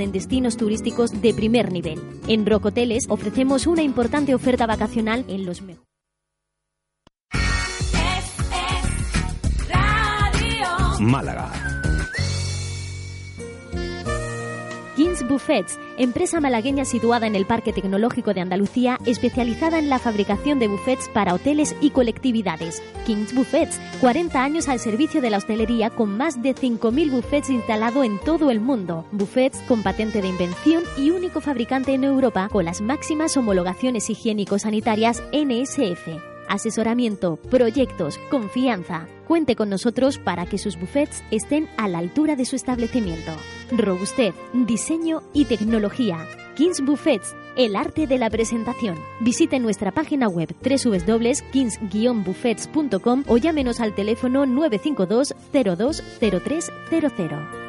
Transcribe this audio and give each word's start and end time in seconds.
en 0.00 0.12
destinos 0.12 0.56
turísticos 0.56 1.20
de 1.20 1.34
primer 1.34 1.72
nivel. 1.72 2.00
En 2.28 2.46
Rock 2.46 2.66
Hoteles 2.66 3.06
ofrecemos 3.08 3.66
una 3.66 3.82
importante 3.82 4.34
oferta 4.34 4.66
vacacional 4.66 5.24
en 5.28 5.46
los 5.46 5.62
mejores. 5.62 5.86
Málaga. 11.00 11.65
Buffets, 15.28 15.78
empresa 15.98 16.40
malagueña 16.40 16.84
situada 16.84 17.26
en 17.26 17.34
el 17.34 17.46
Parque 17.46 17.72
Tecnológico 17.72 18.34
de 18.34 18.40
Andalucía, 18.40 18.98
especializada 19.06 19.78
en 19.78 19.88
la 19.88 19.98
fabricación 19.98 20.58
de 20.58 20.68
buffets 20.68 21.08
para 21.08 21.34
hoteles 21.34 21.74
y 21.80 21.90
colectividades. 21.90 22.82
Kings 23.04 23.34
Buffets, 23.34 23.80
40 24.00 24.42
años 24.42 24.68
al 24.68 24.78
servicio 24.78 25.20
de 25.20 25.30
la 25.30 25.38
hostelería 25.38 25.90
con 25.90 26.16
más 26.16 26.42
de 26.42 26.54
5.000 26.54 27.10
buffets 27.10 27.50
instalados 27.50 28.04
en 28.04 28.18
todo 28.18 28.50
el 28.50 28.60
mundo. 28.60 29.04
Buffets 29.12 29.58
con 29.68 29.82
patente 29.82 30.22
de 30.22 30.28
invención 30.28 30.84
y 30.96 31.10
único 31.10 31.40
fabricante 31.40 31.94
en 31.94 32.04
Europa 32.04 32.48
con 32.50 32.64
las 32.64 32.80
máximas 32.80 33.36
homologaciones 33.36 34.08
higiénico-sanitarias 34.10 35.22
NSF 35.32 36.35
asesoramiento, 36.48 37.36
proyectos, 37.36 38.18
confianza. 38.30 39.08
Cuente 39.26 39.56
con 39.56 39.70
nosotros 39.70 40.18
para 40.18 40.46
que 40.46 40.58
sus 40.58 40.78
buffets 40.78 41.24
estén 41.30 41.68
a 41.76 41.88
la 41.88 41.98
altura 41.98 42.36
de 42.36 42.44
su 42.44 42.56
establecimiento. 42.56 43.32
Robustez, 43.70 44.34
diseño 44.52 45.22
y 45.32 45.46
tecnología. 45.46 46.26
Kings 46.56 46.80
Buffets, 46.80 47.36
el 47.56 47.76
arte 47.76 48.06
de 48.06 48.18
la 48.18 48.30
presentación. 48.30 48.96
Visite 49.20 49.58
nuestra 49.58 49.90
página 49.92 50.28
web 50.28 50.54
www.kings-buffets.com 50.62 53.24
o 53.26 53.36
llámenos 53.36 53.80
al 53.80 53.94
teléfono 53.94 54.46
952 54.46 55.34
020300. 55.52 57.66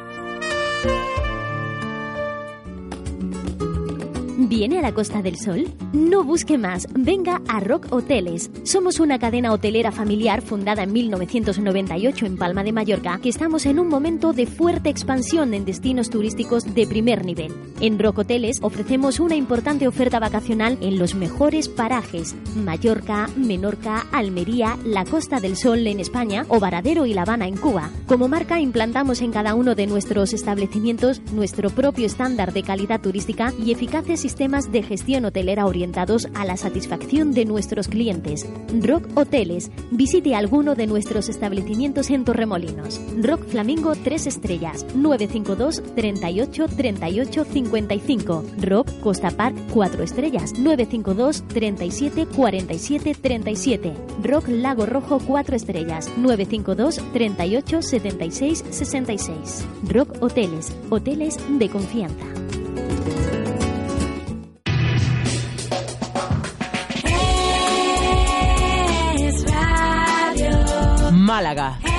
¿Viene 4.40 4.78
a 4.78 4.82
la 4.82 4.94
Costa 4.94 5.20
del 5.20 5.36
Sol? 5.36 5.66
No 5.92 6.22
busque 6.22 6.58
más, 6.58 6.86
venga 6.94 7.42
a 7.48 7.58
Rock 7.58 7.88
Hoteles. 7.90 8.52
Somos 8.62 9.00
una 9.00 9.18
cadena 9.18 9.52
hotelera 9.52 9.90
familiar 9.90 10.42
fundada 10.42 10.84
en 10.84 10.92
1998 10.92 12.24
en 12.24 12.36
Palma 12.36 12.62
de 12.62 12.70
Mallorca, 12.70 13.18
que 13.20 13.30
estamos 13.30 13.66
en 13.66 13.80
un 13.80 13.88
momento 13.88 14.32
de 14.32 14.46
fuerte 14.46 14.90
expansión 14.90 15.54
en 15.54 15.64
destinos 15.64 16.08
turísticos 16.08 16.72
de 16.72 16.86
primer 16.86 17.24
nivel. 17.24 17.52
En 17.80 17.98
Rock 17.98 18.18
Hoteles 18.18 18.60
ofrecemos 18.62 19.18
una 19.18 19.34
importante 19.34 19.88
oferta 19.88 20.20
vacacional 20.20 20.78
en 20.82 21.00
los 21.00 21.16
mejores 21.16 21.68
parajes: 21.68 22.36
Mallorca, 22.54 23.28
Menorca, 23.36 24.06
Almería, 24.12 24.78
la 24.84 25.04
Costa 25.04 25.40
del 25.40 25.56
Sol 25.56 25.84
en 25.84 25.98
España 25.98 26.46
o 26.46 26.60
Varadero 26.60 27.06
y 27.06 27.12
La 27.12 27.22
Habana 27.22 27.48
en 27.48 27.56
Cuba. 27.56 27.90
Como 28.06 28.28
marca 28.28 28.60
implantamos 28.60 29.20
en 29.20 29.32
cada 29.32 29.56
uno 29.56 29.74
de 29.74 29.88
nuestros 29.88 30.32
establecimientos 30.32 31.22
nuestro 31.32 31.70
propio 31.70 32.06
estándar 32.06 32.52
de 32.52 32.62
calidad 32.62 33.00
turística 33.00 33.52
y 33.58 33.72
eficaces 33.72 34.27
sistemas 34.28 34.70
de 34.70 34.82
gestión 34.82 35.24
hotelera 35.24 35.64
orientados 35.64 36.28
a 36.34 36.44
la 36.44 36.58
satisfacción 36.58 37.32
de 37.32 37.46
nuestros 37.46 37.88
clientes. 37.88 38.46
Rock 38.82 39.08
Hoteles. 39.14 39.70
Visite 39.90 40.34
alguno 40.34 40.74
de 40.74 40.86
nuestros 40.86 41.30
establecimientos 41.30 42.10
en 42.10 42.26
Torremolinos. 42.26 43.00
Rock 43.22 43.46
Flamingo 43.46 43.94
3 43.94 44.26
estrellas 44.26 44.84
952 44.94 45.82
38 45.94 46.66
38 46.68 47.44
55. 47.46 48.44
Rock 48.60 49.00
Costa 49.00 49.30
Park 49.30 49.56
4 49.72 50.02
estrellas 50.02 50.52
952 50.58 51.44
37 51.48 52.26
47 52.26 53.14
37. 53.14 53.94
Rock 54.24 54.48
Lago 54.48 54.84
Rojo 54.84 55.20
4 55.26 55.56
estrellas 55.56 56.12
952 56.18 57.00
38 57.14 57.80
76 57.80 58.64
66. 58.68 59.66
Rock 59.88 60.22
Hoteles. 60.22 60.76
Hoteles 60.90 61.38
de 61.58 61.70
confianza. 61.70 62.37
Málaga. 71.38 71.97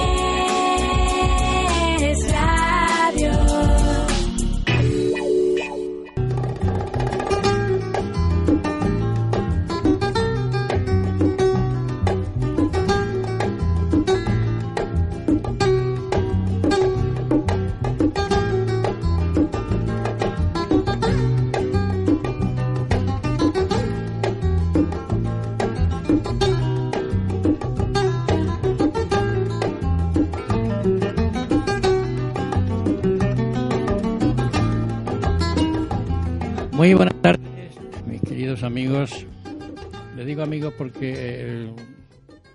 Porque 40.78 41.13
eh, 41.16 41.74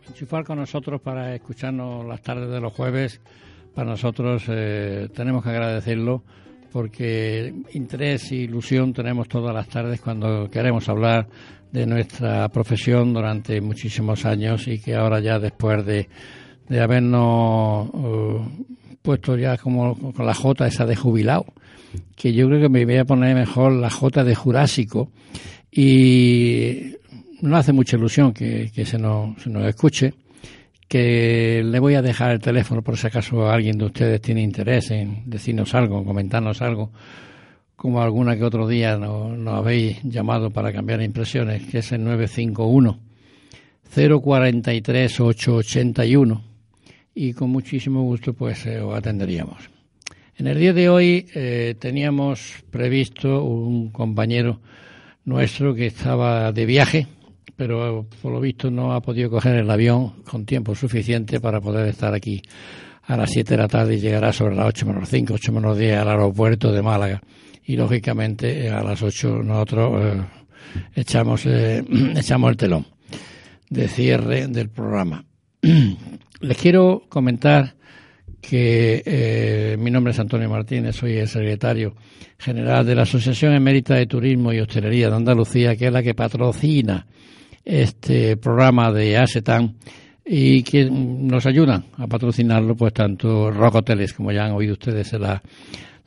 enchufar 0.09 0.45
con 0.45 0.59
nosotros 0.59 1.01
para 1.01 1.35
escucharnos 1.35 2.05
las 2.07 2.23
tardes 2.23 2.51
de 2.51 2.61
los 2.61 2.73
jueves, 2.73 3.21
para 3.75 3.91
nosotros 3.91 4.45
eh, 4.49 5.09
tenemos 5.15 5.43
que 5.43 5.51
agradecerlo 5.51 6.23
porque 6.73 7.55
interés 7.73 8.33
e 8.33 8.37
ilusión 8.37 8.93
tenemos 8.93 9.29
todas 9.29 9.55
las 9.55 9.69
tardes 9.69 10.01
cuando 10.01 10.51
queremos 10.51 10.89
hablar 10.89 11.29
de 11.71 11.87
nuestra 11.87 12.49
profesión 12.49 13.15
durante 13.15 13.61
muchísimos 13.61 14.25
años 14.25 14.67
y 14.67 14.81
que 14.81 14.95
ahora 14.95 15.21
ya 15.21 15.39
después 15.39 15.87
de, 15.87 16.09
de 16.69 16.81
habernos 16.81 17.89
uh, 17.93 18.41
puesto 19.03 19.37
ya 19.37 19.57
como 19.57 20.13
con 20.13 20.27
la 20.27 20.35
J 20.35 20.67
esa 20.67 20.87
de 20.87 20.97
jubilado, 20.97 21.47
que 22.17 22.33
yo 22.33 22.49
creo 22.49 22.61
que 22.61 22.69
me 22.69 22.85
voy 22.85 22.97
a 22.97 23.05
poner 23.05 23.37
mejor 23.37 23.73
la 23.73 23.91
J 23.91 24.25
de 24.25 24.35
Jurásico. 24.35 25.11
Y 25.71 26.97
no 27.41 27.57
hace 27.57 27.73
mucha 27.73 27.97
ilusión 27.97 28.33
que, 28.33 28.71
se, 28.85 28.99
nos, 28.99 29.43
se 29.43 29.51
nos 29.51 29.65
escuche, 29.67 30.15
que 30.89 31.63
le 31.65 31.79
voy 31.79 31.95
a 31.95 32.03
dejar 32.03 32.33
el 32.33 32.41
teléfono 32.41 32.83
por 32.83 32.97
si 32.97 33.07
acaso 33.07 33.51
alguien 33.51 33.79
de 33.79 33.87
ustedes 33.87 34.21
tiene 34.21 34.43
interés 34.43 34.91
en 34.91 35.23
decirnos 35.27 35.75
algo, 35.75 36.05
comentarnos 36.05 36.63
algo, 36.63 36.91
como 37.77 38.01
alguna 38.03 38.37
que 38.37 38.45
otro 38.45 38.69
día 38.69 38.97
nos, 38.97 39.37
nos 39.37 39.55
habéis 39.55 40.03
llamado 40.03 40.51
para 40.51 40.73
cambiar 40.73 41.03
impresiones, 41.03 41.67
que 41.67 41.79
es 41.79 41.93
el 41.93 42.05
951 42.05 43.01
043 43.95 45.21
881 45.21 46.43
y 47.15 47.33
con 47.33 47.51
muchísimo 47.51 48.03
gusto 48.03 48.35
pues 48.35 48.67
eh, 48.67 48.81
os 48.81 48.97
atenderíamos. 48.97 49.71
En 50.37 50.49
el 50.49 50.59
día 50.59 50.73
de 50.73 50.89
hoy 50.89 51.27
eh, 51.35 51.77
teníamos 51.79 52.65
previsto 52.71 53.45
un 53.45 53.91
compañero 53.91 54.61
nuestro 55.25 55.75
que 55.75 55.87
estaba 55.87 56.51
de 56.51 56.67
viaje, 56.67 57.07
pero 57.57 58.07
por 58.21 58.33
lo 58.33 58.41
visto 58.41 58.71
no 58.71 58.93
ha 58.93 59.01
podido 59.01 59.31
coger 59.31 59.57
el 59.57 59.71
avión 59.71 60.23
con 60.25 60.45
tiempo 60.45 60.75
suficiente 60.75 61.41
para 61.41 61.61
poder 61.61 61.89
estar 61.89 62.15
aquí 62.15 62.43
a 63.07 63.17
las 63.17 63.31
7 63.31 63.55
de 63.55 63.63
la 63.63 63.69
tarde 63.69 63.95
y 63.95 64.01
llegará 64.01 64.33
sobre 64.33 64.57
las 64.57 64.67
8 64.67 64.87
menos 64.87 65.09
5, 65.09 65.35
8 65.35 65.53
menos 65.53 65.79
10 65.79 65.99
al 65.99 66.09
aeropuerto 66.09 66.73
de 66.73 66.83
Málaga. 66.83 67.23
Y 67.67 67.77
lógicamente 67.77 68.71
a 68.71 68.83
las 68.83 69.03
8 69.03 69.43
nosotros 69.43 70.03
eh, 70.03 70.23
echamos, 70.95 71.47
eh, 71.47 71.85
echamos 72.17 72.51
el 72.51 72.57
telón 72.57 72.87
de 73.71 73.89
cierre 73.89 74.47
del 74.49 74.71
programa. 74.71 75.25
Les 76.41 76.57
quiero 76.59 77.05
comentar 77.09 77.75
que 78.41 79.03
eh, 79.07 79.77
mi 79.79 79.91
nombre 79.91 80.13
es 80.13 80.19
Antonio 80.19 80.51
Martínez, 80.51 80.97
soy 80.97 81.17
el 81.17 81.29
secretario 81.29 81.95
general 82.39 82.85
de 82.85 82.95
la 82.95 83.03
Asociación 83.03 83.55
Emérita 83.55 83.95
de 83.95 84.07
Turismo 84.07 84.53
y 84.53 84.61
Hostelería 84.61 85.09
de 85.09 85.17
Andalucía, 85.17 85.77
que 85.77 85.87
es 85.87 85.93
la 85.93 86.03
que 86.03 86.15
patrocina 86.15 87.07
este 87.65 88.37
programa 88.37 88.93
de 88.93 89.17
ASETAN 89.17 89.77
y 90.25 90.63
que 90.63 90.89
nos 90.91 91.47
ayudan 91.47 91.85
a 91.99 92.07
patrocinarlo, 92.07 92.75
pues 92.75 92.93
tanto 92.93 93.51
Rock 93.51 93.77
Hoteles, 93.77 94.13
como 94.13 94.33
ya 94.33 94.47
han 94.47 94.53
oído 94.53 94.73
ustedes 94.73 95.13
la, 95.15 95.43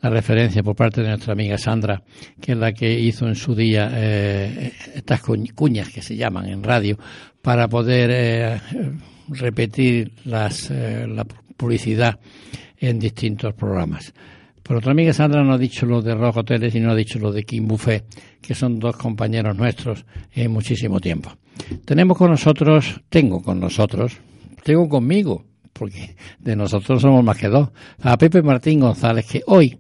la 0.02 0.10
referencia 0.10 0.64
por 0.64 0.76
parte 0.76 1.02
de 1.02 1.10
nuestra 1.10 1.34
amiga 1.34 1.58
Sandra, 1.58 2.02
que 2.40 2.54
es 2.54 2.58
la 2.58 2.72
que 2.74 3.00
hizo 3.00 3.28
en 3.28 3.36
su 3.36 3.56
día 3.56 3.90
eh, 3.94 4.72
estas 4.96 5.22
cuñas 5.22 5.90
que 5.90 6.02
se 6.02 6.16
llaman 6.16 6.48
en 6.48 6.64
radio, 6.64 6.98
para 7.42 7.68
poder 7.68 8.10
eh, 8.12 8.62
repetir 9.30 10.12
las, 10.26 10.70
eh, 10.72 11.08
la 11.08 11.26
publicidad 11.56 12.20
en 12.80 13.00
distintos 13.00 13.54
programas. 13.54 14.14
Por 14.68 14.76
otra 14.76 14.92
amiga 14.92 15.14
Sandra 15.14 15.46
no 15.46 15.54
ha 15.54 15.58
dicho 15.58 15.86
lo 15.86 16.02
de 16.02 16.14
Rock 16.14 16.38
Hoteles 16.38 16.76
y 16.76 16.82
no 16.82 16.92
ha 16.92 16.96
dicho 16.96 17.20
lo 17.20 17.32
de 17.32 17.44
Kim 17.44 17.66
Buffet, 17.68 18.04
que 18.42 18.54
son 18.54 18.80
dos 18.80 18.98
compañeros 18.98 19.56
nuestros 19.56 20.06
en 20.34 20.52
muchísimo 20.52 21.00
tiempo. 21.00 21.32
Tenemos 21.86 22.18
con 22.18 22.32
nosotros, 22.32 23.00
tengo 23.08 23.42
con 23.42 23.62
nosotros, 23.62 24.18
tengo 24.64 24.90
conmigo, 24.90 25.46
porque 25.72 26.18
de 26.40 26.58
nosotros 26.58 27.02
somos 27.02 27.24
más 27.24 27.38
que 27.38 27.48
dos, 27.48 27.70
a 28.02 28.18
Pepe 28.18 28.42
Martín 28.42 28.82
González, 28.82 29.26
que 29.26 29.42
hoy 29.48 29.80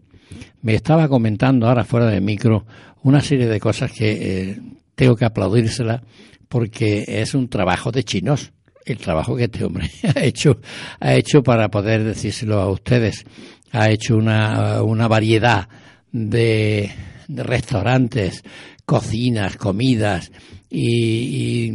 me 0.61 0.75
estaba 0.75 1.09
comentando 1.09 1.67
ahora 1.67 1.83
fuera 1.83 2.05
de 2.05 2.21
micro 2.21 2.65
una 3.03 3.19
serie 3.19 3.47
de 3.47 3.59
cosas 3.59 3.91
que 3.91 4.11
eh, 4.11 4.61
tengo 4.95 5.17
que 5.17 5.25
aplaudírsela 5.25 6.01
porque 6.47 7.03
es 7.05 7.33
un 7.33 7.49
trabajo 7.49 7.91
de 7.91 8.05
chinos 8.05 8.53
el 8.85 8.97
trabajo 8.97 9.35
que 9.35 9.43
este 9.43 9.65
hombre 9.65 9.89
ha 10.15 10.23
hecho 10.23 10.59
ha 10.99 11.13
hecho 11.13 11.43
para 11.43 11.69
poder 11.69 12.03
decírselo 12.03 12.59
a 12.59 12.71
ustedes 12.71 13.25
ha 13.71 13.89
hecho 13.89 14.15
una, 14.15 14.81
una 14.83 15.07
variedad 15.07 15.67
de, 16.11 16.89
restaurantes 17.27 18.43
cocinas 18.85 19.57
comidas 19.57 20.31
y, 20.69 21.71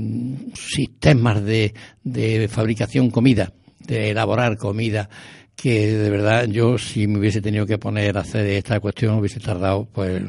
sistemas 0.54 1.44
de, 1.44 1.74
de 2.02 2.48
fabricación 2.48 3.10
comida 3.10 3.52
de 3.86 4.10
elaborar 4.10 4.56
comida 4.56 5.08
que 5.56 5.92
de 5.92 6.10
verdad 6.10 6.46
yo 6.48 6.78
si 6.78 7.06
me 7.06 7.18
hubiese 7.18 7.40
tenido 7.40 7.66
que 7.66 7.78
poner 7.78 8.16
a 8.16 8.22
hacer 8.22 8.46
esta 8.46 8.80
cuestión 8.80 9.18
hubiese 9.18 9.40
tardado 9.40 9.86
pues 9.92 10.22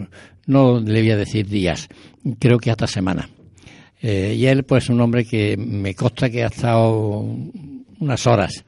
no 0.46 0.80
le 0.80 1.02
voy 1.02 1.12
a 1.12 1.18
decir 1.18 1.48
días 1.48 1.88
creo 2.40 2.58
que 2.58 2.72
hasta 2.72 2.88
semana 2.88 3.30
eh, 4.02 4.36
y 4.38 4.46
él 4.46 4.64
pues 4.64 4.90
un 4.90 5.00
hombre 5.02 5.26
que 5.26 5.56
me 5.58 5.96
consta 5.96 6.30
que 6.30 6.44
ha 6.44 6.48
estado 6.48 7.26
unas 8.00 8.28
horas 8.28 8.66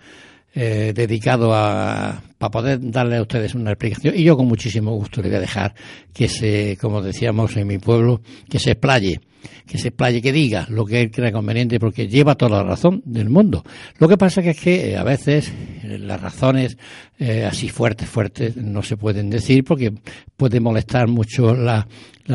eh, 0.56 0.94
dedicado 0.96 1.54
a 1.54 2.24
para 2.38 2.52
poder 2.52 2.80
darle 2.92 3.18
a 3.18 3.22
ustedes 3.22 3.56
una 3.56 3.72
explicación 3.72 4.16
y 4.16 4.24
yo 4.24 4.38
con 4.38 4.48
muchísimo 4.48 4.94
gusto 4.96 5.22
le 5.22 5.30
voy 5.30 5.38
a 5.38 5.42
dejar 5.42 5.76
que 6.14 6.28
se 6.28 6.78
como 6.80 7.02
decíamos 7.02 7.56
en 7.58 7.68
mi 7.68 7.78
pueblo 7.78 8.22
que 8.50 8.60
se 8.60 8.72
explaye 8.72 9.20
que 9.66 9.78
se 9.78 9.90
explaye, 9.90 10.22
que 10.22 10.32
diga 10.32 10.66
lo 10.70 10.86
que 10.86 11.02
él 11.02 11.12
crea 11.12 11.32
conveniente, 11.32 11.80
porque 11.80 12.08
lleva 12.08 12.36
toda 12.36 12.58
la 12.58 12.64
razón 12.64 13.02
del 13.06 13.30
mundo. 13.30 13.64
Lo 14.00 14.08
que 14.08 14.18
pasa 14.18 14.42
que 14.42 14.52
es 14.52 14.60
que 14.60 14.92
eh, 14.92 14.98
a 14.98 15.04
veces 15.04 15.52
las 16.00 16.22
razones 16.22 16.78
eh, 17.18 17.46
así 17.46 17.70
fuertes, 17.70 18.10
fuertes, 18.10 18.58
no 18.58 18.82
se 18.84 18.98
pueden 18.98 19.30
decir 19.30 19.64
porque 19.64 19.94
puede 20.36 20.60
molestar 20.60 21.08
mucho 21.08 21.56
la, 21.56 21.88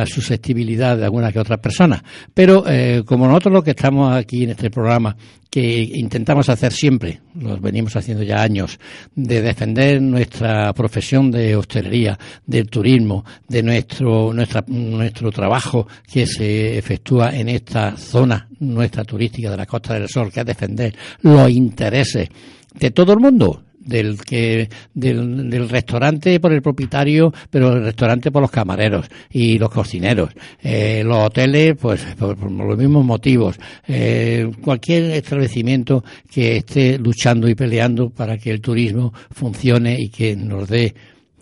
susceptibilidad 0.07 0.97
de 0.97 1.05
alguna 1.05 1.33
que 1.33 1.41
otra 1.41 1.57
persona. 1.57 2.01
Pero 2.33 2.65
como 3.05 3.27
nosotros 3.27 3.53
lo 3.53 3.65
que 3.65 3.73
estamos 3.73 4.15
aquí 4.15 4.45
en 4.45 4.51
este 4.51 4.71
programa, 4.71 5.17
que 5.51 5.83
intentamos 5.95 6.49
hacer 6.49 6.73
siempre, 6.73 7.21
lo 7.35 7.59
venimos 7.59 7.97
haciendo 7.97 8.23
ya 8.23 8.41
años, 8.41 8.79
de 9.17 9.43
defender 9.43 10.01
nuestra 10.01 10.73
profesión 10.73 11.33
de 11.33 11.57
hostelería, 11.57 12.17
del 12.47 12.71
turismo, 12.71 13.25
de 13.49 13.63
nuestro, 13.65 14.33
nuestra, 14.33 14.65
nuestro 14.69 15.33
trabajo 15.33 15.89
que 16.11 16.25
se 16.25 16.79
efectúa 16.79 17.35
en 17.35 17.49
esta 17.49 17.97
zona 17.97 18.49
nuestra 18.61 19.03
turística 19.03 19.51
de 19.51 19.57
la 19.57 19.67
Costa 19.67 19.95
del 19.95 20.09
Sol, 20.09 20.31
que 20.31 20.41
es 20.41 20.47
defender 20.47 20.95
los 21.23 21.51
intereses 21.51 22.29
de 22.75 22.91
todo 22.91 23.13
el 23.13 23.19
mundo, 23.19 23.63
del 23.81 24.21
que 24.23 24.69
del, 24.95 25.69
restaurante 25.69 26.39
por 26.39 26.53
el 26.53 26.63
propietario, 26.63 27.33
pero 27.51 27.73
el 27.73 27.85
restaurante 27.85 28.31
por 28.31 28.43
los 28.43 28.51
camareros 28.51 29.07
y 29.31 29.59
los 29.59 29.71
cocineros, 29.71 30.31
eh, 30.63 31.03
los 31.05 31.19
hoteles 31.19 31.75
pues 31.81 32.05
por, 32.19 32.39
los 32.51 32.79
mismos 32.79 33.05
motivos, 33.05 33.59
eh, 33.89 34.51
cualquier 34.63 35.11
establecimiento 35.13 36.05
que 36.31 36.59
esté 36.59 36.99
luchando 36.99 37.49
y 37.49 37.55
peleando 37.55 38.11
para 38.11 38.39
que 38.39 38.51
el 38.51 38.61
turismo 38.61 39.13
funcione 39.31 39.97
y 39.99 40.09
que 40.09 40.37
nos 40.37 40.69
dé 40.69 40.95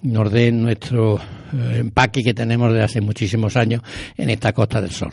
nos 0.02 0.30
dé 0.30 0.52
nuestro 0.52 1.16
eh, 1.16 1.78
empaque 1.78 2.22
que 2.22 2.34
tenemos 2.34 2.72
desde 2.72 2.84
hace 2.84 3.00
muchísimos 3.00 3.56
años 3.56 3.82
en 4.16 4.30
esta 4.30 4.52
Costa 4.52 4.80
del 4.80 4.92
Sol. 4.92 5.12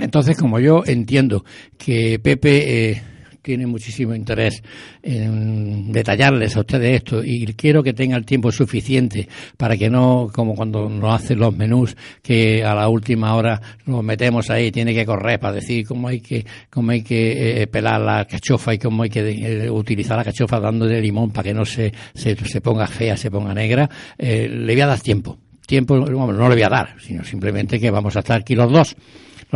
Entonces, 0.00 0.36
como 0.36 0.58
yo 0.58 0.82
entiendo 0.86 1.44
que 1.78 2.18
Pepe 2.18 2.90
eh, 2.90 3.02
tiene 3.42 3.66
muchísimo 3.66 4.14
interés 4.14 4.62
en 5.02 5.92
detallarles 5.92 6.56
a 6.56 6.60
ustedes 6.60 6.96
esto 6.96 7.22
y 7.24 7.44
quiero 7.54 7.82
que 7.82 7.92
tenga 7.92 8.16
el 8.16 8.24
tiempo 8.24 8.52
suficiente 8.52 9.28
para 9.56 9.76
que 9.76 9.90
no, 9.90 10.30
como 10.32 10.54
cuando 10.54 10.88
nos 10.88 11.14
hacen 11.14 11.38
los 11.38 11.54
menús, 11.54 11.96
que 12.22 12.64
a 12.64 12.74
la 12.74 12.88
última 12.88 13.34
hora 13.34 13.60
nos 13.86 14.02
metemos 14.04 14.48
ahí, 14.50 14.70
tiene 14.70 14.94
que 14.94 15.04
correr 15.04 15.40
para 15.40 15.54
decir 15.54 15.86
cómo 15.86 16.08
hay 16.08 16.20
que, 16.20 16.46
cómo 16.70 16.92
hay 16.92 17.02
que 17.02 17.62
eh, 17.62 17.66
pelar 17.66 18.00
la 18.00 18.24
cachofa 18.24 18.74
y 18.74 18.78
cómo 18.78 19.02
hay 19.02 19.10
que 19.10 19.20
eh, 19.20 19.70
utilizar 19.70 20.16
la 20.16 20.24
cachofa 20.24 20.60
dándole 20.60 21.00
limón 21.00 21.30
para 21.30 21.44
que 21.44 21.54
no 21.54 21.64
se, 21.64 21.92
se, 22.14 22.36
se 22.36 22.60
ponga 22.60 22.86
fea, 22.86 23.16
se 23.16 23.30
ponga 23.30 23.52
negra, 23.52 23.88
eh, 24.16 24.48
le 24.48 24.72
voy 24.72 24.80
a 24.82 24.86
dar 24.86 25.00
tiempo. 25.00 25.38
Tiempo, 25.66 25.96
no 25.96 26.48
le 26.48 26.54
voy 26.54 26.62
a 26.62 26.68
dar, 26.68 26.96
sino 27.00 27.24
simplemente 27.24 27.78
que 27.78 27.90
vamos 27.90 28.16
a 28.16 28.18
estar 28.18 28.40
aquí 28.40 28.54
los 28.54 28.70
dos 28.70 28.96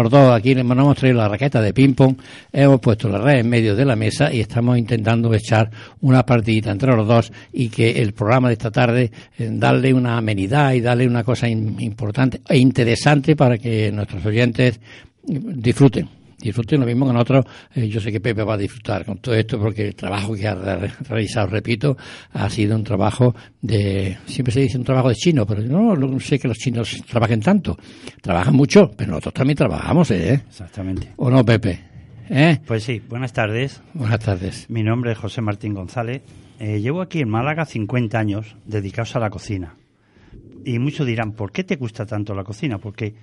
los 0.02 0.10
dos 0.10 0.34
aquí 0.34 0.54
nos 0.54 0.70
hemos 0.70 0.96
traído 0.96 1.18
la 1.18 1.28
raqueta 1.28 1.60
de 1.60 1.72
ping-pong, 1.72 2.16
hemos 2.52 2.80
puesto 2.80 3.08
la 3.08 3.18
red 3.18 3.40
en 3.40 3.48
medio 3.48 3.74
de 3.74 3.84
la 3.84 3.96
mesa 3.96 4.32
y 4.32 4.40
estamos 4.40 4.78
intentando 4.78 5.32
echar 5.32 5.70
una 6.02 6.24
partidita 6.24 6.70
entre 6.70 6.94
los 6.94 7.06
dos 7.06 7.32
y 7.52 7.68
que 7.68 8.02
el 8.02 8.12
programa 8.12 8.48
de 8.48 8.54
esta 8.54 8.70
tarde 8.70 9.10
eh, 9.38 9.48
darle 9.52 9.94
una 9.94 10.18
amenidad 10.18 10.72
y 10.74 10.80
darle 10.80 11.06
una 11.06 11.24
cosa 11.24 11.48
importante 11.48 12.40
e 12.48 12.58
interesante 12.58 13.34
para 13.36 13.58
que 13.58 13.90
nuestros 13.90 14.24
oyentes 14.26 14.80
disfruten 15.24 16.25
disfruten 16.46 16.80
lo 16.80 16.86
mismo 16.86 17.06
que 17.06 17.12
nosotros. 17.12 17.44
Eh, 17.74 17.88
yo 17.88 18.00
sé 18.00 18.10
que 18.10 18.20
Pepe 18.20 18.42
va 18.42 18.54
a 18.54 18.58
disfrutar 18.58 19.04
con 19.04 19.18
todo 19.18 19.34
esto 19.34 19.58
porque 19.58 19.88
el 19.88 19.94
trabajo 19.94 20.34
que 20.34 20.46
ha 20.46 20.54
realizado, 21.08 21.48
repito, 21.48 21.96
ha 22.32 22.48
sido 22.48 22.76
un 22.76 22.84
trabajo 22.84 23.34
de, 23.60 24.16
siempre 24.26 24.52
se 24.52 24.60
dice 24.60 24.78
un 24.78 24.84
trabajo 24.84 25.08
de 25.08 25.14
chino, 25.14 25.46
pero 25.46 25.62
no, 25.62 25.94
no 25.94 26.20
sé 26.20 26.38
que 26.38 26.48
los 26.48 26.56
chinos 26.56 27.02
trabajen 27.08 27.40
tanto. 27.40 27.76
Trabajan 28.20 28.54
mucho, 28.54 28.90
pero 28.96 29.10
nosotros 29.10 29.34
también 29.34 29.56
trabajamos, 29.56 30.10
¿eh? 30.10 30.42
Exactamente. 30.48 31.12
¿O 31.16 31.30
no, 31.30 31.44
Pepe? 31.44 31.80
¿Eh? 32.28 32.58
Pues 32.66 32.82
sí, 32.82 33.00
buenas 33.08 33.32
tardes. 33.32 33.82
Buenas 33.94 34.20
tardes. 34.20 34.68
Mi 34.68 34.82
nombre 34.82 35.12
es 35.12 35.18
José 35.18 35.42
Martín 35.42 35.74
González. 35.74 36.22
Eh, 36.58 36.80
llevo 36.80 37.02
aquí 37.02 37.20
en 37.20 37.28
Málaga 37.28 37.64
50 37.64 38.18
años 38.18 38.56
dedicados 38.64 39.14
a 39.16 39.20
la 39.20 39.30
cocina. 39.30 39.74
Y 40.64 40.78
muchos 40.80 41.06
dirán, 41.06 41.32
¿por 41.32 41.52
qué 41.52 41.62
te 41.62 41.76
gusta 41.76 42.06
tanto 42.06 42.34
la 42.34 42.42
cocina? 42.42 42.78
Porque 42.78 43.14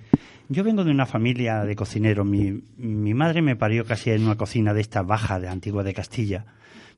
yo 0.48 0.64
vengo 0.64 0.84
de 0.84 0.90
una 0.90 1.06
familia 1.06 1.64
de 1.64 1.76
cocineros. 1.76 2.26
Mi, 2.26 2.62
mi 2.76 3.14
madre 3.14 3.42
me 3.42 3.56
parió 3.56 3.84
casi 3.84 4.10
en 4.10 4.24
una 4.24 4.36
cocina 4.36 4.74
de 4.74 4.80
esta 4.80 5.02
baja 5.02 5.40
de 5.40 5.48
Antigua 5.48 5.82
de 5.82 5.94
Castilla. 5.94 6.44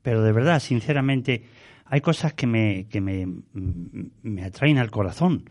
Pero 0.01 0.21
de 0.21 0.31
verdad, 0.31 0.59
sinceramente, 0.59 1.43
hay 1.85 2.01
cosas 2.01 2.33
que 2.33 2.47
me, 2.47 2.87
que 2.89 3.01
me, 3.01 3.27
me 4.23 4.43
atraen 4.43 4.77
al 4.77 4.91
corazón. 4.91 5.49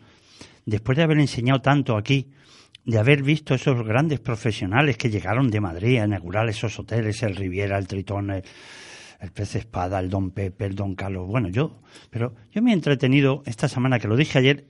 Después 0.64 0.96
de 0.96 1.04
haber 1.04 1.18
enseñado 1.18 1.60
tanto 1.60 1.96
aquí, 1.96 2.30
de 2.86 2.98
haber 2.98 3.22
visto 3.22 3.54
esos 3.54 3.84
grandes 3.84 4.20
profesionales 4.20 4.96
que 4.96 5.10
llegaron 5.10 5.50
de 5.50 5.60
Madrid 5.60 5.98
a 5.98 6.04
inaugurar 6.04 6.48
esos 6.48 6.78
hoteles, 6.78 7.22
el 7.24 7.34
Riviera, 7.34 7.78
el 7.78 7.88
Tritón, 7.88 8.30
el, 8.30 8.42
Pez 9.34 9.56
Espada, 9.56 9.98
el 9.98 10.08
Don 10.08 10.30
Pepe, 10.30 10.66
el 10.66 10.76
Don 10.76 10.94
Carlos. 10.94 11.26
Bueno, 11.26 11.48
yo, 11.48 11.80
pero 12.10 12.34
yo 12.52 12.62
me 12.62 12.70
he 12.70 12.74
entretenido 12.74 13.42
esta 13.44 13.68
semana, 13.68 13.98
que 13.98 14.06
lo 14.06 14.16
dije 14.16 14.38
ayer, 14.38 14.66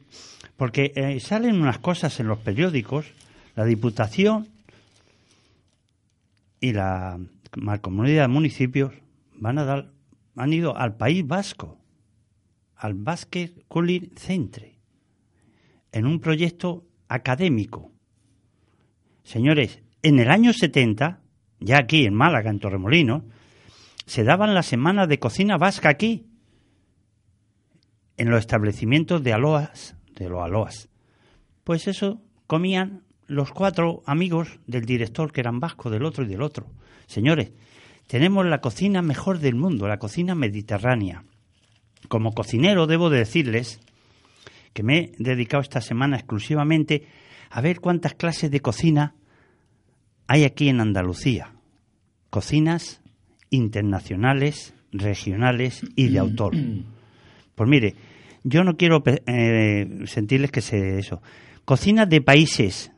porque 0.56 0.92
eh, 0.96 1.20
salen 1.20 1.60
unas 1.60 1.78
cosas 1.78 2.18
en 2.20 2.28
los 2.28 2.38
periódicos, 2.38 3.06
la 3.54 3.64
Diputación 3.64 4.48
y 6.60 6.72
la 6.72 7.18
Comunidad 7.80 8.22
de 8.22 8.28
Municipios 8.28 8.92
van 9.34 9.58
a 9.58 9.64
dar, 9.64 9.92
han 10.34 10.52
ido 10.52 10.76
al 10.76 10.96
País 10.96 11.26
Vasco, 11.26 11.78
al 12.74 12.94
Basque 12.94 13.52
Culture 13.68 14.10
Centre, 14.16 14.78
en 15.92 16.06
un 16.06 16.20
proyecto 16.20 16.86
académico. 17.08 17.92
Señores, 19.22 19.80
en 20.02 20.18
el 20.18 20.30
año 20.30 20.52
70, 20.52 21.20
ya 21.60 21.78
aquí 21.78 22.04
en 22.04 22.14
Málaga, 22.14 22.50
en 22.50 22.60
Torremolinos, 22.60 23.24
se 24.06 24.24
daban 24.24 24.54
las 24.54 24.66
semanas 24.66 25.08
de 25.08 25.18
cocina 25.18 25.56
vasca 25.56 25.88
aquí, 25.88 26.26
en 28.16 28.30
los 28.30 28.40
establecimientos 28.40 29.22
de 29.22 29.32
Aloas 29.34 29.96
de 30.16 30.28
los 30.28 30.42
aloas. 30.42 30.88
Pues 31.64 31.88
eso 31.88 32.20
comían 32.46 33.02
los 33.26 33.50
cuatro 33.50 34.02
amigos 34.06 34.58
del 34.66 34.84
director, 34.84 35.32
que 35.32 35.40
eran 35.40 35.60
vascos, 35.60 35.92
del 35.92 36.04
otro 36.04 36.24
y 36.24 36.28
del 36.28 36.42
otro. 36.42 36.66
Señores, 37.06 37.52
tenemos 38.06 38.46
la 38.46 38.60
cocina 38.60 39.02
mejor 39.02 39.38
del 39.38 39.56
mundo, 39.56 39.88
la 39.88 39.98
cocina 39.98 40.34
mediterránea. 40.34 41.24
Como 42.08 42.32
cocinero 42.32 42.86
debo 42.86 43.10
de 43.10 43.18
decirles 43.18 43.80
que 44.72 44.82
me 44.82 44.98
he 44.98 45.12
dedicado 45.18 45.62
esta 45.62 45.80
semana 45.80 46.16
exclusivamente 46.16 47.06
a 47.50 47.60
ver 47.60 47.80
cuántas 47.80 48.14
clases 48.14 48.50
de 48.50 48.60
cocina 48.60 49.14
hay 50.26 50.44
aquí 50.44 50.68
en 50.68 50.80
Andalucía. 50.80 51.52
Cocinas 52.30 53.00
internacionales, 53.50 54.74
regionales 54.92 55.82
y 55.96 56.08
de 56.08 56.18
autor. 56.18 56.54
Pues 57.54 57.68
mire, 57.68 57.94
yo 58.48 58.62
no 58.62 58.76
quiero 58.76 59.02
eh, 59.26 60.04
sentirles 60.06 60.52
que 60.52 60.60
se 60.60 60.98
eso. 60.98 61.20
Cocinas 61.64 62.08
de 62.08 62.20
países 62.20 62.92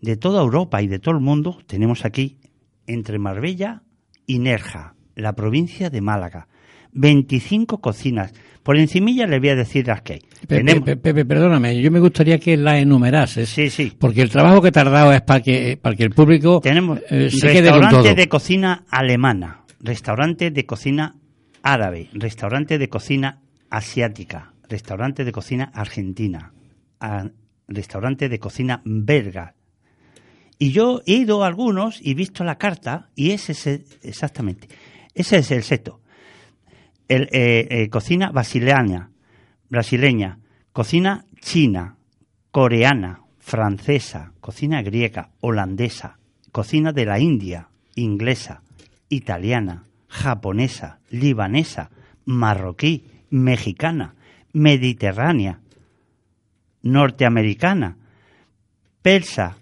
de 0.00 0.16
toda 0.16 0.40
Europa 0.40 0.82
y 0.82 0.86
de 0.86 1.00
todo 1.00 1.16
el 1.16 1.20
mundo 1.20 1.58
tenemos 1.66 2.04
aquí 2.04 2.38
entre 2.86 3.18
Marbella 3.18 3.82
y 4.24 4.38
Nerja, 4.38 4.94
la 5.16 5.32
provincia 5.32 5.90
de 5.90 6.00
Málaga. 6.00 6.46
25 6.92 7.78
cocinas. 7.78 8.32
Por 8.62 8.78
encimilla 8.78 9.26
le 9.26 9.40
voy 9.40 9.48
a 9.48 9.56
decir 9.56 9.88
las 9.88 10.02
que 10.02 10.12
hay. 10.12 10.22
Pepe, 10.46 10.96
Pepe, 10.96 11.24
perdóname, 11.24 11.82
yo 11.82 11.90
me 11.90 11.98
gustaría 11.98 12.38
que 12.38 12.56
las 12.56 12.76
enumerases. 12.76 13.48
Sí, 13.48 13.68
sí. 13.70 13.92
Porque 13.98 14.22
el 14.22 14.30
trabajo 14.30 14.62
que 14.62 14.68
he 14.68 14.72
tardado 14.72 15.12
es 15.12 15.22
para 15.22 15.40
que, 15.40 15.76
para 15.76 15.96
que 15.96 16.04
el 16.04 16.10
público 16.10 16.60
Tenemos 16.60 17.00
eh, 17.10 17.30
se 17.30 17.48
restaurante 17.48 18.14
de 18.14 18.28
cocina 18.28 18.84
alemana, 18.88 19.64
restaurante 19.80 20.52
de 20.52 20.64
cocina 20.64 21.16
árabe, 21.64 22.10
restaurante 22.12 22.78
de 22.78 22.88
cocina 22.88 23.40
asiática, 23.70 24.53
restaurante 24.68 25.24
de 25.24 25.32
cocina 25.32 25.70
argentina, 25.74 26.52
restaurante 27.68 28.28
de 28.28 28.38
cocina 28.38 28.82
belga. 28.84 29.54
Y 30.58 30.70
yo 30.70 31.02
he 31.06 31.14
ido 31.14 31.42
a 31.42 31.48
algunos 31.48 32.00
y 32.00 32.14
visto 32.14 32.44
la 32.44 32.58
carta 32.58 33.10
y 33.14 33.30
ese 33.30 33.52
es 33.52 33.66
exactamente, 34.02 34.68
ese 35.14 35.38
es 35.38 35.50
el 35.50 35.62
seto. 35.62 36.00
Eh, 37.08 37.28
eh, 37.30 37.88
cocina 37.90 38.30
brasileña, 38.30 39.10
brasileña, 39.68 40.38
cocina 40.72 41.26
china, 41.40 41.96
coreana, 42.50 43.20
francesa, 43.38 44.32
cocina 44.40 44.80
griega, 44.80 45.30
holandesa, 45.40 46.18
cocina 46.50 46.92
de 46.92 47.04
la 47.04 47.18
India, 47.18 47.68
inglesa, 47.94 48.62
italiana, 49.08 49.84
japonesa, 50.08 51.00
libanesa, 51.10 51.90
marroquí, 52.24 53.04
mexicana, 53.28 54.14
mediterránea, 54.54 55.60
norteamericana, 56.82 57.98
persa, 59.02 59.58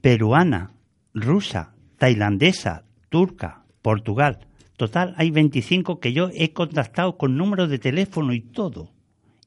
peruana, 0.00 0.72
rusa, 1.14 1.74
tailandesa, 1.98 2.82
turca, 3.08 3.62
Portugal. 3.82 4.40
Total, 4.76 5.14
hay 5.18 5.30
25 5.30 6.00
que 6.00 6.12
yo 6.12 6.30
he 6.34 6.52
contactado 6.52 7.16
con 7.16 7.36
números 7.36 7.68
de 7.68 7.78
teléfono 7.78 8.32
y 8.32 8.40
todo. 8.40 8.90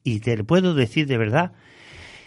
Y 0.04 0.20
te 0.20 0.42
puedo 0.44 0.74
decir 0.74 1.06
de 1.06 1.18
verdad 1.18 1.52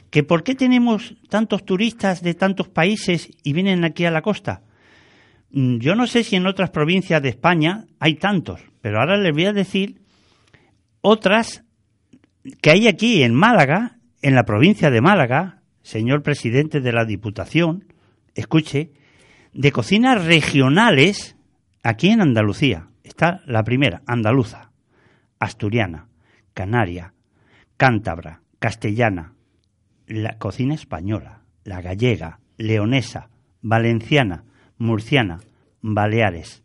que 0.09 0.23
por 0.23 0.43
qué 0.43 0.55
tenemos 0.55 1.15
tantos 1.29 1.65
turistas 1.65 2.21
de 2.21 2.33
tantos 2.33 2.67
países 2.67 3.29
y 3.43 3.53
vienen 3.53 3.85
aquí 3.85 4.05
a 4.05 4.11
la 4.11 4.21
costa. 4.21 4.61
Mm, 5.51 5.77
Yo 5.77 5.95
no 5.95 6.05
sé 6.07 6.23
si 6.23 6.35
en 6.35 6.47
otras 6.47 6.69
provincias 6.69 7.21
de 7.21 7.29
España 7.29 7.85
hay 7.99 8.15
tantos, 8.15 8.59
pero 8.81 8.99
ahora 8.99 9.17
les 9.17 9.33
voy 9.33 9.45
a 9.45 9.53
decir 9.53 10.01
otras 11.01 11.63
que 12.61 12.71
hay 12.71 12.87
aquí 12.87 13.23
en 13.23 13.33
Málaga, 13.33 13.97
en 14.21 14.35
la 14.35 14.43
provincia 14.43 14.89
de 14.89 15.01
Málaga, 15.01 15.61
señor 15.81 16.23
presidente 16.23 16.81
de 16.81 16.91
la 16.91 17.05
Diputación, 17.05 17.93
escuche, 18.35 18.91
de 19.53 19.71
cocinas 19.71 20.25
regionales 20.25 21.35
aquí 21.83 22.09
en 22.09 22.21
Andalucía. 22.21 22.89
Está 23.03 23.41
la 23.45 23.63
primera, 23.63 24.01
andaluza, 24.05 24.71
asturiana, 25.39 26.07
canaria, 26.53 27.13
cántabra, 27.77 28.41
castellana, 28.59 29.33
la 30.07 30.37
cocina 30.37 30.73
española, 30.73 31.41
la 31.63 31.81
gallega, 31.81 32.39
leonesa, 32.57 33.29
valenciana, 33.61 34.43
murciana, 34.77 35.39
baleares, 35.81 36.63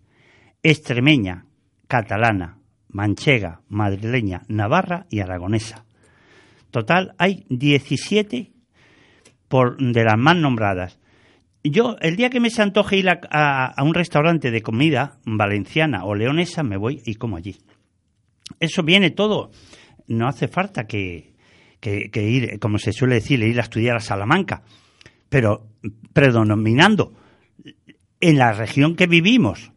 extremeña, 0.63 1.47
catalana, 1.89 2.59
manchega, 2.93 3.61
madrileña, 3.69 4.43
navarra 4.49 5.07
y 5.11 5.21
aragonesa. 5.21 5.85
Total, 6.71 7.15
hay 7.19 7.45
17 7.51 8.53
por, 9.49 9.77
de 9.79 10.05
las 10.05 10.17
más 10.19 10.37
nombradas. 10.37 10.99
Yo, 11.65 11.97
el 12.01 12.17
día 12.17 12.31
que 12.31 12.41
me 12.41 12.51
se 12.51 12.63
antoje 12.63 12.97
ir 12.97 13.09
a, 13.09 13.21
a- 13.31 13.83
un 13.83 13.95
restaurante 13.95 14.51
de 14.51 14.63
comida 14.63 15.19
valenciana 15.25 16.05
o 16.05 16.15
leonesa, 16.15 16.63
me 16.63 16.77
voy 16.77 17.03
y 17.05 17.15
como 17.17 17.37
allí. 17.37 17.57
Eso 18.59 18.83
viene 18.83 19.11
todo. 19.11 19.51
No 20.09 20.27
hace 20.29 20.49
falta 20.49 20.85
que, 20.87 21.35
que- 21.81 22.11
que 22.11 22.29
ir, 22.29 22.59
como 22.59 22.79
se 22.79 22.93
suele 22.93 23.17
decir, 23.17 23.43
ir 23.43 23.59
a 23.61 23.63
estudiar 23.63 23.97
a 23.97 24.01
Salamanca. 24.01 24.63
Pero 25.29 25.69
predominando 26.13 27.15
en 28.21 28.39
la 28.39 28.53
región 28.53 28.97
que 28.97 29.07
vivimos, 29.07 29.73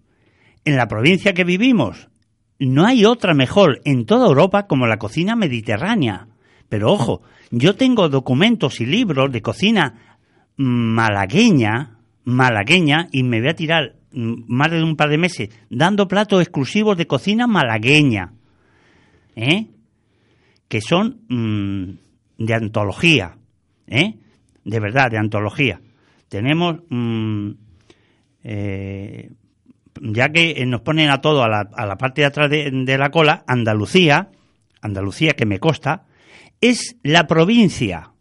en 0.66 0.76
la 0.78 0.88
provincia 0.88 1.34
que 1.34 1.44
vivimos, 1.44 2.10
no 2.60 2.86
hay 2.86 3.06
otra 3.06 3.34
mejor 3.34 3.82
en 3.86 4.06
toda 4.06 4.28
Europa 4.28 4.68
como 4.68 4.88
la 4.88 4.98
cocina 4.98 5.36
mediterránea. 5.36 6.28
Pero 6.70 6.92
ojo, 6.92 7.22
yo 7.52 7.76
tengo 7.76 8.10
documentos 8.10 8.82
y 8.82 8.86
libros 8.86 9.32
de 9.32 9.42
cocina 9.42 10.18
malagueña, 10.58 12.00
malagueña, 12.24 13.08
y 13.12 13.24
me 13.24 13.40
voy 13.40 13.50
a 13.50 13.56
tirar 13.56 13.96
mm, 14.12 14.44
más 14.48 14.72
de 14.72 14.84
un 14.84 14.96
par 14.96 15.10
de 15.10 15.18
meses 15.18 15.50
dando 15.70 16.08
platos 16.08 16.42
exclusivos 16.42 16.98
de 16.98 17.08
cocina 17.08 17.48
malagueña, 17.48 18.34
¿eh? 19.36 19.68
que 20.68 20.82
son 20.82 21.22
mm, 21.30 22.44
de 22.44 22.54
antología, 22.54 23.38
¿eh? 23.88 24.16
de 24.64 24.80
verdad, 24.80 25.12
de 25.12 25.18
antología. 25.18 25.82
Tenemos, 26.30 26.78
mm, 26.90 27.52
eh, 28.44 29.32
ya 30.14 30.30
que 30.30 30.52
eh, 30.52 30.66
nos 30.66 30.82
ponen 30.82 31.10
a 31.10 31.22
todo 31.22 31.44
a 31.44 31.50
la, 31.50 31.70
a 31.74 31.86
la 31.86 31.98
parte 31.98 32.22
de 32.22 32.28
atrás 32.28 32.50
de, 32.50 32.98
la 32.98 33.10
cola, 33.10 33.44
Andalucía, 33.48 34.30
Andalucía 34.82 35.34
que 35.34 35.46
me 35.46 35.60
consta, 35.60 36.06
es 36.62 36.98
la 37.04 37.28
provincia. 37.28 38.12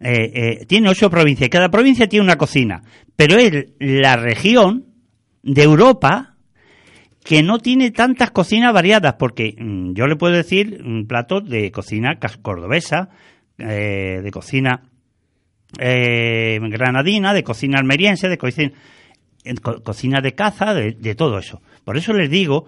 eh, 0.00 0.32
eh, 0.34 0.66
tiene 0.66 0.88
ocho 0.88 1.10
provincias, 1.10 1.50
cada 1.50 1.68
provincia 1.68 2.08
tiene 2.08 2.24
una 2.24 2.36
cocina, 2.36 2.82
pero 3.16 3.36
es 3.36 3.66
la 3.78 4.16
región 4.16 4.86
de 5.42 5.62
Europa 5.62 6.36
que 7.24 7.42
no 7.42 7.58
tiene 7.58 7.90
tantas 7.92 8.30
cocinas 8.30 8.72
variadas, 8.72 9.14
porque 9.14 9.54
mm, 9.56 9.94
yo 9.94 10.06
le 10.06 10.16
puedo 10.16 10.34
decir 10.34 10.82
un 10.84 11.06
plato 11.06 11.40
de 11.40 11.70
cocina 11.70 12.18
cordobesa, 12.42 13.10
de 13.58 14.28
cocina 14.32 14.82
granadina, 15.78 17.32
de 17.32 17.44
cocina 17.44 17.78
almeriense, 17.78 18.28
de 18.28 18.38
cocina, 18.38 18.72
en 19.44 19.56
co- 19.56 19.82
cocina 19.82 20.20
de 20.20 20.34
caza, 20.34 20.74
de, 20.74 20.92
de 20.92 21.14
todo 21.14 21.38
eso. 21.38 21.60
Por 21.84 21.96
eso 21.96 22.12
les 22.12 22.30
digo 22.30 22.66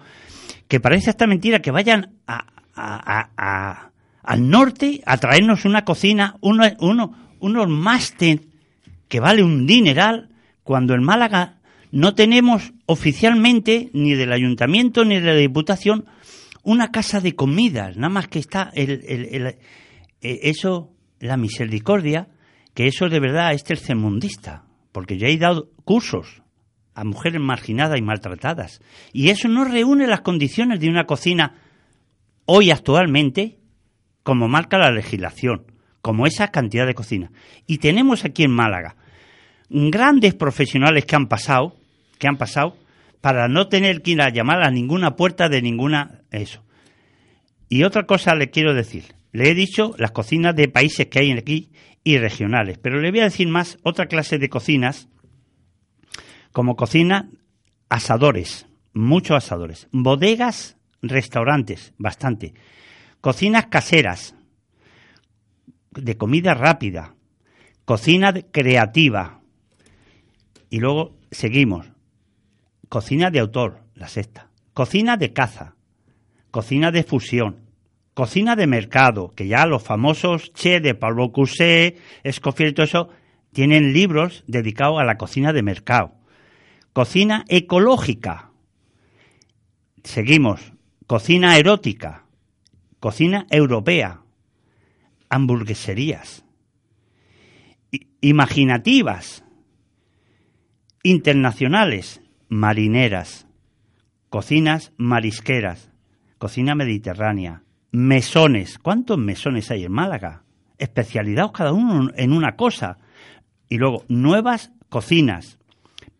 que 0.67 0.79
parece 0.79 1.09
esta 1.11 1.27
mentira 1.27 1.59
que 1.61 1.71
vayan 1.71 2.15
a, 2.27 3.89
al 4.23 4.49
norte 4.49 5.01
a 5.05 5.17
traernos 5.17 5.65
una 5.65 5.85
cocina, 5.85 6.35
uno, 6.41 6.65
uno, 6.79 7.15
unos 7.39 7.69
máster 7.69 8.41
que 9.07 9.19
vale 9.19 9.43
un 9.43 9.67
dineral, 9.67 10.29
cuando 10.63 10.93
en 10.95 11.03
Málaga 11.03 11.59
no 11.91 12.15
tenemos 12.15 12.73
oficialmente, 12.87 13.89
ni 13.93 14.15
del 14.15 14.33
ayuntamiento 14.33 15.05
ni 15.05 15.19
de 15.19 15.27
la 15.27 15.35
diputación, 15.35 16.05
una 16.63 16.91
casa 16.91 17.21
de 17.21 17.35
comidas, 17.35 17.95
nada 17.95 18.09
más 18.09 18.27
que 18.27 18.39
está 18.39 18.71
el, 18.73 19.03
el- 19.07 19.25
el- 19.31 19.47
eh, 19.47 19.59
eso, 20.21 20.91
la 21.19 21.37
misericordia, 21.37 22.27
que 22.73 22.87
eso 22.87 23.07
de 23.07 23.19
verdad 23.19 23.53
es 23.53 23.63
tercermundista, 23.63 24.63
porque 24.91 25.17
yo 25.17 25.27
he 25.27 25.37
dado 25.37 25.69
cursos 25.85 26.41
a 26.95 27.03
mujeres 27.03 27.41
marginadas 27.41 27.99
y 27.99 28.01
maltratadas, 28.01 28.81
y 29.13 29.29
eso 29.29 29.47
no 29.47 29.65
reúne 29.65 30.07
las 30.07 30.21
condiciones 30.21 30.79
de 30.79 30.89
una 30.89 31.05
cocina 31.05 31.55
hoy 32.45 32.71
actualmente, 32.71 33.59
como 34.23 34.47
marca 34.47 34.77
la 34.77 34.91
legislación, 34.91 35.71
como 36.01 36.25
esa 36.25 36.47
cantidad 36.49 36.87
de 36.87 36.95
cocina. 36.95 37.31
Y 37.67 37.77
tenemos 37.77 38.25
aquí 38.25 38.43
en 38.43 38.51
Málaga 38.51 38.95
grandes 39.69 40.33
profesionales 40.35 41.05
que 41.05 41.15
han 41.15 41.27
pasado, 41.27 41.75
que 42.17 42.27
han 42.27 42.37
pasado, 42.37 42.77
para 43.21 43.47
no 43.47 43.67
tener 43.67 44.01
que 44.01 44.11
ir 44.11 44.21
a 44.21 44.29
llamar 44.29 44.63
a 44.63 44.71
ninguna 44.71 45.15
puerta 45.15 45.49
de 45.49 45.61
ninguna 45.61 46.21
eso. 46.31 46.63
Y 47.69 47.83
otra 47.83 48.05
cosa 48.05 48.35
le 48.35 48.51
quiero 48.51 48.73
decir. 48.73 49.15
Le 49.31 49.49
he 49.49 49.55
dicho 49.55 49.93
las 49.97 50.11
cocinas 50.11 50.55
de 50.55 50.67
países 50.67 51.07
que 51.07 51.19
hay 51.19 51.31
aquí 51.31 51.71
y 52.03 52.17
regionales, 52.19 52.77
pero 52.77 53.01
le 53.01 53.09
voy 53.09 53.21
a 53.21 53.25
decir 53.25 53.47
más 53.47 53.79
otra 53.83 54.05
clase 54.05 54.37
de 54.37 54.47
cocinas, 54.47 55.09
como 56.55 56.77
cocina, 56.77 57.29
asadores, 57.89 58.65
muchos 58.93 59.35
asadores, 59.35 59.89
bodegas, 59.91 60.77
restaurantes, 61.01 61.93
bastante, 61.97 62.53
cocinas 63.19 63.65
caseras, 63.65 64.35
de 65.91 66.15
comida 66.15 66.53
rápida, 66.53 67.13
cocina 67.83 68.33
creativa, 68.53 69.41
y 70.69 70.79
luego 70.79 71.17
seguimos, 71.29 71.87
cocina 72.87 73.31
de 73.31 73.39
autor, 73.39 73.81
la 73.93 74.07
sexta, 74.07 74.47
cocina 74.73 75.17
de 75.17 75.33
caza, 75.33 75.75
cocina 76.51 76.89
de 76.89 77.03
fusión, 77.03 77.65
cocina 78.13 78.55
de 78.55 78.67
mercado, 78.67 79.33
que 79.35 79.49
ya 79.49 79.65
los 79.65 79.83
famosos 79.83 80.53
Che 80.53 80.79
de 80.79 80.95
Pablo 80.95 81.33
Cousset, 81.33 81.99
Escoffier 82.23 82.69
y 82.69 82.73
todo 82.73 82.85
eso, 82.85 83.09
tienen 83.51 83.91
libros 83.91 84.45
dedicados 84.47 85.01
a 85.01 85.03
la 85.03 85.17
cocina 85.17 85.51
de 85.51 85.61
mercado. 85.61 86.13
Cocina 86.95 87.43
ecológica. 87.49 88.51
Seguimos. 90.05 90.71
Cocina 91.07 91.57
erótica. 91.57 92.23
Cocina 93.01 93.47
europea. 93.49 94.21
Hamburgueserías. 95.27 96.45
Imaginativas. 98.21 99.43
Internacionales. 101.03 102.21
Marineras. 102.47 103.45
Cocinas 104.29 104.93
marisqueras. 104.95 105.91
Cocina 106.37 106.75
mediterránea. 106.75 107.63
Mesones. 107.91 108.79
¿Cuántos 108.79 109.17
mesones 109.17 109.69
hay 109.69 109.83
en 109.83 109.91
Málaga? 109.91 110.45
Especializados 110.77 111.51
cada 111.51 111.73
uno 111.73 112.11
en 112.15 112.31
una 112.31 112.55
cosa. 112.55 112.99
Y 113.67 113.79
luego, 113.79 114.05
nuevas 114.07 114.71
cocinas, 114.87 115.59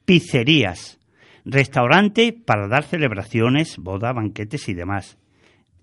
pizzerías, 0.06 1.00
restaurante 1.44 2.34
para 2.34 2.68
dar 2.68 2.84
celebraciones, 2.84 3.78
bodas, 3.78 4.16
banquetes 4.16 4.70
y 4.70 4.74
demás. 4.74 5.18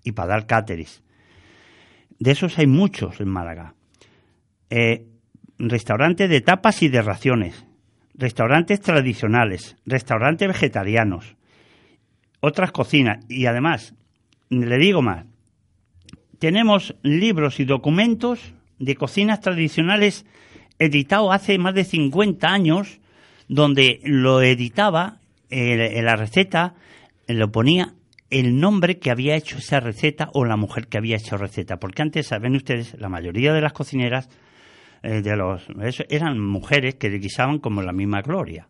Y 0.03 0.11
para 0.11 0.29
dar 0.29 0.47
cáteris. 0.47 1.01
De 2.19 2.31
esos 2.31 2.57
hay 2.57 2.67
muchos 2.67 3.19
en 3.21 3.29
Málaga. 3.29 3.75
eh, 4.69 5.05
restaurantes 5.59 6.29
de 6.29 6.41
tapas 6.41 6.81
y 6.81 6.89
de 6.89 7.01
raciones, 7.01 7.65
restaurantes 8.15 8.81
tradicionales, 8.81 9.75
restaurantes 9.85 10.47
vegetarianos, 10.47 11.35
otras 12.39 12.71
cocinas 12.71 13.23
y 13.29 13.45
además, 13.45 13.93
le 14.49 14.77
digo 14.77 15.01
más, 15.01 15.25
tenemos 16.39 16.95
libros 17.03 17.59
y 17.59 17.65
documentos 17.65 18.53
de 18.79 18.95
cocinas 18.95 19.39
tradicionales 19.39 20.25
editados 20.79 21.33
hace 21.33 21.57
más 21.57 21.73
de 21.75 21.85
50 21.85 22.47
años, 22.47 22.99
donde 23.47 23.99
lo 24.03 24.41
editaba 24.41 25.19
eh, 25.49 26.01
la 26.01 26.15
receta, 26.15 26.75
lo 27.27 27.51
ponía 27.51 27.93
el 28.29 28.59
nombre 28.59 28.97
que 28.97 29.11
había 29.11 29.35
hecho 29.35 29.59
esa 29.59 29.79
receta 29.79 30.29
o 30.33 30.45
la 30.45 30.57
mujer 30.57 30.87
que 30.87 30.97
había 30.97 31.17
hecho 31.17 31.37
receta. 31.37 31.77
Porque 31.77 32.01
antes, 32.01 32.27
saben 32.27 32.55
ustedes, 32.55 32.95
la 32.99 33.09
mayoría 33.09 33.53
de 33.53 33.61
las 33.61 33.73
cocineras 33.73 34.27
eh, 35.03 35.21
de 35.21 35.35
los 35.35 35.67
eran 36.09 36.39
mujeres 36.39 36.95
que 36.95 37.09
guisaban 37.09 37.59
como 37.59 37.81
la 37.81 37.93
misma 37.93 38.21
gloria. 38.21 38.67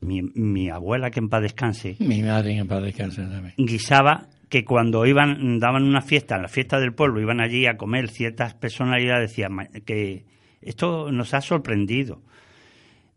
Mi, 0.00 0.22
mi, 0.22 0.68
abuela, 0.68 1.10
que 1.10 1.20
en 1.20 1.28
paz 1.28 1.42
descanse. 1.42 1.96
Mi 2.00 2.22
madre, 2.22 2.54
que 2.54 2.60
en 2.60 2.68
paz 2.68 2.82
descanse 2.82 3.22
también. 3.22 3.54
Guisaba 3.58 4.28
que 4.48 4.64
cuando 4.64 5.06
iban, 5.06 5.58
daban 5.58 5.84
una 5.84 6.00
fiesta, 6.00 6.36
en 6.36 6.42
la 6.42 6.48
fiesta 6.48 6.80
del 6.80 6.92
pueblo, 6.92 7.20
iban 7.20 7.40
allí 7.40 7.66
a 7.66 7.76
comer 7.76 8.08
ciertas 8.08 8.54
personalidades, 8.54 9.30
decían 9.30 9.68
que 9.84 10.24
esto 10.60 11.12
nos 11.12 11.34
ha 11.34 11.40
sorprendido. 11.40 12.22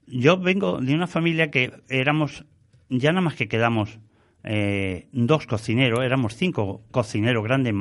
Yo 0.07 0.37
vengo 0.37 0.79
de 0.79 0.93
una 0.93 1.07
familia 1.07 1.49
que 1.49 1.71
éramos, 1.89 2.45
ya 2.89 3.11
nada 3.11 3.21
más 3.21 3.35
que 3.35 3.47
quedamos 3.47 3.99
eh, 4.43 5.07
dos 5.11 5.47
cocineros, 5.47 6.03
éramos 6.03 6.35
cinco 6.35 6.83
cocineros, 6.91 7.43
grandes 7.43 7.73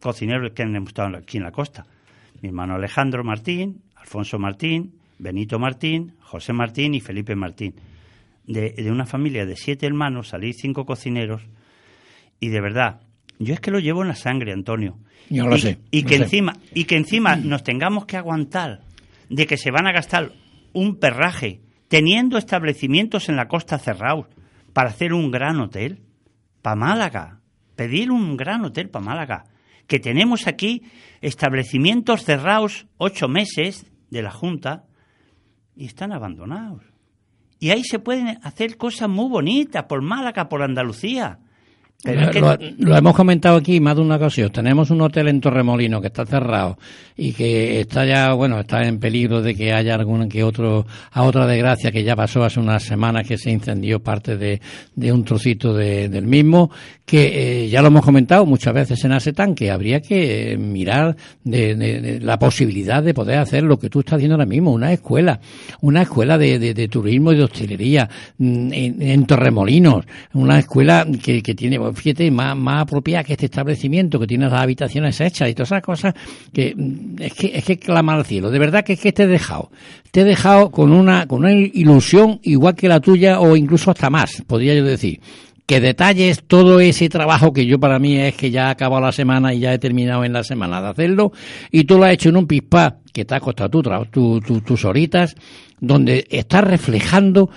cocineros 0.00 0.52
que 0.52 0.62
han 0.62 0.76
estado 0.76 1.16
aquí 1.16 1.38
en 1.38 1.44
la 1.44 1.52
costa. 1.52 1.86
Mi 2.42 2.48
hermano 2.48 2.74
Alejandro 2.74 3.24
Martín, 3.24 3.82
Alfonso 3.96 4.38
Martín, 4.38 4.98
Benito 5.18 5.58
Martín, 5.58 6.14
José 6.20 6.52
Martín 6.52 6.94
y 6.94 7.00
Felipe 7.00 7.34
Martín. 7.34 7.74
De, 8.46 8.74
una 8.90 9.06
familia 9.06 9.46
de 9.46 9.56
siete 9.56 9.86
hermanos 9.86 10.28
salí 10.28 10.52
cinco 10.52 10.84
cocineros 10.84 11.42
y 12.40 12.48
de 12.48 12.60
verdad, 12.60 13.00
yo 13.38 13.54
es 13.54 13.60
que 13.60 13.70
lo 13.70 13.78
llevo 13.78 14.02
en 14.02 14.08
la 14.08 14.14
sangre, 14.14 14.52
Antonio. 14.52 14.98
Yo 15.28 15.46
lo 15.46 15.56
y, 15.56 15.60
sé. 15.60 15.78
Y 15.90 16.02
que 16.02 16.16
sé. 16.16 16.24
encima, 16.24 16.56
y 16.74 16.84
que 16.84 16.96
encima 16.96 17.36
nos 17.36 17.62
tengamos 17.62 18.06
que 18.06 18.16
aguantar 18.16 18.80
de 19.28 19.46
que 19.46 19.56
se 19.56 19.70
van 19.70 19.86
a 19.86 19.92
gastar 19.92 20.32
un 20.72 20.96
perraje 20.96 21.60
teniendo 21.90 22.38
establecimientos 22.38 23.28
en 23.28 23.34
la 23.34 23.48
costa 23.48 23.76
cerrados 23.76 24.26
para 24.72 24.90
hacer 24.90 25.12
un 25.12 25.32
gran 25.32 25.58
hotel 25.58 26.04
para 26.62 26.76
Málaga, 26.76 27.40
pedir 27.74 28.12
un 28.12 28.36
gran 28.36 28.64
hotel 28.64 28.88
para 28.88 29.04
Málaga, 29.04 29.44
que 29.88 29.98
tenemos 29.98 30.46
aquí 30.46 30.84
establecimientos 31.20 32.24
cerrados 32.24 32.86
ocho 32.96 33.26
meses 33.26 33.86
de 34.08 34.22
la 34.22 34.30
Junta 34.30 34.84
y 35.74 35.86
están 35.86 36.12
abandonados. 36.12 36.84
Y 37.58 37.70
ahí 37.70 37.82
se 37.82 37.98
pueden 37.98 38.38
hacer 38.44 38.76
cosas 38.76 39.08
muy 39.08 39.28
bonitas 39.28 39.86
por 39.88 40.00
Málaga, 40.00 40.48
por 40.48 40.62
Andalucía. 40.62 41.40
Pero 42.02 42.20
lo, 42.22 42.30
que 42.30 42.74
lo- 42.78 42.96
hemos 42.96 43.14
comentado 43.14 43.56
aquí 43.58 43.78
más 43.80 43.96
de 43.96 44.02
una 44.02 44.16
ocasión. 44.16 44.50
Tenemos 44.50 44.90
un 44.90 45.02
hotel 45.02 45.28
en 45.28 45.40
Torremolino 45.40 46.00
que 46.00 46.06
está 46.06 46.24
cerrado 46.24 46.78
y 47.16 47.32
que 47.32 47.80
está 47.80 48.06
ya, 48.06 48.32
bueno, 48.32 48.58
está 48.60 48.82
en 48.84 48.98
peligro 48.98 49.42
de 49.42 49.54
que 49.54 49.74
haya 49.74 49.96
algún 49.96 50.26
que 50.28 50.42
otro, 50.42 50.86
a 51.12 51.22
otra 51.24 51.46
desgracia 51.46 51.92
que 51.92 52.02
ya 52.02 52.16
pasó 52.16 52.42
hace 52.42 52.58
unas 52.58 52.82
semanas 52.82 53.26
que 53.28 53.36
se 53.36 53.50
incendió 53.50 54.00
parte 54.02 54.38
de, 54.38 54.60
de 54.94 55.12
un 55.12 55.24
trocito 55.24 55.74
de- 55.74 56.08
del 56.08 56.26
mismo, 56.26 56.70
que 57.04 57.64
eh, 57.64 57.68
ya 57.68 57.82
lo 57.82 57.88
hemos 57.88 58.04
comentado 58.04 58.46
muchas 58.46 58.72
veces 58.72 59.04
en 59.04 59.12
Asetán, 59.12 59.54
que 59.54 59.70
habría 59.70 60.00
que 60.00 60.52
eh, 60.52 60.56
mirar 60.56 61.16
de, 61.44 61.74
de- 61.74 62.20
la 62.20 62.38
posibilidad 62.38 63.02
de 63.02 63.12
poder 63.12 63.38
hacer 63.38 63.64
lo 63.64 63.78
que 63.78 63.90
tú 63.90 64.00
estás 64.00 64.14
haciendo 64.14 64.36
ahora 64.36 64.46
mismo, 64.46 64.72
una 64.72 64.90
escuela, 64.92 65.40
una 65.82 66.02
escuela 66.02 66.38
de, 66.38 66.88
turismo 66.88 67.32
y 67.32 67.36
de 67.36 67.44
hostelería 67.44 68.08
mm, 68.38 68.72
en, 68.72 69.02
en 69.02 69.26
Torremolinos, 69.26 70.06
una 70.32 70.58
escuela 70.58 71.06
que, 71.22 71.42
que 71.42 71.54
tiene, 71.54 71.78
fíjate, 71.94 72.30
más, 72.30 72.56
más 72.56 72.82
apropiada 72.82 73.24
que 73.24 73.32
este 73.32 73.46
establecimiento, 73.46 74.18
que 74.18 74.26
tiene 74.26 74.48
las 74.48 74.60
habitaciones 74.60 75.20
hechas 75.20 75.48
y 75.48 75.54
todas 75.54 75.68
esas 75.68 75.82
cosas, 75.82 76.14
que 76.52 76.74
mm, 76.76 77.22
es 77.22 77.34
que, 77.34 77.52
es 77.54 77.64
que 77.64 77.78
clama 77.78 78.14
al 78.14 78.24
cielo. 78.24 78.50
De 78.50 78.58
verdad 78.58 78.84
que 78.84 78.94
es 78.94 79.00
que 79.00 79.12
te 79.12 79.24
he 79.24 79.26
dejado, 79.26 79.70
te 80.10 80.22
he 80.22 80.24
dejado 80.24 80.70
con 80.70 80.92
una, 80.92 81.26
con 81.26 81.40
una 81.40 81.52
ilusión 81.52 82.40
igual 82.42 82.74
que 82.74 82.88
la 82.88 83.00
tuya 83.00 83.40
o 83.40 83.56
incluso 83.56 83.90
hasta 83.90 84.10
más, 84.10 84.42
podría 84.46 84.74
yo 84.74 84.84
decir 84.84 85.20
que 85.70 85.78
detalles 85.80 86.42
todo 86.48 86.80
ese 86.80 87.08
trabajo 87.08 87.52
que 87.52 87.64
yo 87.64 87.78
para 87.78 88.00
mí 88.00 88.16
es 88.18 88.34
que 88.34 88.50
ya 88.50 88.66
ha 88.66 88.70
acabado 88.70 89.02
la 89.02 89.12
semana 89.12 89.54
y 89.54 89.60
ya 89.60 89.72
he 89.72 89.78
terminado 89.78 90.24
en 90.24 90.32
la 90.32 90.42
semana 90.42 90.82
de 90.82 90.88
hacerlo. 90.88 91.30
Y 91.70 91.84
tú 91.84 91.96
lo 91.96 92.06
has 92.06 92.14
hecho 92.14 92.28
en 92.30 92.38
un 92.38 92.48
pispá 92.48 92.96
que 93.12 93.24
te 93.24 93.36
ha 93.36 93.38
costado 93.40 93.70
tu, 93.70 93.80
tu- 94.10 94.40
tu- 94.40 94.60
tus 94.62 94.84
horitas 94.84 95.36
donde 95.78 96.26
estás 96.28 96.64
reflejando 96.64 97.50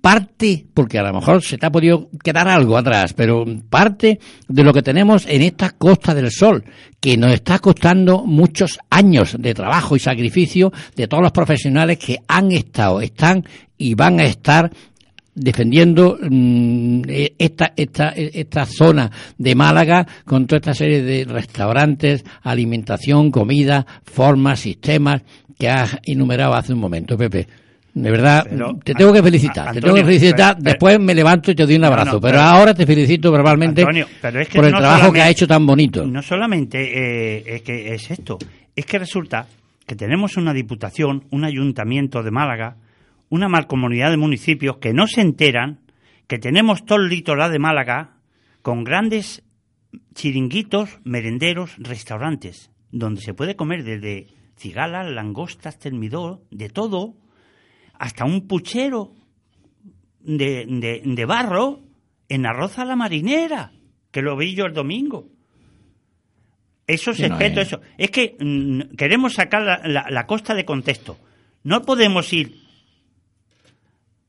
parte, 0.00 0.64
porque 0.72 0.98
a 0.98 1.02
lo 1.02 1.12
mejor 1.12 1.42
se 1.42 1.58
te 1.58 1.66
ha 1.66 1.70
podido 1.70 2.08
quedar 2.22 2.48
algo 2.48 2.78
atrás, 2.78 3.12
pero 3.12 3.44
parte 3.68 4.18
de 4.48 4.64
lo 4.64 4.72
que 4.72 4.82
tenemos 4.82 5.26
en 5.26 5.42
esta 5.42 5.68
Costa 5.70 6.14
del 6.14 6.30
Sol, 6.30 6.64
que 6.98 7.16
nos 7.18 7.32
está 7.34 7.58
costando 7.58 8.24
muchos 8.24 8.78
años 8.88 9.36
de 9.38 9.52
trabajo 9.52 9.96
y 9.96 10.00
sacrificio 10.00 10.72
de 10.96 11.06
todos 11.08 11.22
los 11.22 11.32
profesionales 11.32 11.98
que 11.98 12.16
han 12.26 12.52
estado, 12.52 13.02
están 13.02 13.44
y 13.76 13.94
van 13.94 14.18
a 14.20 14.24
estar 14.24 14.70
defendiendo 15.34 16.18
mm, 16.20 17.02
eh, 17.08 17.34
esta, 17.38 17.72
esta, 17.76 18.10
eh, 18.10 18.30
esta 18.34 18.66
zona 18.66 19.10
de 19.36 19.54
Málaga 19.54 20.06
con 20.24 20.46
toda 20.46 20.58
esta 20.58 20.74
serie 20.74 21.02
de 21.02 21.24
restaurantes, 21.24 22.24
alimentación, 22.42 23.30
comida, 23.30 23.86
formas, 24.04 24.60
sistemas 24.60 25.22
que 25.58 25.68
has 25.68 25.98
enumerado 26.04 26.54
hace 26.54 26.72
un 26.72 26.80
momento, 26.80 27.16
Pepe. 27.16 27.46
De 27.94 28.10
verdad, 28.10 28.44
Pero, 28.50 28.76
te 28.82 28.92
tengo 28.92 29.12
que 29.12 29.22
felicitar, 29.22 29.72
te 29.72 29.80
tengo 29.80 29.94
que 29.94 30.04
felicitar. 30.04 30.56
pero- 30.56 30.64
Después 30.64 30.98
me 30.98 31.14
levanto 31.14 31.52
y 31.52 31.54
te 31.54 31.64
doy 31.64 31.76
un 31.76 31.84
abrazo. 31.84 32.14
no, 32.14 32.20
pero, 32.20 32.38
pero- 32.38 32.42
ahora 32.42 32.74
te 32.74 32.84
felicito 32.86 33.30
verbalmente 33.30 33.82
Antonio, 33.82 34.08
pero 34.20 34.40
es 34.40 34.48
que 34.48 34.56
por 34.56 34.64
el 34.64 34.72
no 34.72 34.78
trabajo 34.78 35.12
que 35.12 35.22
ha 35.22 35.30
hecho 35.30 35.46
tan 35.46 35.64
bonito. 35.64 36.04
No 36.04 36.20
solamente 36.20 36.78
eh, 37.38 37.44
es 37.46 37.62
que 37.62 37.94
es 37.94 38.10
esto, 38.10 38.38
es 38.74 38.84
que 38.84 38.98
resulta 38.98 39.46
que 39.86 39.94
tenemos 39.94 40.36
una 40.36 40.52
diputación, 40.52 41.22
un 41.30 41.44
ayuntamiento 41.44 42.24
de 42.24 42.32
Málaga, 42.32 42.74
una 43.28 43.48
malcomunidad 43.48 44.10
de 44.10 44.16
municipios 44.16 44.76
que 44.78 44.92
no 44.92 45.06
se 45.06 45.20
enteran 45.20 45.80
que 46.26 46.38
tenemos 46.38 46.84
todo 46.84 46.98
el 47.00 47.08
litoral 47.08 47.52
de 47.52 47.58
Málaga 47.58 48.16
con 48.62 48.84
grandes 48.84 49.42
chiringuitos, 50.14 50.98
merenderos, 51.04 51.74
restaurantes, 51.78 52.70
donde 52.90 53.20
se 53.20 53.34
puede 53.34 53.56
comer 53.56 53.84
desde 53.84 54.28
cigalas, 54.56 55.10
langostas, 55.10 55.78
termidor, 55.78 56.42
de 56.50 56.68
todo, 56.70 57.14
hasta 57.98 58.24
un 58.24 58.46
puchero 58.46 59.12
de, 60.20 60.64
de- 60.66 61.02
de 61.04 61.24
barro 61.26 61.80
en 62.28 62.46
arroz 62.46 62.78
a 62.78 62.84
la 62.84 62.96
marinera, 62.96 63.72
que 64.10 64.22
lo 64.22 64.36
vi 64.36 64.54
yo 64.54 64.64
el 64.64 64.72
domingo. 64.72 65.28
Esos 66.86 67.16
Que 67.16 67.28
no 67.28 67.38
es. 67.40 67.56
eso. 67.68 67.80
Es 67.98 68.10
que 68.10 68.36
mm, 68.38 68.94
queremos 68.96 69.34
sacar 69.34 69.62
la, 69.62 69.80
la- 69.86 70.06
la 70.10 70.26
costa 70.26 70.54
de 70.54 70.64
contexto. 70.64 71.18
No 71.62 71.82
podemos 71.82 72.32
ir 72.32 72.63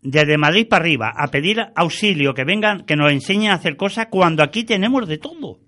desde 0.05 0.37
Madrid 0.37 0.67
para 0.69 0.83
arriba 0.83 1.11
a 1.15 1.27
pedir 1.27 1.57
auxilio, 1.75 2.33
que 2.33 2.45
vengan, 2.45 2.85
que 2.85 2.95
nos 2.95 3.11
enseñen 3.11 3.51
a 3.51 3.55
hacer 3.55 3.75
cosas, 3.75 4.07
cuando 4.09 4.43
aquí 4.43 4.63
tenemos 4.63 5.07
de 5.07 5.17
todo. 5.17 5.59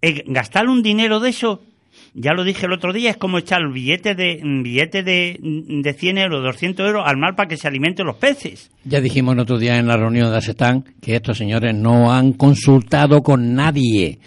Eh, 0.00 0.24
gastar 0.26 0.68
un 0.68 0.82
dinero 0.82 1.18
de 1.18 1.30
eso, 1.30 1.62
ya 2.14 2.32
lo 2.32 2.44
dije 2.44 2.66
el 2.66 2.72
otro 2.72 2.92
día, 2.92 3.10
es 3.10 3.16
como 3.16 3.38
echar 3.38 3.60
billetes 3.72 4.16
de, 4.16 4.40
billete 4.62 5.02
de, 5.02 5.38
de 5.40 5.92
100 5.92 6.18
euros, 6.18 6.42
200 6.44 6.86
euros 6.86 7.02
al 7.04 7.16
mar 7.16 7.34
para 7.34 7.48
que 7.48 7.56
se 7.56 7.66
alimenten 7.66 8.06
los 8.06 8.16
peces. 8.16 8.70
Ya 8.84 9.00
dijimos 9.00 9.34
el 9.34 9.40
otro 9.40 9.58
día 9.58 9.78
en 9.78 9.88
la 9.88 9.96
reunión 9.96 10.30
de 10.30 10.36
Asetán 10.36 10.84
que 11.00 11.16
estos 11.16 11.38
señores 11.38 11.74
no 11.74 12.12
han 12.12 12.32
consultado 12.32 13.22
con 13.22 13.54
nadie. 13.54 14.20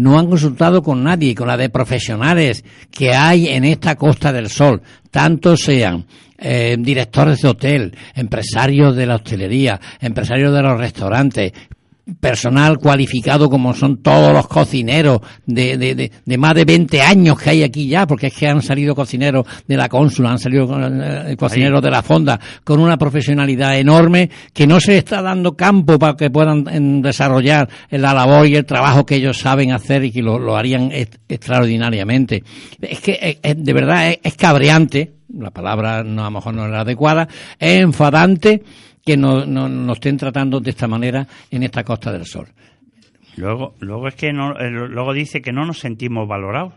No 0.00 0.18
han 0.18 0.30
consultado 0.30 0.82
con 0.82 1.04
nadie, 1.04 1.34
con 1.34 1.46
la 1.46 1.58
de 1.58 1.68
profesionales 1.68 2.64
que 2.90 3.12
hay 3.12 3.48
en 3.48 3.64
esta 3.64 3.96
Costa 3.96 4.32
del 4.32 4.48
Sol, 4.48 4.80
tantos 5.10 5.60
sean 5.60 6.06
eh, 6.38 6.76
directores 6.78 7.42
de 7.42 7.48
hotel, 7.48 7.94
empresarios 8.14 8.96
de 8.96 9.04
la 9.04 9.16
hostelería, 9.16 9.78
empresarios 10.00 10.54
de 10.54 10.62
los 10.62 10.78
restaurantes, 10.78 11.52
personal 12.18 12.78
cualificado 12.78 13.48
como 13.50 13.74
son 13.74 14.02
todos 14.02 14.32
los 14.32 14.48
cocineros 14.48 15.20
de, 15.46 15.76
de, 15.76 15.94
de, 15.94 16.12
de 16.24 16.38
más 16.38 16.54
de 16.54 16.64
20 16.64 17.00
años 17.02 17.38
que 17.40 17.50
hay 17.50 17.62
aquí 17.62 17.86
ya, 17.88 18.06
porque 18.06 18.28
es 18.28 18.34
que 18.34 18.48
han 18.48 18.62
salido 18.62 18.94
cocineros 18.94 19.46
de 19.66 19.76
la 19.76 19.88
cónsula, 19.88 20.30
han 20.30 20.38
salido 20.38 20.68
eh, 20.78 21.36
cocineros 21.38 21.82
de 21.82 21.90
la 21.90 22.02
fonda, 22.02 22.40
con 22.64 22.80
una 22.80 22.96
profesionalidad 22.96 23.78
enorme 23.78 24.30
que 24.52 24.66
no 24.66 24.80
se 24.80 24.98
está 24.98 25.22
dando 25.22 25.56
campo 25.56 25.98
para 25.98 26.16
que 26.16 26.30
puedan 26.30 26.64
em, 26.70 27.02
desarrollar 27.02 27.68
la 27.90 28.14
labor 28.14 28.46
y 28.46 28.56
el 28.56 28.64
trabajo 28.64 29.04
que 29.06 29.16
ellos 29.16 29.38
saben 29.38 29.72
hacer 29.72 30.04
y 30.04 30.10
que 30.12 30.22
lo, 30.22 30.38
lo 30.38 30.56
harían 30.56 30.90
est- 30.92 31.16
extraordinariamente. 31.28 32.42
Es 32.80 33.00
que 33.00 33.12
eh, 33.20 33.38
eh, 33.42 33.54
de 33.56 33.72
verdad 33.72 34.08
es, 34.10 34.18
es 34.22 34.34
cabreante, 34.36 35.12
la 35.32 35.50
palabra 35.50 36.02
no, 36.02 36.22
a 36.22 36.24
lo 36.24 36.30
mejor 36.32 36.54
no 36.54 36.64
es 36.64 36.70
la 36.72 36.80
adecuada, 36.80 37.28
es 37.58 37.80
enfadante 37.80 38.62
que 39.04 39.16
no, 39.16 39.44
no- 39.46 39.68
nos 39.68 39.96
estén 39.96 40.16
tratando 40.16 40.60
de 40.60 40.70
esta 40.70 40.86
manera 40.88 41.26
en 41.50 41.62
esta 41.62 41.84
Costa 41.84 42.12
del 42.12 42.26
Sol. 42.26 42.48
Luego, 43.36 43.74
luego 43.80 44.08
es 44.08 44.14
que 44.14 44.32
no, 44.32 44.58
eh, 44.58 44.70
luego 44.70 45.12
dice 45.12 45.40
que 45.40 45.52
no 45.52 45.64
nos 45.64 45.78
sentimos 45.78 46.26
valorados. 46.28 46.74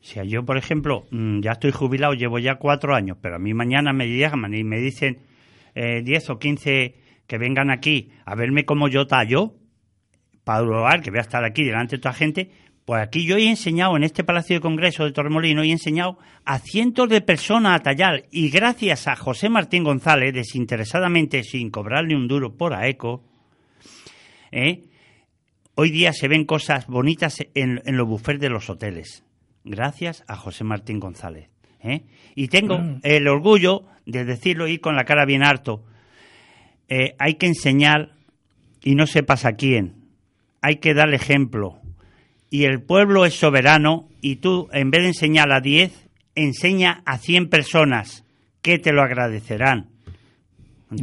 Si 0.00 0.20
yo, 0.28 0.44
por 0.44 0.56
ejemplo, 0.56 1.06
mm, 1.10 1.40
ya 1.40 1.52
estoy 1.52 1.72
jubilado, 1.72 2.14
llevo 2.14 2.38
ya 2.38 2.54
cuatro 2.56 2.94
años, 2.94 3.18
pero 3.20 3.36
a 3.36 3.38
mí 3.38 3.52
mañana 3.54 3.92
me 3.92 4.06
llaman 4.16 4.54
y 4.54 4.62
me 4.62 4.78
dicen 4.78 5.18
eh, 5.74 6.02
10 6.02 6.30
o 6.30 6.38
15 6.38 6.94
que 7.26 7.38
vengan 7.38 7.70
aquí 7.70 8.10
a 8.24 8.34
verme 8.36 8.64
como 8.64 8.88
yo 8.88 9.06
tallo, 9.06 9.54
para 10.44 11.00
que 11.02 11.10
voy 11.10 11.18
a 11.18 11.22
estar 11.22 11.44
aquí 11.44 11.64
delante 11.64 11.96
de 11.96 12.02
toda 12.02 12.14
gente, 12.14 12.50
pues 12.86 13.02
aquí 13.02 13.26
yo 13.26 13.36
he 13.36 13.46
enseñado 13.46 13.96
en 13.98 14.04
este 14.04 14.24
Palacio 14.24 14.56
de 14.56 14.60
Congreso 14.60 15.04
de 15.04 15.12
Torremolino, 15.12 15.62
he 15.62 15.70
enseñado 15.70 16.18
a 16.46 16.58
cientos 16.58 17.10
de 17.10 17.20
personas 17.20 17.78
a 17.78 17.82
tallar 17.82 18.24
y 18.30 18.48
gracias 18.48 19.08
a 19.08 19.16
José 19.16 19.50
Martín 19.50 19.84
González, 19.84 20.32
desinteresadamente, 20.32 21.42
sin 21.42 21.70
cobrarle 21.70 22.16
un 22.16 22.28
duro 22.28 22.56
por 22.56 22.72
AECO, 22.72 23.22
¿eh? 24.52 24.84
hoy 25.74 25.90
día 25.90 26.14
se 26.14 26.28
ven 26.28 26.46
cosas 26.46 26.86
bonitas 26.86 27.44
en, 27.54 27.82
en 27.84 27.96
los 27.98 28.08
bufés 28.08 28.40
de 28.40 28.48
los 28.48 28.70
hoteles 28.70 29.26
gracias 29.66 30.24
a 30.28 30.36
José 30.36 30.64
Martín 30.64 30.98
González. 31.00 31.50
¿eh? 31.82 32.04
Y 32.34 32.48
tengo 32.48 32.80
el 33.02 33.28
orgullo 33.28 33.84
de 34.06 34.24
decirlo 34.24 34.68
y 34.68 34.78
con 34.78 34.96
la 34.96 35.04
cara 35.04 35.26
bien 35.26 35.42
harto. 35.42 35.84
Eh, 36.88 37.14
hay 37.18 37.34
que 37.34 37.46
enseñar, 37.46 38.12
y 38.82 38.94
no 38.94 39.06
sepas 39.06 39.44
a 39.44 39.56
quién, 39.56 40.06
hay 40.62 40.76
que 40.76 40.94
dar 40.94 41.12
ejemplo. 41.12 41.80
Y 42.50 42.64
el 42.64 42.80
pueblo 42.82 43.26
es 43.26 43.34
soberano 43.34 44.08
y 44.20 44.36
tú, 44.36 44.68
en 44.72 44.90
vez 44.90 45.02
de 45.02 45.08
enseñar 45.08 45.52
a 45.52 45.60
10, 45.60 45.92
enseña 46.34 47.02
a 47.04 47.18
100 47.18 47.48
personas 47.48 48.24
que 48.62 48.78
te 48.78 48.92
lo 48.92 49.02
agradecerán 49.02 49.95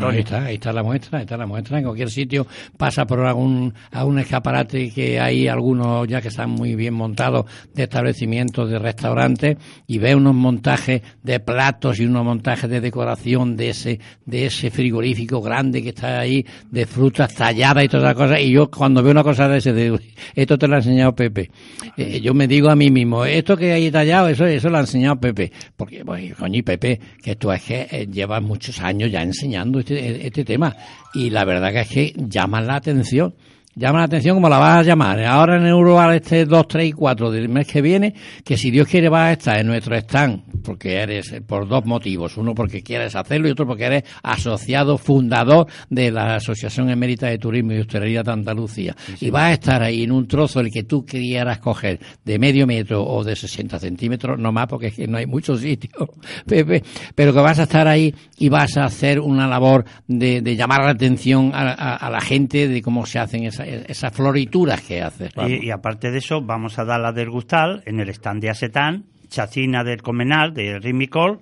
ahí 0.01 0.19
está, 0.19 0.45
ahí 0.45 0.55
está 0.55 0.73
la 0.73 0.83
muestra, 0.83 1.19
ahí 1.19 1.23
está 1.23 1.37
la 1.37 1.45
muestra. 1.45 1.77
En 1.77 1.83
cualquier 1.85 2.09
sitio 2.09 2.47
pasa 2.77 3.05
por 3.05 3.19
algún, 3.25 3.73
a 3.91 4.05
un 4.05 4.19
escaparate 4.19 4.91
que 4.91 5.19
hay 5.19 5.47
algunos 5.47 6.07
ya 6.07 6.21
que 6.21 6.27
están 6.29 6.51
muy 6.51 6.75
bien 6.75 6.93
montados 6.93 7.45
de 7.73 7.83
establecimientos, 7.83 8.69
de 8.69 8.79
restaurantes, 8.79 9.57
y 9.87 9.97
ve 9.97 10.15
unos 10.15 10.35
montajes 10.35 11.01
de 11.21 11.39
platos 11.39 11.99
y 11.99 12.05
unos 12.05 12.25
montajes 12.25 12.69
de 12.69 12.81
decoración 12.81 13.55
de 13.55 13.69
ese, 13.69 13.99
de 14.25 14.45
ese 14.45 14.69
frigorífico 14.71 15.41
grande 15.41 15.81
que 15.81 15.89
está 15.89 16.19
ahí, 16.19 16.45
de 16.71 16.85
frutas 16.85 17.33
talladas 17.33 17.83
y 17.83 17.87
todas 17.87 18.03
las 18.05 18.15
cosas. 18.15 18.39
Y 18.41 18.51
yo 18.51 18.69
cuando 18.69 19.01
veo 19.01 19.11
una 19.11 19.23
cosa 19.23 19.47
de 19.47 19.57
ese, 19.57 19.73
de, 19.73 19.99
esto 20.35 20.57
te 20.57 20.67
lo 20.67 20.75
ha 20.75 20.77
enseñado 20.79 21.15
Pepe. 21.15 21.49
Eh, 21.97 22.19
yo 22.21 22.33
me 22.33 22.47
digo 22.47 22.69
a 22.69 22.75
mí 22.75 22.89
mismo, 22.89 23.25
esto 23.25 23.55
que 23.55 23.71
hay 23.71 23.91
tallado, 23.91 24.27
eso, 24.27 24.45
eso 24.45 24.69
lo 24.69 24.77
ha 24.77 24.81
enseñado 24.81 25.19
Pepe. 25.19 25.51
Porque, 25.75 26.03
pues, 26.05 26.33
coño, 26.35 26.63
Pepe, 26.63 26.99
que 27.21 27.35
tú 27.35 27.51
es 27.51 27.63
que 27.63 27.87
eh, 27.89 28.07
llevas 28.11 28.41
muchos 28.41 28.79
años 28.79 29.11
ya 29.11 29.21
enseñando 29.21 29.79
este, 29.83 30.27
este 30.27 30.43
tema. 30.43 30.75
Y 31.13 31.29
la 31.29 31.45
verdad 31.45 31.71
que 31.71 31.81
es 31.81 31.89
que 31.89 32.13
llaman 32.17 32.67
la 32.67 32.75
atención 32.75 33.33
llama 33.75 33.99
la 33.99 34.05
atención 34.05 34.35
como 34.35 34.49
la 34.49 34.57
vas 34.57 34.79
a 34.79 34.83
llamar. 34.83 35.23
Ahora 35.23 35.57
en 35.57 35.65
Euroval 35.65 36.15
este 36.15 36.45
2, 36.45 36.67
3 36.67 36.87
y 36.87 36.91
4 36.91 37.31
del 37.31 37.49
mes 37.49 37.67
que 37.67 37.81
viene, 37.81 38.13
que 38.43 38.57
si 38.57 38.71
Dios 38.71 38.87
quiere 38.87 39.09
vas 39.09 39.29
a 39.29 39.31
estar 39.33 39.59
en 39.59 39.67
nuestro 39.67 39.95
stand, 39.95 40.43
porque 40.63 40.95
eres 40.95 41.35
por 41.45 41.67
dos 41.67 41.85
motivos. 41.85 42.37
Uno 42.37 42.55
porque 42.55 42.81
quieres 42.81 43.15
hacerlo 43.15 43.47
y 43.47 43.51
otro 43.51 43.67
porque 43.67 43.85
eres 43.85 44.03
asociado, 44.23 44.97
fundador 44.97 45.67
de 45.89 46.11
la 46.11 46.35
Asociación 46.35 46.89
Emérita 46.89 47.27
de 47.27 47.37
Turismo 47.37 47.73
y 47.73 47.79
Hostelería 47.79 48.23
de 48.23 48.31
Andalucía. 48.31 48.95
Y 49.19 49.29
vas 49.29 49.43
a 49.43 49.53
estar 49.53 49.83
ahí 49.83 50.03
en 50.03 50.11
un 50.11 50.27
trozo 50.27 50.59
el 50.59 50.71
que 50.71 50.83
tú 50.83 51.05
quieras 51.05 51.59
coger 51.59 51.99
de 52.23 52.39
medio 52.39 52.65
metro 52.65 53.05
o 53.05 53.23
de 53.23 53.35
60 53.35 53.79
centímetros, 53.79 54.39
no 54.39 54.51
más 54.51 54.67
porque 54.67 54.87
es 54.87 54.95
que 54.95 55.07
no 55.07 55.17
hay 55.17 55.25
muchos 55.25 55.59
sitios, 55.59 56.09
Pepe, 56.47 56.83
pero 57.13 57.33
que 57.33 57.39
vas 57.39 57.59
a 57.59 57.63
estar 57.63 57.87
ahí 57.87 58.13
y 58.37 58.49
vas 58.49 58.77
a 58.77 58.85
hacer 58.85 59.19
una 59.19 59.47
labor 59.47 59.85
de, 60.07 60.41
llamar 60.55 60.83
la 60.83 60.91
atención 60.91 61.51
a 61.53 62.09
la 62.11 62.21
gente 62.21 62.67
de 62.67 62.81
cómo 62.81 63.05
se 63.05 63.19
hacen 63.19 63.43
esas 63.43 63.67
esas 63.67 64.13
florituras 64.13 64.81
que 64.81 65.01
hace. 65.01 65.29
Y, 65.47 65.69
aparte 65.71 66.11
de 66.11 66.17
eso, 66.19 66.41
vamos 66.41 66.79
a 66.79 66.85
dar 66.85 66.99
la 66.99 67.11
del 67.11 67.29
Gustal 67.29 67.83
en 67.85 67.99
el 67.99 68.09
stand 68.09 68.41
de 68.41 68.49
Asetán, 68.49 69.05
chacina 69.33 69.83
del 69.83 70.03
Comenal, 70.03 70.53
de 70.53 70.77
Rimicol, 70.77 71.39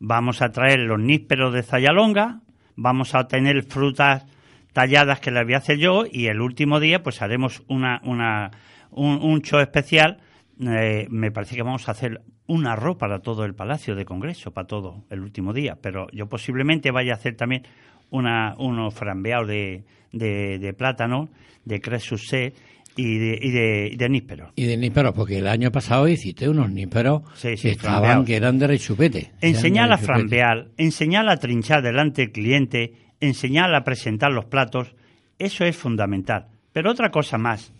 vamos 0.00 0.40
a 0.40 0.48
traer 0.48 0.80
los 0.80 0.98
nísperos 0.98 1.52
de 1.52 1.62
Zayalonga, 1.62 2.40
vamos 2.74 3.14
a 3.14 3.28
tener 3.28 3.64
frutas 3.64 4.24
talladas 4.72 5.20
que 5.20 5.30
las 5.30 5.44
voy 5.44 5.52
a 5.52 5.58
hacer 5.58 5.76
yo 5.76 6.04
y 6.10 6.28
el 6.28 6.40
último 6.40 6.80
día 6.80 7.02
pues 7.02 7.20
haremos 7.20 7.62
una, 7.68 8.00
una, 8.04 8.50
un, 8.90 9.42
show 9.42 9.60
especial. 9.60 10.20
Eh, 10.58 11.06
me 11.10 11.30
parece 11.30 11.54
que 11.54 11.62
vamos 11.62 11.86
a 11.86 11.92
hacer 11.92 12.22
un 12.46 12.66
arroz 12.66 12.96
para 12.96 13.18
todo 13.18 13.44
el 13.44 13.54
Palacio 13.54 13.94
de 13.94 14.06
Congreso, 14.06 14.52
para 14.52 14.66
todo 14.66 15.04
el 15.10 15.20
último 15.20 15.52
día, 15.52 15.76
pero 15.82 16.06
yo 16.12 16.30
posiblemente 16.30 16.90
vaya 16.90 17.12
a 17.12 17.16
hacer 17.16 17.36
también 17.36 17.64
una, 18.08 18.54
unos 18.56 18.94
frambeados 18.94 19.48
de, 19.48 19.84
de, 20.12 20.72
plátano, 20.72 21.28
de 21.66 21.78
cresusé 21.82 22.54
y 22.96 23.18
de, 23.18 23.38
y 23.40 23.50
de, 23.50 23.90
y 23.92 23.96
de 23.96 24.08
nísperos. 24.08 24.50
Y 24.56 24.64
de 24.64 24.76
nísperos, 24.76 25.14
porque 25.14 25.38
el 25.38 25.48
año 25.48 25.70
pasado 25.70 26.08
hiciste 26.08 26.48
unos 26.48 26.70
nísperos 26.70 27.22
que 27.40 27.52
estaban, 27.52 28.24
que 28.24 28.36
eran 28.36 28.58
de 28.58 28.66
rechupete. 28.66 29.32
Enseñar 29.40 29.92
a 29.92 29.98
frambear, 29.98 30.68
enseñar 30.76 31.28
a 31.28 31.36
trinchar 31.36 31.82
delante 31.82 32.22
del 32.22 32.32
cliente, 32.32 32.92
enseñar 33.20 33.74
a 33.74 33.84
presentar 33.84 34.32
los 34.32 34.46
platos, 34.46 34.94
eso 35.38 35.64
es 35.64 35.76
fundamental. 35.76 36.48
Pero 36.72 36.90
otra 36.90 37.10
cosa 37.10 37.38
más. 37.38 37.72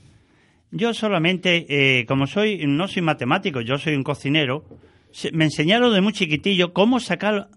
Yo 0.70 0.94
solamente, 0.94 1.66
eh, 1.68 2.06
como 2.06 2.26
soy, 2.26 2.66
no 2.66 2.88
soy 2.88 3.02
matemático, 3.02 3.60
yo 3.60 3.76
soy 3.76 3.94
un 3.94 4.02
cocinero, 4.02 4.64
me 5.32 5.44
enseñaron 5.44 5.92
de 5.92 6.00
muy 6.00 6.14
chiquitillo 6.14 6.72
cómo 6.72 6.98
sacar 6.98 7.48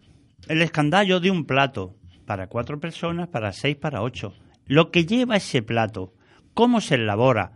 el 0.50 0.62
escandallo 0.62 1.22
de 1.22 1.32
un 1.32 1.46
plato 1.46 1.96
para 2.26 2.48
cuatro 2.48 2.80
personas, 2.80 3.30
para 3.30 3.54
seis, 3.54 3.78
para 3.78 4.02
ocho. 4.02 4.34
Lo 4.68 4.92
que 4.92 5.06
lleva 5.06 5.38
ese 5.38 5.62
plato, 5.62 6.14
cómo 6.56 6.82
se 6.82 6.96
elabora, 6.96 7.52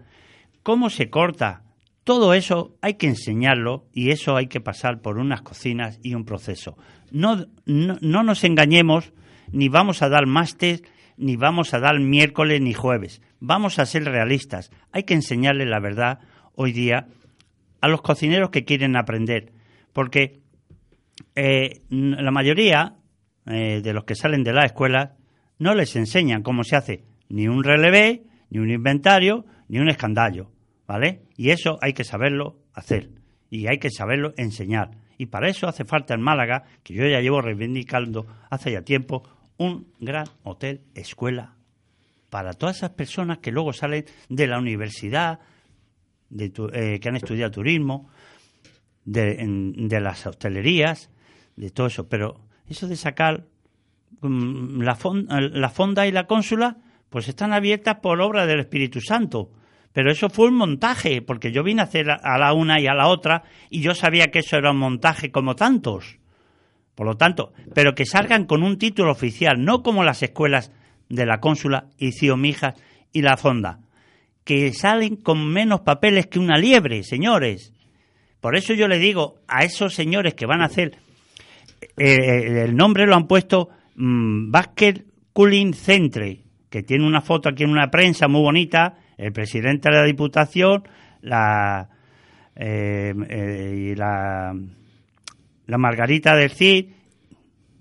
cómo 0.62 0.92
se 0.92 1.10
corta, 1.10 1.64
todo 2.04 2.36
eso 2.36 2.76
hay 2.82 2.96
que 2.96 3.08
enseñarlo 3.08 3.88
y 3.94 4.12
eso 4.12 4.36
hay 4.36 4.48
que 4.48 4.62
pasar 4.62 5.02
por 5.02 5.18
unas 5.18 5.42
cocinas 5.42 6.00
y 6.04 6.14
un 6.14 6.26
proceso. 6.26 6.78
No, 7.12 7.48
no, 7.66 8.24
nos 8.24 8.44
engañemos, 8.44 9.14
ni 9.52 9.70
vamos 9.70 10.04
a 10.04 10.10
dar 10.10 10.28
máster, 10.28 10.82
ni 11.18 11.36
vamos 11.36 11.74
a 11.74 11.80
dar 11.80 12.00
miércoles 12.00 12.62
ni 12.62 12.74
jueves. 12.74 13.22
Vamos 13.40 13.80
a 13.80 13.86
ser 13.86 14.04
realistas. 14.06 14.72
Hay 14.92 15.04
que 15.04 15.14
enseñarle 15.14 15.66
la 15.66 15.80
verdad 15.80 16.20
hoy 16.56 16.72
día 16.72 17.08
a 17.82 17.88
los 17.88 18.02
cocineros 18.02 18.50
que 18.50 18.66
quieren 18.66 18.96
aprender. 18.96 19.52
Porque 19.94 20.40
eh, 21.36 21.82
la 21.90 22.32
mayoría 22.32 22.96
eh, 23.46 23.82
de 23.82 23.94
los 23.94 24.04
que 24.04 24.16
salen 24.16 24.44
de 24.44 24.54
la 24.54 24.66
escuela 24.66 25.16
no 25.58 25.74
les 25.74 25.96
enseñan 25.96 26.44
cómo 26.44 26.64
se 26.64 26.76
hace 26.76 27.04
ni 27.30 27.48
un 27.48 27.64
relevé, 27.64 28.24
ni 28.50 28.60
un 28.60 28.70
inventario, 28.70 29.46
ni 29.68 29.80
un 29.80 29.90
escandallo, 29.90 30.52
¿vale? 30.88 31.24
Y 31.36 31.52
eso 31.52 31.78
hay 31.82 31.94
que 31.94 32.04
saberlo 32.04 32.58
hacer 32.74 33.10
y 33.50 33.68
hay 33.68 33.78
que 33.78 33.90
saberlo 33.90 34.34
enseñar. 34.38 34.92
Y 35.18 35.28
para 35.28 35.50
eso 35.50 35.68
hace 35.68 35.86
falta 35.86 36.14
en 36.14 36.22
Málaga, 36.22 36.64
que 36.84 36.94
yo 36.94 37.06
ya 37.06 37.20
llevo 37.20 37.42
reivindicando 37.42 38.26
hace 38.50 38.72
ya 38.72 38.82
tiempo, 38.82 39.24
un 39.58 39.88
gran 40.00 40.26
hotel 40.44 40.82
escuela 40.96 41.56
para 42.30 42.54
todas 42.54 42.78
esas 42.78 42.92
personas 42.92 43.40
que 43.40 43.52
luego 43.52 43.74
salen 43.74 44.06
de 44.30 44.48
la 44.48 44.60
universidad, 44.60 45.40
de 46.30 46.54
eh, 46.74 47.00
que 47.00 47.10
han 47.10 47.16
estudiado 47.16 47.52
turismo, 47.52 48.10
de, 49.04 50.00
las 50.00 50.26
hostelerías, 50.28 51.10
de 51.56 51.72
todo 51.72 51.88
eso. 51.88 52.08
Pero 52.08 52.40
eso 52.68 52.88
de 52.88 52.96
sacar 52.96 53.46
mm, 54.22 54.82
la, 54.82 54.98
la 55.52 55.70
fonda 55.70 56.08
y 56.08 56.12
la 56.12 56.28
cónsula, 56.28 56.78
pues 57.10 57.28
están 57.28 57.54
abiertas 57.54 57.98
por 58.02 58.22
obra 58.22 58.46
del 58.46 58.60
Espíritu 58.60 59.02
Santo. 59.02 59.52
Pero 59.92 60.12
eso 60.12 60.30
fue 60.30 60.48
un 60.48 60.56
montaje, 60.56 61.22
porque 61.22 61.52
yo 61.52 61.64
vine 61.64 61.82
a 61.82 61.86
hacer 61.86 62.12
a 62.12 62.38
la 62.38 62.54
una 62.54 62.80
y 62.80 62.88
a 62.88 62.94
la 62.94 63.08
otra 63.08 63.44
y 63.70 63.82
yo 63.82 63.96
sabía 63.96 64.28
que 64.28 64.40
eso 64.40 64.58
era 64.58 64.72
un 64.72 64.78
montaje 64.78 65.32
como 65.32 65.56
tantos. 65.56 66.20
Por 66.94 67.08
lo 67.08 67.16
tanto, 67.16 67.54
pero 67.74 67.96
que 67.96 68.06
salgan 68.06 68.46
con 68.46 68.62
un 68.62 68.78
título 68.78 69.12
oficial, 69.12 69.64
no 69.64 69.82
como 69.82 70.04
las 70.04 70.22
escuelas 70.22 70.72
de 71.08 71.26
la 71.26 71.40
cónsula 71.40 71.88
y 71.98 72.12
Mijas 72.36 72.76
y 73.12 73.22
la 73.22 73.38
fonda, 73.38 73.80
que 74.44 74.72
salen 74.74 75.16
con 75.16 75.48
menos 75.48 75.82
papeles 75.82 76.28
que 76.28 76.40
una 76.40 76.58
liebre, 76.58 77.02
señores. 77.04 77.74
Por 78.42 78.56
eso 78.56 78.74
yo 78.74 78.88
le 78.88 79.00
digo 79.00 79.40
a 79.48 79.64
esos 79.64 79.96
señores 79.96 80.36
que 80.36 80.46
van 80.46 80.62
a 80.62 80.66
hacer 80.66 80.98
eh, 81.98 82.64
el 82.66 82.76
nombre 82.76 83.06
lo 83.06 83.16
han 83.16 83.28
puesto 83.28 83.70
mm, 83.96 84.52
Basket 84.52 85.04
Cooling 85.34 85.74
Centre, 85.74 86.44
que 86.70 86.84
tiene 86.84 87.06
una 87.06 87.22
foto 87.22 87.50
aquí 87.50 87.64
en 87.64 87.72
una 87.72 87.90
prensa 87.90 88.28
muy 88.28 88.42
bonita, 88.42 88.98
el 89.18 89.32
presidente 89.32 89.90
de 89.90 89.96
la 89.96 90.04
Diputación, 90.04 90.84
la, 91.22 91.90
eh, 92.56 93.14
eh, 93.30 93.92
y 93.92 93.96
la, 93.96 94.54
Margarita 95.68 96.36
del 96.36 96.52
Cid, 96.52 96.88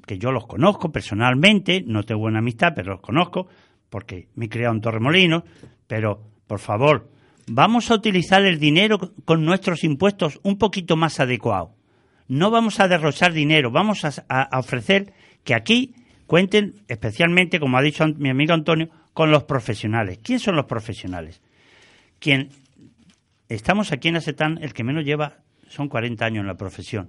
que 0.06 0.18
yo 0.18 0.30
los 0.30 0.46
conozco 0.46 0.92
personalmente, 0.92 1.82
no 1.86 2.02
tengo 2.04 2.20
buena 2.20 2.38
amistad, 2.38 2.72
pero 2.74 2.92
los 2.92 3.00
conozco, 3.00 3.48
porque 3.90 4.28
me 4.34 4.46
he 4.46 4.48
criado 4.48 4.74
en 4.74 4.80
Torremolinos, 4.80 5.42
pero 5.86 6.22
por 6.46 6.60
favor, 6.60 7.10
vamos 7.48 7.90
a 7.90 7.94
utilizar 7.94 8.44
el 8.44 8.58
dinero 8.58 8.98
con 9.24 9.44
nuestros 9.44 9.84
impuestos 9.84 10.38
un 10.42 10.58
poquito 10.58 10.96
más 10.96 11.18
adecuado. 11.18 11.74
No 12.28 12.50
vamos 12.50 12.78
a 12.78 12.88
derrochar 12.88 13.32
dinero, 13.32 13.70
vamos 13.70 14.04
a, 14.04 14.48
ofrecer 14.58 15.12
que 15.44 15.54
aquí 15.54 15.94
cuenten 16.28 16.74
especialmente, 16.88 17.58
como 17.58 17.78
ha 17.78 17.82
dicho 17.82 18.06
mi 18.06 18.28
amigo 18.28 18.52
Antonio, 18.52 18.90
con 19.14 19.30
los 19.30 19.44
profesionales. 19.44 20.20
¿Quién 20.22 20.38
son 20.38 20.56
los 20.56 20.66
profesionales? 20.66 21.40
Quien 22.20 22.50
estamos 23.48 23.92
aquí 23.92 24.08
en 24.08 24.16
Asetán, 24.16 24.58
el 24.62 24.74
que 24.74 24.84
menos 24.84 25.04
lleva 25.04 25.38
son 25.68 25.88
40 25.88 26.24
años 26.24 26.42
en 26.42 26.46
la 26.46 26.56
profesión 26.56 27.08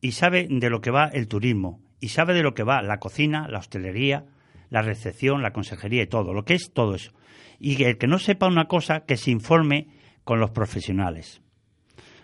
y 0.00 0.12
sabe 0.12 0.48
de 0.50 0.70
lo 0.70 0.80
que 0.80 0.90
va 0.90 1.06
el 1.06 1.28
turismo 1.28 1.80
y 2.00 2.08
sabe 2.08 2.34
de 2.34 2.42
lo 2.42 2.52
que 2.52 2.64
va 2.64 2.82
la 2.82 2.98
cocina, 2.98 3.46
la 3.48 3.60
hostelería, 3.60 4.24
la 4.70 4.82
recepción, 4.82 5.40
la 5.40 5.52
consejería 5.52 6.02
y 6.02 6.08
todo, 6.08 6.34
lo 6.34 6.44
que 6.44 6.54
es 6.54 6.72
todo 6.72 6.96
eso. 6.96 7.12
Y 7.60 7.84
el 7.84 7.96
que 7.96 8.08
no 8.08 8.18
sepa 8.18 8.48
una 8.48 8.64
cosa, 8.64 9.04
que 9.06 9.16
se 9.16 9.30
informe 9.30 9.86
con 10.24 10.40
los 10.40 10.50
profesionales. 10.50 11.40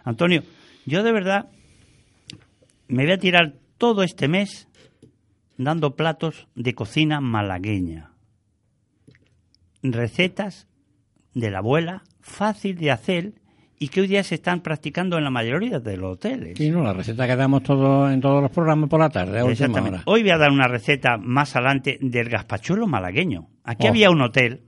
Antonio, 0.02 0.42
yo 0.84 1.04
de 1.04 1.12
verdad 1.12 1.48
me 2.88 3.04
voy 3.04 3.12
a 3.12 3.18
tirar 3.18 3.54
todo 3.78 4.02
este 4.02 4.26
mes 4.26 4.67
dando 5.58 5.94
platos 5.96 6.48
de 6.54 6.74
cocina 6.74 7.20
malagueña. 7.20 8.12
Recetas 9.82 10.66
de 11.34 11.50
la 11.50 11.58
abuela, 11.58 12.02
fácil 12.20 12.76
de 12.78 12.90
hacer 12.90 13.32
y 13.78 13.88
que 13.88 14.00
hoy 14.00 14.08
día 14.08 14.24
se 14.24 14.34
están 14.34 14.60
practicando 14.60 15.18
en 15.18 15.24
la 15.24 15.30
mayoría 15.30 15.78
de 15.78 15.96
los 15.96 16.14
hoteles. 16.14 16.58
Sí, 16.58 16.68
no, 16.70 16.82
la 16.82 16.92
receta 16.92 17.26
que 17.28 17.36
damos 17.36 17.62
todo, 17.62 18.10
en 18.10 18.20
todos 18.20 18.42
los 18.42 18.50
programas 18.50 18.88
por 18.90 18.98
la 18.98 19.08
tarde, 19.08 19.38
a 19.38 19.44
última 19.44 19.52
Exactamente. 19.52 19.90
hora. 19.98 20.02
Hoy 20.06 20.22
voy 20.22 20.30
a 20.32 20.38
dar 20.38 20.50
una 20.50 20.66
receta 20.66 21.16
más 21.16 21.54
adelante 21.54 21.98
del 22.00 22.28
gazpachuelo 22.28 22.88
malagueño. 22.88 23.48
Aquí 23.62 23.86
Oh. 23.86 23.90
había 23.90 24.10
un 24.10 24.20
hotel, 24.20 24.62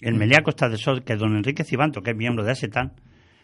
el 0.00 0.14
Meliá 0.14 0.42
Costa 0.42 0.68
del 0.70 0.78
Sol, 0.78 1.04
que 1.04 1.16
don 1.16 1.36
Enrique 1.36 1.64
Cibanto, 1.64 2.02
que 2.02 2.12
es 2.12 2.16
miembro 2.16 2.42
de 2.42 2.52
ASETAN, 2.52 2.92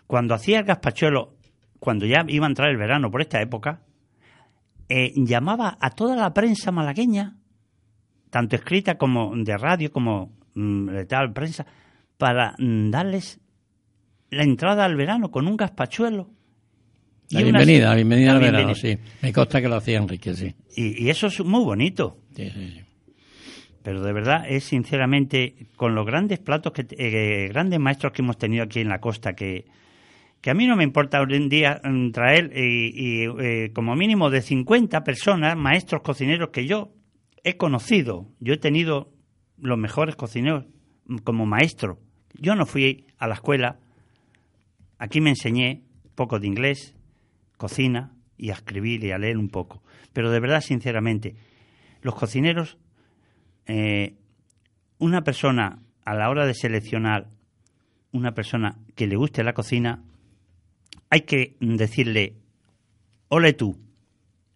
cuando 0.06 0.34
hacía 0.34 0.60
el 0.60 0.64
gazpachuelo, 0.64 1.34
cuando 1.78 2.06
ya 2.06 2.24
iba 2.28 2.46
a 2.46 2.48
entrar 2.48 2.70
el 2.70 2.78
verano 2.78 3.10
por 3.10 3.20
esta 3.20 3.42
época, 3.42 3.82
eh, 4.90 5.12
llamaba 5.14 5.78
a 5.80 5.90
toda 5.90 6.16
la 6.16 6.34
prensa 6.34 6.72
malagueña, 6.72 7.36
tanto 8.28 8.56
escrita 8.56 8.98
como 8.98 9.32
de 9.36 9.56
radio, 9.56 9.92
como 9.92 10.36
mm, 10.54 10.88
de 10.88 11.04
tal 11.06 11.32
prensa, 11.32 11.64
para 12.18 12.56
mm, 12.58 12.90
darles 12.90 13.38
la 14.30 14.42
entrada 14.42 14.84
al 14.84 14.96
verano 14.96 15.30
con 15.30 15.46
un 15.46 15.56
gazpachuelo. 15.56 16.28
La 17.30 17.42
bienvenida, 17.42 17.90
la 17.90 17.94
bienvenida 17.94 18.32
la 18.32 18.38
al 18.38 18.42
verano, 18.42 18.74
sí. 18.74 18.98
Me 19.22 19.32
consta 19.32 19.62
que 19.62 19.68
lo 19.68 19.76
hacía 19.76 19.98
Enrique, 19.98 20.34
sí. 20.34 20.52
Y, 20.76 21.04
y 21.04 21.10
eso 21.10 21.28
es 21.28 21.38
muy 21.44 21.62
bonito. 21.62 22.18
Sí, 22.34 22.50
sí, 22.50 22.72
sí. 22.74 22.80
Pero 23.84 24.02
de 24.02 24.12
verdad 24.12 24.44
es 24.48 24.64
sinceramente 24.64 25.54
con 25.76 25.94
los 25.94 26.04
grandes 26.04 26.40
platos 26.40 26.72
que 26.72 26.84
eh, 26.90 27.48
grandes 27.48 27.78
maestros 27.78 28.12
que 28.12 28.22
hemos 28.22 28.36
tenido 28.36 28.64
aquí 28.64 28.80
en 28.80 28.88
la 28.88 29.00
costa 29.00 29.34
que 29.34 29.66
que 30.40 30.50
a 30.50 30.54
mí 30.54 30.66
no 30.66 30.76
me 30.76 30.84
importa 30.84 31.20
hoy 31.20 31.34
en 31.34 31.48
día 31.48 31.80
mm, 31.82 32.10
traer 32.12 32.52
y, 32.56 32.92
y, 32.94 33.26
eh, 33.40 33.72
como 33.74 33.94
mínimo 33.94 34.30
de 34.30 34.42
50 34.42 35.04
personas, 35.04 35.56
maestros 35.56 36.02
cocineros 36.02 36.50
que 36.50 36.66
yo 36.66 36.92
he 37.44 37.56
conocido. 37.56 38.28
Yo 38.40 38.54
he 38.54 38.58
tenido 38.58 39.12
los 39.58 39.78
mejores 39.78 40.16
cocineros 40.16 40.66
mm, 41.06 41.18
como 41.18 41.46
maestro. 41.46 41.98
Yo 42.34 42.54
no 42.54 42.66
fui 42.66 43.06
a 43.18 43.26
la 43.26 43.34
escuela. 43.34 43.78
Aquí 44.98 45.20
me 45.20 45.30
enseñé 45.30 45.82
poco 46.14 46.38
de 46.38 46.46
inglés, 46.46 46.94
cocina 47.56 48.14
y 48.36 48.50
a 48.50 48.54
escribir 48.54 49.04
y 49.04 49.12
a 49.12 49.18
leer 49.18 49.36
un 49.36 49.48
poco. 49.48 49.82
Pero 50.12 50.30
de 50.30 50.40
verdad, 50.40 50.60
sinceramente, 50.60 51.36
los 52.02 52.14
cocineros 52.14 52.78
eh, 53.66 54.16
una 54.98 55.22
persona 55.22 55.78
a 56.04 56.14
la 56.14 56.28
hora 56.28 56.44
de 56.44 56.54
seleccionar 56.54 57.28
una 58.12 58.32
persona 58.32 58.78
que 58.96 59.06
le 59.06 59.16
guste 59.16 59.44
la 59.44 59.52
cocina, 59.52 60.02
hay 61.10 61.22
que 61.22 61.56
decirle, 61.60 62.36
ole 63.28 63.52
tú, 63.52 63.76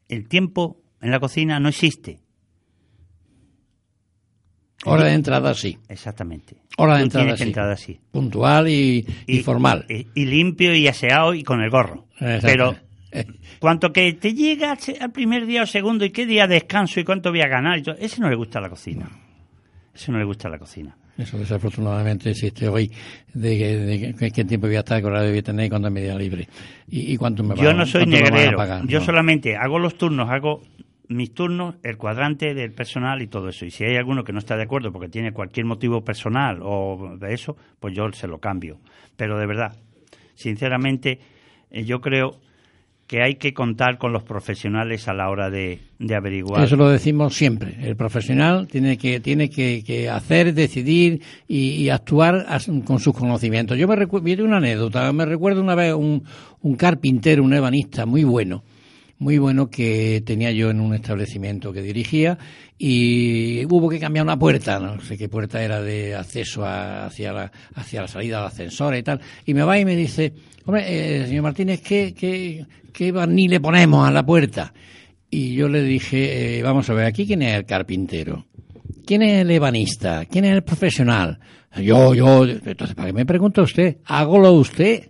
el 0.09 0.29
tiempo 0.29 0.81
en 1.01 1.11
la 1.11 1.21
cocina 1.21 1.61
no 1.61 1.69
existe. 1.69 2.21
Hora 4.87 5.05
de 5.05 5.15
entrada, 5.15 5.55
sí. 5.55 5.79
Exactamente. 5.89 6.57
Hora 6.77 6.99
de 6.99 7.09
Tú 7.09 7.19
entrada, 7.19 7.77
sí. 7.77 8.01
Puntual 8.11 8.69
y, 8.69 9.07
y 9.27 9.41
formal. 9.41 9.87
Y, 9.89 10.09
y 10.15 10.27
limpio 10.27 10.75
y 10.75 10.87
aseado 10.89 11.33
y 11.33 11.43
con 11.43 11.63
el 11.63 11.71
gorro. 11.71 12.07
Pero 12.19 12.77
cuanto 13.61 13.93
que 13.93 14.13
te 14.15 14.35
llega 14.35 14.77
al 15.01 15.13
primer 15.13 15.47
día 15.47 15.63
o 15.63 15.67
segundo 15.67 16.05
y 16.05 16.11
qué 16.11 16.27
día 16.27 16.47
descanso 16.47 17.01
y 17.01 17.05
cuánto 17.05 17.31
voy 17.31 17.41
a 17.41 17.49
ganar, 17.49 17.79
y 17.79 17.83
todo, 17.83 17.97
ese 17.99 18.21
no 18.21 18.29
le 18.29 18.37
gusta 18.37 18.61
la 18.61 18.69
cocina. 18.69 19.09
Ese 19.95 20.13
no 20.13 20.19
le 20.19 20.25
gusta 20.25 20.49
la 20.49 20.59
cocina. 20.59 20.97
Eso 21.17 21.39
desafortunadamente 21.39 22.31
existe 22.31 22.69
hoy, 22.69 22.91
de, 23.33 23.79
de 23.87 24.15
que- 24.15 24.31
qué 24.33 24.45
tiempo 24.45 24.67
voy 24.67 24.77
a 24.77 24.81
estar, 24.81 25.01
qué 25.01 25.07
horario 25.07 25.31
voy 25.31 25.39
a 25.39 25.43
tener 25.43 25.67
y 25.67 25.69
cuándo 25.69 25.91
me 25.91 26.01
día 26.03 26.17
libre. 26.17 26.49
Y, 26.89 27.13
y 27.13 27.17
cuánto 27.17 27.45
me 27.45 27.55
Yo 27.55 27.73
no 27.73 27.87
soy 27.87 28.07
negrero. 28.07 28.57
pagar, 28.57 28.87
Yo 28.87 28.99
no. 28.99 29.05
solamente 29.05 29.57
hago 29.57 29.79
los 29.79 29.97
turnos, 29.97 30.29
hago 30.29 30.63
mis 31.07 31.33
turnos, 31.35 31.77
el 31.83 31.99
cuadrante 31.99 32.55
del 32.55 32.73
personal 32.73 33.23
y 33.23 33.29
todo 33.29 33.51
eso. 33.51 33.65
Y 33.65 33.71
si 33.71 33.85
hay 33.85 33.97
alguno 33.97 34.25
que 34.25 34.33
no 34.33 34.39
está 34.41 34.57
de 34.57 34.65
acuerdo 34.65 34.91
porque 34.91 35.09
tiene 35.09 35.33
cualquier 35.33 35.67
motivo 35.67 36.03
personal 36.03 36.59
o 36.63 37.17
de 37.21 37.33
eso, 37.35 37.57
pues 37.79 37.95
yo 37.95 38.11
se 38.13 38.27
lo 38.27 38.39
cambio. 38.39 38.81
Pero 39.17 39.39
de 39.39 39.47
verdad, 39.47 39.77
sinceramente, 40.35 41.21
eh, 41.71 41.85
yo 41.85 42.01
creo 42.01 42.41
que 43.07 43.23
hay 43.23 43.35
que 43.35 43.53
contar 43.53 43.99
con 43.99 44.13
los 44.13 44.23
profesionales 44.23 45.09
a 45.09 45.13
la 45.13 45.29
hora 45.29 45.51
de, 45.51 45.81
de 45.99 46.15
averiguar. 46.15 46.65
Eso 46.65 46.77
lo 46.77 46.89
decimos 46.89 47.35
siempre. 47.35 47.77
El 47.83 47.97
profesional 47.97 48.67
tiene 48.67 48.97
que 48.97 49.21
tiene 49.21 49.51
que, 49.51 49.83
que 49.85 50.09
hacer, 50.09 50.55
decidir 50.55 51.21
y, 51.47 51.73
y 51.73 51.91
actuar 51.91 52.47
con 52.85 53.01
sus 53.01 53.15
conocimientos. 53.15 53.77
Yo 53.77 53.87
me 53.87 53.97
recuerdo 53.97 54.45
una 54.45 54.57
anécdota. 54.57 55.13
Me 55.13 55.27
recuerdo 55.27 55.61
una 55.61 55.75
vez 55.75 55.93
un, 55.95 56.25
un 56.63 56.77
carpintero, 56.77 57.43
un 57.43 57.53
ebanista 57.53 58.07
muy 58.07 58.25
bueno, 58.25 58.65
muy 59.19 59.39
bueno 59.39 59.71
que 59.71 60.23
tenía 60.27 60.51
yo 60.53 60.71
en 60.71 60.81
un 60.81 60.95
establecimiento 60.95 61.73
que 61.73 61.83
dirigía 61.83 62.37
y 62.79 63.65
hubo 63.67 63.89
que 63.89 63.99
cambiar 64.01 64.25
una 64.25 64.39
puerta, 64.39 64.79
no 64.81 65.01
sé 65.01 65.17
qué 65.17 65.29
puerta 65.29 65.63
era 65.63 65.81
de 65.81 66.15
acceso 66.15 66.65
a- 66.65 67.07
hacia, 67.07 67.33
la, 67.33 67.53
hacia 67.75 68.03
la 68.03 68.09
salida 68.09 68.39
del 68.39 68.47
ascensor 68.49 68.97
y 68.97 69.03
tal. 69.03 69.21
Y 69.47 69.55
me 69.55 69.63
va 69.63 69.79
y 69.79 69.85
me 69.85 69.97
dice, 69.97 70.33
hombre, 70.67 70.85
eh, 71.23 71.27
señor 71.27 71.45
Martínez, 71.45 71.81
¿qué, 71.81 72.13
qué, 72.13 72.67
qué 72.93 73.13
barniz 73.13 73.51
le 73.51 73.61
ponemos 73.61 74.07
a 74.07 74.11
la 74.11 74.27
puerta? 74.27 74.75
Y 75.31 75.55
yo 75.55 75.69
le 75.69 75.83
dije, 75.83 76.59
eh, 76.59 76.63
vamos 76.63 76.89
a 76.91 76.95
ver, 76.95 77.07
aquí 77.07 77.27
quién 77.27 77.43
es 77.43 77.55
el 77.57 77.65
carpintero, 77.65 78.47
quién 79.07 79.23
es 79.23 79.41
el 79.43 79.51
ebanista, 79.51 80.25
quién 80.27 80.45
es 80.45 80.53
el 80.53 80.63
profesional. 80.63 81.39
Yo, 81.81 82.15
yo, 82.15 82.45
entonces, 82.47 82.95
¿para 82.95 83.09
qué 83.09 83.13
me 83.13 83.27
pregunta 83.27 83.63
usted? 83.63 83.97
Hágalo 84.05 84.53
usted. 84.53 85.09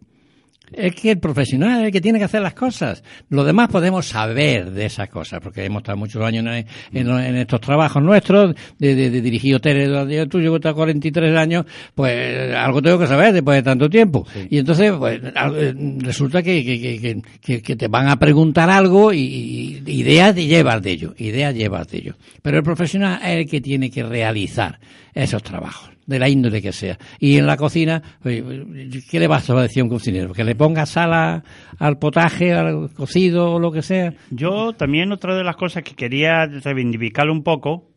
Es 0.77 0.95
que 0.95 1.13
el 1.13 1.19
profesional 1.19 1.81
es 1.81 1.87
el 1.87 1.93
que 1.93 2.01
tiene 2.01 2.19
que 2.19 2.25
hacer 2.25 2.43
las 2.43 2.55
cosas. 2.55 3.03
Lo 3.29 3.45
demás 3.45 3.69
podemos 3.69 4.07
saber 4.07 4.71
de 4.71 4.87
esas 4.87 5.09
cosas, 5.09 5.41
porque 5.41 5.65
hemos 5.65 5.81
estado 5.83 5.97
muchos 5.99 6.23
años 6.23 6.45
en, 6.47 6.67
en- 6.93 7.09
en 7.19 7.37
estos 7.37 7.61
trabajos 7.61 8.03
nuestros, 8.03 8.55
de, 8.79 8.95
de- 8.95 9.11
de 9.11 9.21
dirigir 9.21 9.55
hoteles, 9.57 9.89
yo 10.09 10.29
tú 10.29 10.41
llevo 10.41 10.57
hasta 10.57 10.75
43 10.75 11.37
años, 11.37 11.65
pues 11.95 12.55
algo 12.55 12.83
tengo 12.83 12.99
que 12.99 13.07
saber 13.07 13.33
después 13.33 13.57
de 13.57 13.63
tanto 13.63 13.89
tiempo. 13.89 14.27
Y 14.51 14.59
entonces, 14.59 14.93
pues 14.99 15.21
eh, 15.23 15.75
resulta 15.99 16.43
que, 16.43 16.65
que, 16.65 16.81
que- 16.81 16.99
que- 17.01 17.23
que- 17.41 17.63
que 17.63 17.77
te 17.77 17.89
van 17.89 18.09
a 18.09 18.17
preguntar 18.19 18.69
algo 18.71 19.13
y, 19.13 19.81
y 19.87 19.91
ideas 19.93 20.35
llevas 20.35 20.83
de 20.83 20.91
ello, 20.91 21.15
ideas 21.19 21.55
llevas 21.55 21.89
de 21.89 21.99
ello. 21.99 22.15
Pero 22.43 22.59
el 22.59 22.63
profesional 22.65 23.21
es 23.23 23.31
el 23.39 23.47
que 23.49 23.61
tiene 23.61 23.91
que 23.91 24.03
realizar 24.03 24.79
esos 25.15 25.43
trabajos 25.43 25.94
de 26.07 26.19
la 26.19 26.29
índole 26.29 26.61
que 26.61 26.73
sea. 26.73 26.99
Y 27.19 27.39
en 27.39 27.47
la 27.47 27.57
cocina, 27.57 28.03
¿qué 28.23 29.19
le 29.21 29.27
vas 29.27 29.49
a 29.51 29.61
decir 29.63 29.83
un 29.83 29.89
cocinero? 29.89 30.33
¿Que 30.33 30.45
le 30.45 30.55
ponga 30.55 30.87
sal 30.87 31.13
a- 31.13 31.43
al 31.79 31.99
potaje, 31.99 32.53
al 32.53 32.93
cocido 32.93 33.53
o 33.55 33.59
lo 33.59 33.73
que 33.73 33.83
sea? 33.83 34.13
Yo 34.31 34.73
también 34.75 35.13
otra 35.13 35.35
de 35.37 35.45
las 35.45 35.57
cosas 35.57 35.83
que 35.83 35.95
quería 35.95 36.47
reivindicar 36.47 37.31
un 37.31 37.43
poco 37.43 37.91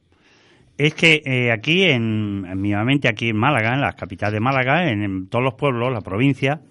es 0.77 0.93
que 0.93 1.21
eh, 1.25 1.51
aquí, 1.51 1.83
en, 1.83 2.45
aquí 2.45 3.29
en 3.29 3.35
Málaga, 3.37 3.73
en 3.73 3.81
la 3.81 3.93
capital 3.93 4.31
de 4.31 4.39
Málaga, 4.39 4.89
en, 4.91 5.27
todos 5.27 5.43
los 5.43 5.55
pueblos, 5.55 5.91
la 5.91 6.01
provincia, 6.01 6.61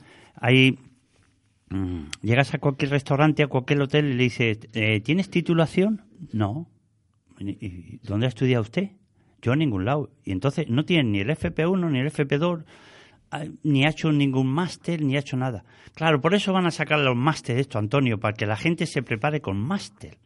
hay 0.40 0.79
mm, 1.70 2.03
llegas 2.22 2.55
a 2.55 2.59
cualquier 2.59 2.92
restaurante, 2.92 3.42
a 3.42 3.49
cualquier 3.49 3.81
hotel 3.83 4.07
y 4.07 4.14
le 4.14 4.22
dices, 4.22 4.59
eh, 4.75 5.01
¿tienes 5.01 5.29
titulación? 5.29 6.03
No. 6.33 6.68
¿Y- 7.38 7.51
y 7.66 8.01
¿Dónde 8.05 8.27
ha 8.27 8.29
estudiado 8.29 8.62
usted? 8.62 8.90
Yo 9.42 9.53
en 9.53 9.61
ningún 9.61 9.85
lado. 9.85 10.11
Y 10.25 10.33
entonces 10.33 10.68
no 10.68 10.85
tienen 10.85 11.12
ni 11.12 11.20
el 11.20 11.31
FP1 11.31 11.90
ni 11.90 11.99
el 12.01 12.11
FP2, 12.11 12.64
ah, 13.31 13.44
ni 13.62 13.85
ha 13.85 13.90
hecho 13.90 14.11
ningún 14.12 14.49
máster, 14.49 15.03
ni 15.03 15.16
ha 15.16 15.20
hecho 15.20 15.37
nada. 15.37 15.64
Claro, 15.94 16.20
por 16.20 16.35
eso 16.35 16.53
van 16.53 16.66
a 16.66 16.70
sacar 16.70 16.99
los 16.99 17.16
másteres 17.16 17.62
esto, 17.62 17.79
Antonio, 17.79 18.18
para 18.18 18.37
que 18.37 18.46
la 18.46 18.57
gente 18.57 18.87
se 18.87 19.03
prepare 19.03 19.40
con 19.40 19.59
máster. 19.59 20.18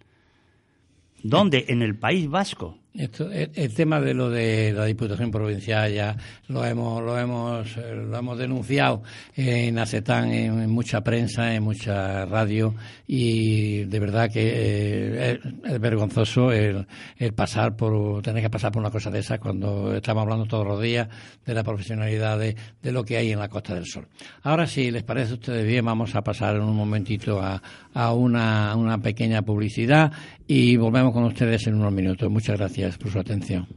¿Dónde? 1.22 1.66
En 1.68 1.82
el 1.82 1.96
País 1.96 2.28
Vasco. 2.28 2.78
Esto, 2.92 3.30
el, 3.30 3.52
el 3.54 3.72
tema 3.72 4.00
de 4.00 4.14
lo 4.14 4.30
de 4.30 4.72
la 4.72 4.84
Diputación 4.84 5.30
Provincial 5.30 5.92
ya 5.92 6.16
lo 6.48 6.64
hemos 6.64 7.00
lo 7.00 7.16
hemos 7.16 7.76
eh, 7.76 7.94
lo 7.94 8.18
hemos 8.18 8.36
denunciado 8.36 9.04
en 9.36 9.78
Acetán, 9.78 10.32
en, 10.32 10.60
en 10.60 10.70
mucha 10.70 11.00
prensa, 11.00 11.54
en 11.54 11.62
mucha 11.62 12.26
radio 12.26 12.74
y 13.06 13.84
de 13.84 14.00
verdad 14.00 14.28
que 14.28 14.42
eh, 14.42 15.40
es, 15.64 15.80
vergonzoso 15.80 16.50
el, 16.50 16.84
el 17.16 17.32
pasar 17.32 17.76
por 17.76 18.22
tener 18.22 18.42
que 18.42 18.50
pasar 18.50 18.72
por 18.72 18.80
una 18.80 18.90
cosa 18.90 19.08
de 19.08 19.20
esas 19.20 19.38
cuando 19.38 19.94
estamos 19.94 20.22
hablando 20.22 20.46
todos 20.46 20.66
los 20.66 20.82
días 20.82 21.06
de 21.46 21.54
la 21.54 21.62
profesionalidad 21.62 22.40
de, 22.40 22.56
de 22.82 22.92
lo 22.92 23.04
que 23.04 23.16
hay 23.16 23.30
en 23.30 23.38
la 23.38 23.48
Costa 23.48 23.72
del 23.72 23.86
Sol. 23.86 24.08
Ahora 24.42 24.66
si 24.66 24.90
les 24.90 25.04
parece 25.04 25.30
a 25.30 25.34
ustedes 25.34 25.64
bien 25.64 25.84
vamos 25.84 26.16
a 26.16 26.22
pasar 26.22 26.56
en 26.56 26.62
un 26.62 26.74
momentito 26.74 27.40
a, 27.40 27.62
a 27.94 28.12
una, 28.12 28.74
una 28.74 28.98
pequeña 28.98 29.42
publicidad 29.42 30.10
y 30.48 30.76
volvemos 30.76 31.12
con 31.12 31.22
ustedes 31.22 31.68
en 31.68 31.74
unos 31.76 31.92
minutos. 31.92 32.28
Muchas 32.28 32.58
gracias 32.58 32.79
por 32.98 33.12
su 33.12 33.18
atención. 33.18 33.68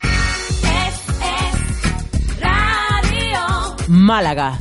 Es, 0.00 0.98
es 1.22 2.40
radio. 2.40 3.76
Málaga. 3.88 4.58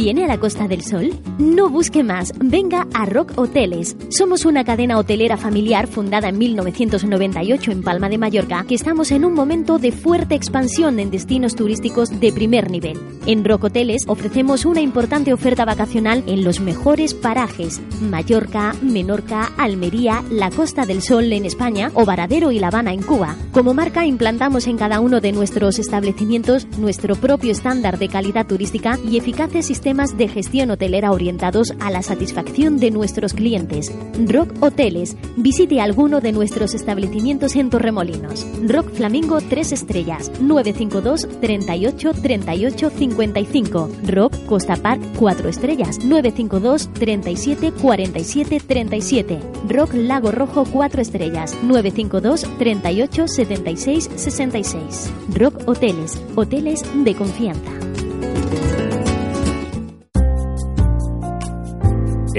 ¿Viene 0.00 0.22
a 0.22 0.28
la 0.28 0.38
Costa 0.38 0.68
del 0.68 0.84
Sol? 0.84 1.10
No 1.40 1.70
busque 1.70 2.04
más, 2.04 2.32
venga 2.38 2.86
a 2.94 3.04
Rock 3.04 3.32
Hoteles. 3.36 3.96
Somos 4.10 4.44
una 4.44 4.62
cadena 4.62 4.96
hotelera 4.96 5.36
familiar 5.36 5.88
fundada 5.88 6.28
en 6.28 6.38
1998 6.38 7.72
en 7.72 7.82
Palma 7.82 8.08
de 8.08 8.16
Mallorca, 8.16 8.64
que 8.68 8.76
estamos 8.76 9.10
en 9.10 9.24
un 9.24 9.34
momento 9.34 9.80
de 9.80 9.90
fuerte 9.90 10.36
expansión 10.36 11.00
en 11.00 11.10
destinos 11.10 11.56
turísticos 11.56 12.20
de 12.20 12.32
primer 12.32 12.70
nivel. 12.70 12.96
En 13.26 13.44
Rock 13.44 13.64
Hoteles 13.64 14.04
ofrecemos 14.06 14.64
una 14.64 14.80
importante 14.80 15.32
oferta 15.32 15.64
vacacional 15.64 16.22
en 16.28 16.44
los 16.44 16.60
mejores 16.60 17.14
parajes: 17.14 17.80
Mallorca, 18.00 18.76
Menorca, 18.80 19.50
Almería, 19.58 20.22
la 20.30 20.50
Costa 20.50 20.86
del 20.86 21.02
Sol 21.02 21.32
en 21.32 21.44
España 21.44 21.90
o 21.94 22.04
Varadero 22.04 22.52
y 22.52 22.60
La 22.60 22.68
Habana 22.68 22.92
en 22.92 23.02
Cuba. 23.02 23.34
Como 23.50 23.74
marca 23.74 24.06
implantamos 24.06 24.68
en 24.68 24.78
cada 24.78 25.00
uno 25.00 25.20
de 25.20 25.32
nuestros 25.32 25.80
establecimientos 25.80 26.68
nuestro 26.78 27.16
propio 27.16 27.50
estándar 27.50 27.98
de 27.98 28.08
calidad 28.08 28.46
turística 28.46 28.96
y 29.04 29.16
eficaces 29.18 29.66
sistemas 29.66 29.87
de 29.88 30.28
gestión 30.28 30.70
hotelera 30.70 31.12
orientados 31.12 31.72
a 31.80 31.90
la 31.90 32.02
satisfacción 32.02 32.78
de 32.78 32.90
nuestros 32.90 33.32
clientes. 33.32 33.90
Rock 34.26 34.52
Hoteles. 34.60 35.16
Visite 35.38 35.80
alguno 35.80 36.20
de 36.20 36.32
nuestros 36.32 36.74
establecimientos 36.74 37.56
en 37.56 37.70
Torremolinos. 37.70 38.46
Rock 38.66 38.90
Flamingo 38.92 39.38
3 39.40 39.72
estrellas 39.72 40.30
952 40.40 41.40
38 41.40 42.12
38 42.12 42.90
55. 42.90 43.90
Rock 44.08 44.44
Costa 44.44 44.76
Park 44.76 45.00
4 45.18 45.48
estrellas 45.48 46.04
952 46.04 46.92
37 46.92 47.72
47 47.72 48.60
37. 48.60 49.40
Rock 49.70 49.94
Lago 49.94 50.32
Rojo 50.32 50.64
4 50.70 51.00
estrellas 51.00 51.56
952 51.62 52.46
38 52.58 53.26
76 53.26 54.10
66. 54.16 55.12
Rock 55.34 55.62
Hoteles. 55.66 56.22
Hoteles 56.36 56.82
de 57.04 57.14
confianza. 57.14 57.87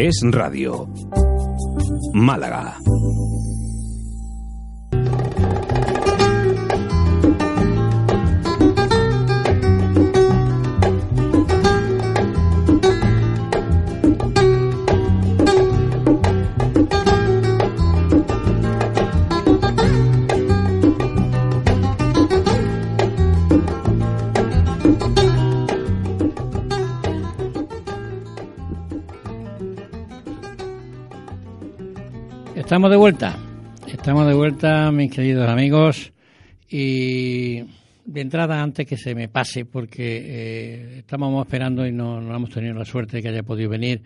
Es 0.01 0.21
Radio. 0.23 0.88
Málaga. 2.13 2.77
Estamos 32.69 32.91
de 32.91 32.97
vuelta. 32.97 33.36
Estamos 33.88 34.27
de 34.27 34.36
vuelta, 34.36 34.91
mis 34.91 35.10
queridos 35.10 35.49
amigos. 35.49 36.13
Y 36.69 37.62
de 38.05 38.21
entrada, 38.21 38.62
antes 38.62 38.86
que 38.86 38.95
se 38.95 39.15
me 39.15 39.27
pase, 39.27 39.65
porque 39.65 40.17
eh, 40.23 40.99
estábamos 40.99 41.47
esperando 41.47 41.88
y 41.88 41.91
no, 41.91 42.21
no 42.21 42.36
hemos 42.36 42.51
tenido 42.51 42.75
la 42.75 42.86
suerte 42.86 43.17
de 43.17 43.23
que 43.23 43.29
haya 43.29 43.41
podido 43.41 43.71
venir 43.71 44.03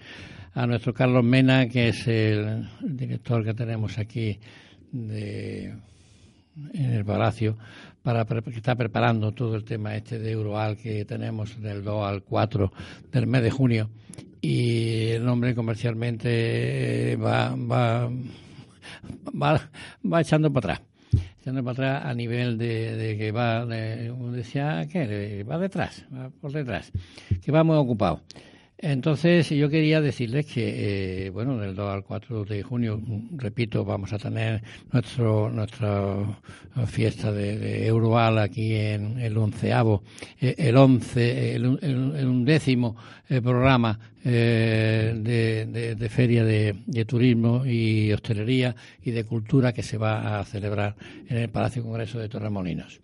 a 0.54 0.66
nuestro 0.66 0.94
Carlos 0.94 1.26
Mena, 1.26 1.68
que 1.68 1.90
es 1.90 2.08
el 2.08 2.70
director 2.80 3.44
que 3.44 3.54
tenemos 3.54 3.98
aquí 3.98 4.40
de, 4.94 5.74
en 6.74 6.94
el 6.94 7.04
Palacio, 7.04 7.58
para, 8.02 8.24
que 8.24 8.50
está 8.56 8.76
preparando 8.76 9.34
todo 9.34 9.58
el 9.58 9.66
tema 9.66 9.94
este 9.98 10.20
de 10.20 10.32
Euroal 10.32 10.78
que 10.78 11.04
tenemos 11.04 11.62
del 11.62 11.84
2 11.84 12.08
al 12.08 12.24
4 12.24 12.72
del 13.12 13.28
mes 13.28 13.44
de 13.44 13.52
junio. 13.52 13.90
Y 14.40 15.08
el 15.10 15.26
nombre 15.26 15.54
comercialmente 15.54 17.12
eh, 17.12 17.16
va, 17.18 17.56
va, 17.56 18.10
va, 19.34 19.70
va 20.12 20.22
echando 20.22 20.52
para 20.52 20.74
atrás. 20.76 20.88
Echando 21.42 21.64
para 21.64 21.72
atrás 22.00 22.06
a 22.06 22.14
nivel 22.14 22.58
de, 22.58 22.96
de 22.96 23.18
que 23.18 23.32
va, 23.32 23.66
de- 23.66 24.10
como 24.10 24.32
decía, 24.32 24.88
¿qué? 24.92 25.44
Va 25.50 25.58
detrás, 25.58 26.06
va 26.14 26.30
por 26.30 26.52
detrás, 26.52 26.92
que 27.44 27.52
va 27.52 27.64
muy 27.64 27.76
ocupado. 27.78 28.22
Entonces, 28.86 29.50
yo 29.50 29.70
quería 29.70 30.02
decirles 30.02 30.46
que, 30.46 31.28
eh, 31.28 31.30
bueno, 31.30 31.58
del 31.58 31.74
2 31.74 31.90
al 31.90 32.04
4 32.04 32.44
de 32.44 32.64
junio, 32.64 33.02
repito, 33.38 33.86
vamos 33.86 34.12
a 34.12 34.18
tener 34.20 34.62
nuestro, 34.92 35.50
nuestra 35.50 36.18
fiesta 36.86 37.32
de, 37.32 37.58
de 37.58 37.88
Euroal 37.88 38.40
aquí 38.40 38.76
en 38.76 39.22
el 39.22 39.38
onceavo, 39.38 40.04
eh, 40.42 40.56
el 40.58 40.76
once, 40.76 41.56
el, 41.56 41.80
el- 41.82 42.14
el 42.18 42.26
undécimo 42.28 42.98
eh, 43.30 43.40
programa 43.42 43.98
eh, 44.26 45.14
de, 45.18 45.96
de- 45.96 46.10
feria 46.10 46.44
de, 46.44 46.76
de 46.86 47.06
turismo 47.06 47.66
y 47.66 48.12
hostelería 48.12 48.76
y 49.02 49.12
de 49.12 49.24
cultura 49.24 49.72
que 49.72 49.82
se 49.82 49.98
va 49.98 50.40
a 50.40 50.44
celebrar 50.44 50.94
en 51.30 51.38
el 51.38 51.48
Palacio 51.50 51.84
Congreso 51.84 52.20
de 52.20 52.28
Torremolinos. 52.28 53.00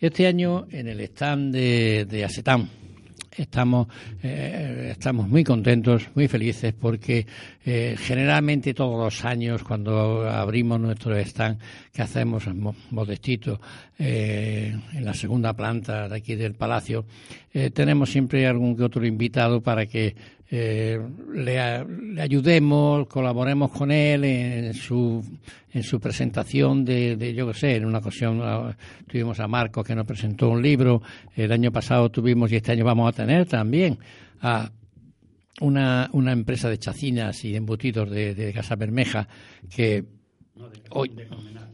Este 0.00 0.26
año 0.26 0.66
en 0.72 0.88
el 0.88 1.00
stand 1.02 1.54
de, 1.54 2.06
de 2.06 2.24
Estamos, 3.34 3.88
eh, 4.22 4.88
estamos 4.92 5.26
muy 5.26 5.42
contentos, 5.42 6.06
muy 6.14 6.28
felices, 6.28 6.74
porque 6.78 7.26
eh, 7.64 7.96
generalmente 7.98 8.74
todos 8.74 9.02
los 9.02 9.24
años, 9.24 9.62
cuando 9.62 10.28
abrimos 10.28 10.78
nuestro 10.78 11.16
stand, 11.16 11.58
que 11.94 12.02
hacemos 12.02 12.46
mo- 12.54 12.76
modestito 12.90 13.58
eh, 13.98 14.76
en 14.92 15.04
la 15.04 15.14
segunda 15.14 15.54
planta 15.54 16.10
de 16.10 16.16
aquí 16.16 16.34
del 16.34 16.52
Palacio, 16.54 17.06
eh, 17.54 17.70
tenemos 17.70 18.10
siempre 18.10 18.46
algún 18.46 18.76
que 18.76 18.82
otro 18.82 19.06
invitado 19.06 19.62
para 19.62 19.86
que 19.86 20.14
eh, 20.54 21.00
le, 21.32 21.84
le 22.14 22.20
ayudemos, 22.20 23.06
colaboremos 23.08 23.70
con 23.70 23.90
él 23.90 24.22
en 24.24 24.74
su, 24.74 25.24
en 25.72 25.82
su 25.82 25.98
presentación 25.98 26.84
de, 26.84 27.16
de 27.16 27.32
yo 27.32 27.46
qué 27.48 27.54
sé, 27.54 27.76
en 27.76 27.86
una 27.86 27.98
ocasión 27.98 28.40
ah, 28.42 28.76
tuvimos 29.06 29.40
a 29.40 29.48
Marcos 29.48 29.86
que 29.86 29.94
nos 29.94 30.06
presentó 30.06 30.50
un 30.50 30.60
libro, 30.60 31.00
el 31.34 31.50
año 31.52 31.72
pasado 31.72 32.10
tuvimos 32.10 32.52
y 32.52 32.56
este 32.56 32.72
año 32.72 32.84
vamos 32.84 33.08
a 33.08 33.16
tener 33.16 33.46
también 33.46 33.98
a 34.42 34.70
una, 35.60 36.10
una 36.12 36.32
empresa 36.32 36.68
de 36.68 36.78
chacinas 36.78 37.44
y 37.46 37.56
embutidos 37.56 38.10
de, 38.10 38.34
de 38.34 38.52
Casa 38.52 38.76
Bermeja 38.76 39.26
que 39.74 40.04
hoy 40.90 41.08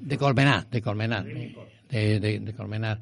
de 0.00 0.16
Colmenar, 0.16 0.68
de 0.70 0.80
Colmenar, 0.80 1.24
de, 1.24 2.20
de- 2.20 2.40
de 2.40 2.52
Colmenar. 2.54 3.00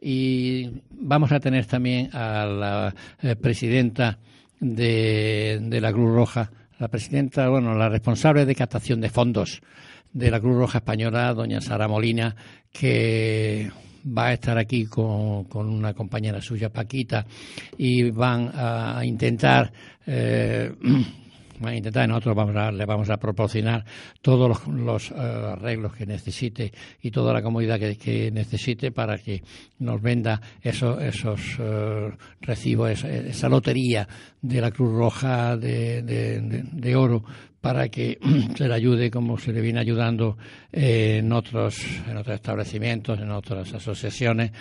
Y 0.00 0.70
vamos 0.90 1.32
a 1.32 1.40
tener 1.40 1.66
también 1.66 2.08
a 2.14 2.46
la 2.46 2.94
eh, 3.20 3.36
presidenta 3.36 4.18
de, 4.60 5.58
de 5.62 5.80
la 5.80 5.92
Cruz 5.92 6.14
Roja, 6.14 6.50
la 6.78 6.88
presidenta, 6.88 7.48
bueno, 7.48 7.74
la 7.74 7.88
responsable 7.88 8.46
de 8.46 8.54
captación 8.54 9.00
de 9.00 9.10
fondos 9.10 9.60
de 10.12 10.30
la 10.30 10.40
Cruz 10.40 10.56
Roja 10.56 10.78
Española, 10.78 11.34
doña 11.34 11.60
Sara 11.60 11.88
Molina, 11.88 12.34
que 12.72 13.70
va 14.06 14.26
a 14.26 14.32
estar 14.32 14.58
aquí 14.58 14.86
con, 14.86 15.44
con 15.44 15.68
una 15.68 15.94
compañera 15.94 16.40
suya, 16.40 16.70
Paquita, 16.70 17.26
y 17.76 18.10
van 18.10 18.50
a 18.54 19.00
intentar 19.04 19.72
eh, 20.06 20.72
a 21.64 21.74
intentar 21.74 22.08
nosotros 22.08 22.34
vamos 22.36 22.56
a, 22.56 22.70
le 22.72 22.84
vamos 22.84 23.10
a 23.10 23.16
proporcionar 23.16 23.84
todos 24.22 24.48
los, 24.48 24.66
los, 24.68 25.10
eh, 25.10 25.14
arreglos 25.14 25.94
que 25.94 26.06
necesite 26.06 26.72
y 27.02 27.10
toda 27.10 27.32
la 27.32 27.42
comodidad 27.42 27.78
que, 27.78 28.30
necesite 28.32 28.90
para 28.92 29.18
que 29.18 29.42
nos 29.78 30.00
venda 30.00 30.40
esos, 30.62 31.02
esos 31.02 31.40
eh, 31.58 32.10
recibos, 32.40 32.90
esa, 32.90 33.08
esa 33.08 33.48
lotería 33.48 34.08
de 34.40 34.60
la 34.60 34.70
Cruz 34.70 34.92
Roja 34.92 35.56
de, 35.56 36.02
de- 36.02 36.96
oro 36.96 37.24
para 37.60 37.88
que 37.88 38.18
se 38.56 38.68
le 38.68 38.74
ayude 38.74 39.10
como 39.10 39.38
se 39.38 39.52
le 39.52 39.60
viene 39.60 39.80
ayudando 39.80 40.36
en 40.72 41.32
otros 41.32 41.78
en 42.08 42.16
otros 42.16 42.36
establecimientos, 42.36 43.18
en 43.20 43.30
otras 43.30 43.72
asociaciones 43.74 44.52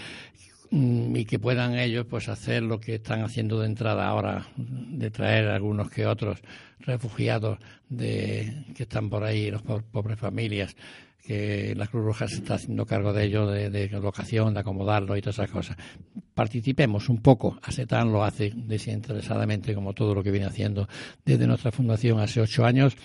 y 0.71 1.25
que 1.25 1.39
puedan 1.39 1.77
ellos 1.77 2.05
pues 2.09 2.29
hacer 2.29 2.63
lo 2.63 2.79
que 2.79 2.95
están 2.95 3.23
haciendo 3.23 3.59
de 3.59 3.67
entrada 3.67 4.07
ahora 4.07 4.47
de 4.57 5.09
traer 5.11 5.47
algunos 5.47 5.89
que 5.89 6.05
otros 6.05 6.39
refugiados 6.79 7.57
de 7.89 8.65
que 8.75 8.83
están 8.83 9.09
por 9.09 9.23
ahí 9.23 9.49
las 9.51 9.61
po- 9.61 9.81
pobres 9.91 10.19
familias 10.19 10.75
que 11.23 11.73
la 11.75 11.87
Cruz 11.87 12.05
Roja 12.05 12.27
se 12.29 12.35
está 12.35 12.53
haciendo 12.55 12.85
cargo 12.85 13.11
de 13.11 13.25
ellos 13.25 13.51
de, 13.51 13.69
de 13.69 13.89
locación 13.99 14.53
de 14.53 14.61
acomodarlos 14.61 15.17
y 15.17 15.21
todas 15.21 15.35
esas 15.39 15.51
cosas. 15.51 15.75
Participemos 16.33 17.09
un 17.09 17.17
poco. 17.21 17.59
ASETAN 17.63 18.13
lo 18.13 18.23
hace 18.23 18.53
desinteresadamente 18.55 19.73
como 19.75 19.93
todo 19.93 20.15
lo 20.15 20.23
que 20.23 20.31
viene 20.31 20.45
haciendo 20.45 20.87
desde 21.25 21.45
nuestra 21.47 21.71
fundación 21.71 22.19
hace 22.21 22.39
ocho 22.39 22.65
años 22.65 22.95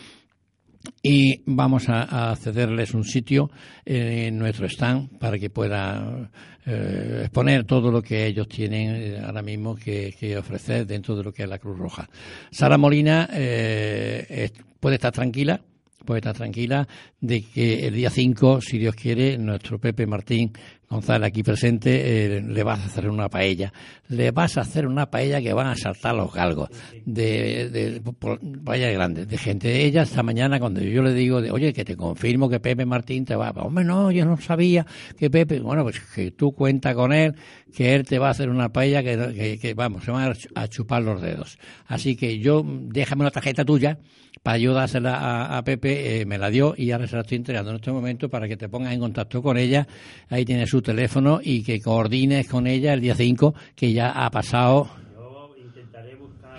y 1.03 1.43
vamos 1.47 1.89
a, 1.89 2.31
a 2.31 2.37
cederles 2.37 2.95
un 2.95 3.05
sitio 3.05 3.51
en 3.85 4.39
nuestro 4.39 4.67
stand 4.67 5.19
para 5.19 5.39
que 5.39 5.51
puedan 5.51 6.31
eh, 6.65 7.23
exponer 7.23 7.65
todo 7.65 7.91
lo 7.91 8.03
que 8.03 8.27
ellos 8.27 8.49
tienen 8.49 8.95
eh, 8.95 9.21
ahora 9.25 9.43
mismo 9.43 9.75
que, 9.75 10.15
que 10.19 10.37
ofrecer 10.37 10.87
dentro 10.87 11.17
de 11.17 11.25
lo 11.25 11.33
que 11.33 11.43
es 11.43 11.49
la 11.49 11.59
Cruz 11.59 11.77
Roja. 11.77 12.09
Sara 12.51 12.79
Molina 12.79 13.29
eh, 13.33 14.51
puede 14.79 14.97
estar 14.97 15.13
tranquila, 15.13 15.61
puede 16.03 16.19
estar 16.21 16.35
tranquila 16.35 16.87
de 17.21 17.43
que 17.43 17.87
el 17.87 17.95
día 17.95 18.11
5, 18.11 18.61
si 18.61 18.79
Dios 18.79 18.95
quiere, 18.95 19.39
nuestro 19.39 19.79
Pepe 19.79 20.07
Martín 20.07 20.53
González 20.89 21.29
aquí 21.29 21.43
presente 21.43 22.37
eh, 22.37 22.43
le 22.43 22.63
vas 22.63 22.81
a 22.81 22.85
hacer 22.85 23.09
una 23.09 23.29
paella. 23.31 23.73
Le 24.09 24.31
vas 24.31 24.59
a 24.59 24.61
hacer 24.61 24.87
una 24.87 25.11
paella 25.11 25.41
que 25.41 25.55
van 25.55 25.69
a 25.69 25.75
saltar 25.75 26.15
los 26.15 26.31
galgos 26.35 26.69
de, 27.07 27.71
de, 27.71 28.01
por- 28.19 28.39
grande, 28.43 29.25
de 29.25 29.39
gente. 29.39 29.85
Ella 29.87 30.03
esta 30.03 30.23
mañana 30.23 30.61
cuando 30.61 30.83
yo 30.83 31.03
le 31.03 31.15
digo, 31.15 31.41
de, 31.41 31.51
oye, 31.51 31.73
que 31.73 31.85
te 31.87 31.97
confirmo 31.97 32.51
que 32.51 32.61
Pepe 32.61 32.85
Martín 32.85 33.25
te 33.25 33.35
va, 33.37 33.51
hombre, 33.53 33.85
no, 33.85 34.11
yo 34.11 34.27
no 34.27 34.37
sabía 34.39 34.85
que 35.19 35.31
Pepe, 35.31 35.61
bueno, 35.61 35.83
pues 35.83 35.99
que 36.15 36.31
tú 36.33 36.53
cuenta 36.53 36.95
con 36.95 37.13
él, 37.15 37.35
que 37.75 37.95
él 37.95 38.05
te 38.05 38.19
va 38.19 38.29
a 38.29 38.33
hacer 38.33 38.51
una 38.51 38.71
paella 38.71 39.03
que, 39.03 39.33
que- 39.35 39.59
que, 39.59 39.73
vamos, 39.75 40.05
se 40.05 40.11
van 40.11 40.35
a 40.55 40.69
chupar 40.69 41.03
los 41.03 41.23
dedos. 41.23 41.59
Así 41.87 42.17
que 42.17 42.39
yo, 42.39 42.63
déjame 42.67 43.23
una 43.23 43.31
tarjeta 43.31 43.65
tuya 43.65 43.99
para 44.43 44.59
yo 44.59 44.75
dársela 44.75 45.15
a, 45.15 45.59
a 45.59 45.65
Pepe, 45.65 46.21
eh, 46.21 46.27
me 46.27 46.37
la 46.37 46.51
dio 46.51 46.75
y 46.77 46.91
ahora 46.91 47.07
se 47.07 47.15
la 47.15 47.23
estoy 47.23 47.37
entregando 47.37 47.71
en 47.71 47.77
este 47.77 47.93
momento 47.93 48.29
para 48.29 48.49
que 48.49 48.57
te 48.57 48.69
pongas 48.69 48.93
en 48.93 49.01
contacto 49.01 49.41
con 49.43 49.57
ella. 49.57 49.87
Ahí 50.29 50.45
tienes 50.45 50.69
su 50.71 50.83
teléfono 50.83 51.41
y 51.43 51.63
que 51.63 51.81
coordines 51.81 52.49
con 52.49 52.67
ella 52.67 52.93
el 52.93 53.01
día 53.01 53.15
5, 53.15 53.55
que 53.77 53.93
ya 53.93 54.11
ha 54.11 54.31
pasado. 54.31 54.91
Yo 55.15 55.55
intentaré 55.65 56.17
buscar 56.17 56.57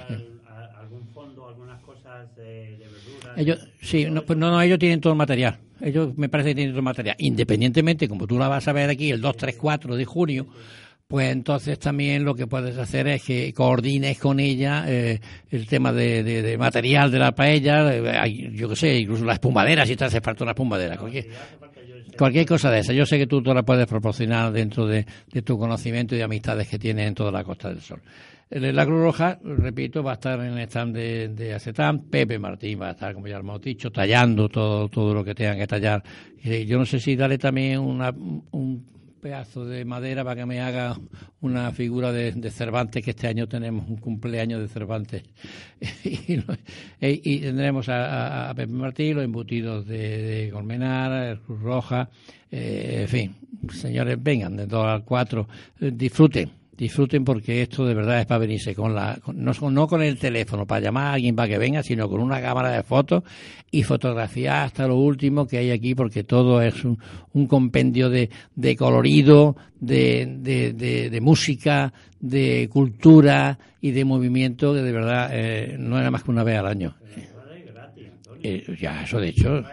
algún 0.79 1.07
fondo, 1.13 1.47
algunas 1.49 1.81
cosas 1.81 2.33
de, 2.37 2.77
verduras. 2.79 3.37
Ellos, 3.37 3.67
sí, 3.81 4.05
no, 4.09 4.23
pues 4.23 4.39
no, 4.39 4.49
no, 4.49 4.61
ellos 4.61 4.79
tienen 4.79 5.01
todo 5.01 5.13
el 5.13 5.17
material. 5.17 5.59
Ellos 5.81 6.17
me 6.17 6.29
parece 6.29 6.51
que 6.51 6.55
tienen 6.55 6.71
todo 6.71 6.79
el 6.79 6.85
material. 6.85 7.17
Independientemente, 7.19 8.07
como 8.07 8.25
tú 8.25 8.39
la 8.39 8.47
vas 8.47 8.65
a 8.69 8.71
ver 8.71 8.89
aquí 8.89 9.11
el 9.11 9.19
2, 9.19 9.35
3, 9.35 9.57
4 9.57 9.97
de 9.97 10.05
junio, 10.05 10.47
pues 11.13 11.31
entonces 11.31 11.77
también 11.77 12.23
lo 12.25 12.33
que 12.33 12.47
puedes 12.47 12.75
hacer 12.75 13.07
es 13.07 13.21
que 13.23 13.53
coordines 13.53 14.17
con 14.17 14.39
ella 14.39 14.83
eh, 14.87 15.19
el 15.51 15.67
tema 15.67 15.93
de, 15.93 16.23
de- 16.23 16.57
material 16.57 17.11
de 17.11 17.19
la 17.19 17.33
paella, 17.33 17.95
eh, 17.95 18.49
yo 18.55 18.67
qué 18.69 18.75
sé, 18.75 18.97
incluso 19.01 19.23
la 19.23 19.33
espumadera, 19.33 19.85
si 19.85 19.95
te 19.95 20.05
hace 20.05 20.21
falta 20.21 20.43
una 20.43 20.53
espumadera, 20.53 20.97
cualquier, 20.97 21.27
cualquier 22.17 22.47
cosa 22.47 22.71
de 22.71 22.79
esa. 22.79 22.93
Yo 22.93 23.05
sé 23.05 23.19
que 23.19 23.27
tú 23.27 23.43
te 23.43 23.53
la 23.53 23.61
puedes 23.61 23.85
proporcionar 23.85 24.51
dentro 24.51 24.87
de, 24.87 25.05
de 25.31 25.41
tu 25.43 25.55
conocimiento 25.59 26.15
y 26.15 26.17
de 26.17 26.23
amistades 26.23 26.67
que 26.67 26.79
tienes 26.79 27.07
en 27.07 27.13
toda 27.13 27.31
la 27.31 27.43
Costa 27.43 27.69
del 27.69 27.81
Sol. 27.81 28.01
La 28.49 28.83
Cruz 28.83 28.99
Roja, 29.03 29.37
repito, 29.43 30.01
va 30.01 30.11
a 30.11 30.15
estar 30.15 30.39
en 30.39 30.57
el 30.57 30.59
stand 30.67 30.95
de, 30.95 31.27
de 31.27 31.53
Acetán. 31.53 32.05
Pepe 32.09 32.39
Martín 32.39 32.81
va 32.81 32.87
a 32.87 32.91
estar, 32.93 33.13
como 33.13 33.27
ya 33.27 33.37
hemos 33.37 33.61
dicho, 33.61 33.91
tallando 33.91 34.49
todo, 34.49 34.89
todo 34.89 35.13
lo 35.13 35.23
que 35.23 35.35
tengan 35.35 35.59
que 35.59 35.67
tallar. 35.67 36.01
Eh, 36.43 36.65
yo 36.65 36.79
no 36.79 36.85
sé 36.87 36.99
si 36.99 37.15
darle 37.15 37.37
también 37.37 37.77
una, 37.79 38.09
un 38.09 38.83
pedazo 39.23 39.65
de 39.65 39.85
madera 39.85 40.23
para 40.23 40.41
que 40.41 40.45
me 40.45 40.59
haga 40.59 40.97
una 41.41 41.71
figura 41.71 42.11
de, 42.11 42.33
de 42.33 42.51
Cervantes, 42.51 43.03
que 43.03 43.11
este 43.11 43.27
año 43.27 43.47
tenemos 43.47 43.87
un 43.89 43.95
cumpleaños 43.95 44.59
de 44.61 44.67
Cervantes. 44.67 45.23
e- 47.01 47.21
y 47.23 47.39
tendremos 47.39 47.87
a, 47.89 48.49
a- 48.49 48.53
Pepe 48.53 48.73
Martín, 48.73 49.15
los 49.15 49.23
embutidos 49.23 49.87
de, 49.87 49.97
de 50.45 50.49
Colmenar, 50.51 51.39
Cruz 51.39 51.61
Roja, 51.61 52.09
eh, 52.51 52.99
en 53.03 53.07
fin, 53.07 53.35
señores, 53.71 54.17
vengan 54.21 54.57
de 54.57 54.67
dos 54.67 54.85
al 54.85 55.03
cuatro, 55.05 55.47
eh, 55.79 55.91
disfruten. 55.93 56.51
Disfruten 56.75 57.23
porque 57.23 57.61
esto 57.61 57.85
de 57.85 57.93
verdad 57.93 58.19
es 58.19 58.25
para 58.25 58.39
venirse 58.39 58.73
con 58.73 58.95
la, 58.95 59.17
con- 59.23 59.43
no, 59.43 59.53
con- 59.53 59.73
no 59.73 59.87
con 59.87 60.01
el 60.01 60.17
teléfono 60.17 60.65
para 60.65 60.81
llamar 60.81 61.05
a 61.05 61.13
alguien 61.13 61.35
para 61.35 61.47
que 61.47 61.57
venga, 61.59 61.83
sino 61.83 62.09
con 62.09 62.19
una 62.19 62.41
cámara 62.41 62.71
de 62.71 62.81
fotos 62.81 63.23
y 63.69 63.83
fotografiar 63.83 64.65
hasta 64.65 64.87
lo 64.87 64.97
último 64.97 65.47
que 65.47 65.59
hay 65.59 65.69
aquí 65.71 65.93
porque 65.93 66.23
todo 66.23 66.61
es 66.61 66.83
un, 66.83 66.97
un 67.33 67.45
compendio 67.47 68.09
de, 68.09 68.29
de 68.55 68.75
colorido, 68.75 69.55
de, 69.79 70.25
de, 70.39 70.73
de- 70.73 71.21
música, 71.21 71.93
de 72.19 72.67
cultura 72.71 73.59
y 73.79 73.91
de 73.91 74.03
movimiento 74.05 74.73
que 74.73 74.81
de 74.81 74.91
verdad 74.91 75.29
eh, 75.31 75.75
no 75.77 75.99
era 75.99 76.09
más 76.09 76.23
que 76.23 76.31
una 76.31 76.43
vez 76.43 76.57
al 76.57 76.67
año. 76.67 76.95
Eh, 78.41 78.63
ya, 78.79 79.03
eso 79.03 79.19
de 79.21 79.29
hecho, 79.29 79.63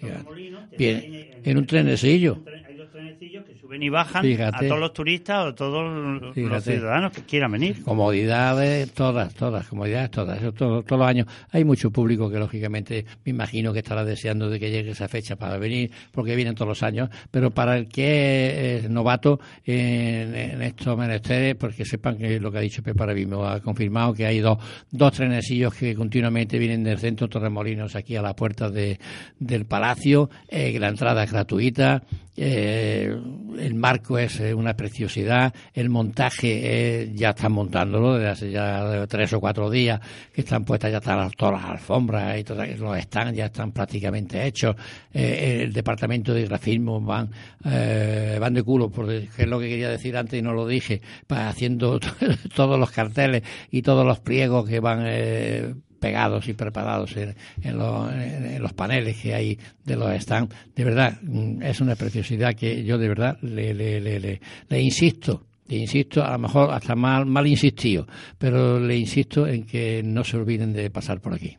en- 0.00 1.06
en 1.44 1.58
un 1.58 1.66
trenecillo. 1.66 2.34
un 2.34 2.44
tren- 2.44 2.64
Hay 2.64 2.74
dos 2.76 2.90
trenecillos 2.90 3.44
que 3.46 3.54
suben 3.68 3.82
y 3.82 3.88
bajan 3.90 4.22
Fíjate. 4.22 4.64
a 4.64 4.68
todos 4.68 4.80
los 4.80 4.92
turistas 4.94 5.46
o 5.46 5.54
todos 5.54 6.22
los 6.34 6.64
ciudadanos 6.64 7.12
que 7.12 7.22
quieran 7.22 7.52
venir. 7.52 7.82
Comodidades, 7.82 8.92
todas, 8.94 9.34
todas, 9.34 9.66
comodidades, 9.68 10.10
todas. 10.10 10.38
Eso 10.38 10.52
todo- 10.52 10.82
todos 10.82 10.98
los 10.98 11.08
años. 11.08 11.26
Hay 11.50 11.64
mucho 11.64 11.90
público 11.90 12.30
que, 12.30 12.38
lógicamente, 12.38 13.04
me 13.24 13.30
imagino 13.30 13.72
que 13.72 13.80
estará 13.80 14.04
deseando 14.04 14.48
de 14.48 14.58
que 14.58 14.70
llegue 14.70 14.92
esa 14.92 15.06
fecha 15.08 15.36
para 15.36 15.58
venir, 15.58 15.90
porque 16.12 16.34
vienen 16.34 16.54
todos 16.54 16.68
los 16.68 16.82
años. 16.82 17.10
Pero 17.30 17.50
para 17.50 17.76
el 17.76 17.88
que 17.88 18.76
es 18.78 18.88
novato 18.90 19.38
en, 19.66 20.34
en 20.34 20.62
estos 20.62 20.96
menesteres, 20.96 21.54
porque 21.56 21.84
sepan 21.84 22.16
que 22.16 22.40
lo 22.40 22.50
que 22.50 22.58
ha 22.58 22.62
dicho 22.62 22.82
Pepe 22.82 23.00
ahora 23.02 23.14
mismo 23.14 23.44
ha 23.44 23.60
confirmado 23.60 24.14
que 24.14 24.24
hay 24.24 24.40
dos, 24.40 24.58
dos 24.90 25.12
trenesillos 25.12 25.74
que 25.74 25.94
continuamente 25.94 26.58
vienen 26.58 26.82
del 26.84 26.98
centro 26.98 27.28
Torremolinos 27.28 27.94
aquí 27.96 28.16
a 28.16 28.22
la 28.22 28.34
puerta 28.34 28.70
de, 28.70 28.98
del 29.38 29.66
palacio, 29.66 30.30
eh, 30.48 30.72
que 30.72 30.80
la 30.80 30.88
entrada 30.88 31.22
es 31.24 31.32
gratuita. 31.32 32.02
Eh, 32.40 33.14
el 33.58 33.74
marco 33.74 34.18
es 34.18 34.40
eh, 34.40 34.54
una 34.54 34.74
preciosidad, 34.74 35.52
el 35.74 35.88
montaje 35.88 37.02
eh, 37.02 37.12
ya 37.14 37.30
están 37.30 37.52
montándolo 37.52 38.14
desde 38.14 38.28
hace 38.28 38.50
ya 38.50 39.06
tres 39.06 39.32
o 39.32 39.40
cuatro 39.40 39.70
días 39.70 40.00
que 40.32 40.42
están 40.42 40.64
puestas 40.64 40.90
ya 40.90 40.98
están 40.98 41.30
todas 41.32 41.60
las 41.60 41.70
alfombras 41.70 42.38
y 42.38 42.44
todas, 42.44 42.78
los 42.78 42.96
están 42.96 43.34
ya 43.34 43.46
están 43.46 43.72
prácticamente 43.72 44.46
hechos. 44.46 44.76
Eh, 45.12 45.62
el 45.62 45.72
departamento 45.72 46.32
de 46.32 46.44
grafismo 46.46 47.00
van 47.00 47.30
eh, 47.64 48.38
van 48.40 48.54
de 48.54 48.62
culo, 48.62 48.90
porque 48.90 49.28
es 49.36 49.46
lo 49.46 49.58
que 49.58 49.68
quería 49.68 49.88
decir 49.88 50.16
antes 50.16 50.38
y 50.38 50.42
no 50.42 50.52
lo 50.52 50.66
dije, 50.66 51.00
para 51.26 51.48
haciendo 51.48 51.98
todos 52.54 52.78
los 52.78 52.90
carteles 52.90 53.42
y 53.70 53.82
todos 53.82 54.06
los 54.06 54.20
pliegos 54.20 54.68
que 54.68 54.80
van 54.80 55.04
eh, 55.06 55.74
pegados 56.00 56.48
y 56.48 56.52
preparados 56.54 57.16
en, 57.16 57.34
en 57.62 57.78
los, 57.78 58.12
en- 58.12 58.44
en 58.46 58.62
los 58.62 58.72
paneles 58.72 59.16
que 59.20 59.34
hay 59.34 59.58
de 59.84 59.96
los 59.96 60.10
stands. 60.22 60.54
De 60.74 60.84
verdad, 60.84 61.18
mm, 61.22 61.62
es 61.62 61.80
una 61.80 61.96
preciosidad 61.96 62.54
que 62.54 62.84
yo 62.84 62.98
de 62.98 63.08
verdad 63.08 63.38
le, 63.42 63.74
le, 63.74 64.00
le, 64.00 64.20
le, 64.20 64.40
le 64.68 64.80
insisto. 64.80 65.44
Le 65.68 65.76
insisto, 65.76 66.24
a 66.24 66.32
lo 66.32 66.38
mejor 66.38 66.70
hasta 66.72 66.94
mal, 66.94 67.26
mal 67.26 67.46
insistido, 67.46 68.06
pero 68.38 68.80
le 68.80 68.96
insisto 68.96 69.46
en 69.46 69.64
que 69.66 70.02
no 70.02 70.24
se 70.24 70.38
olviden 70.38 70.72
de 70.72 70.88
pasar 70.88 71.20
por 71.20 71.34
aquí. 71.34 71.58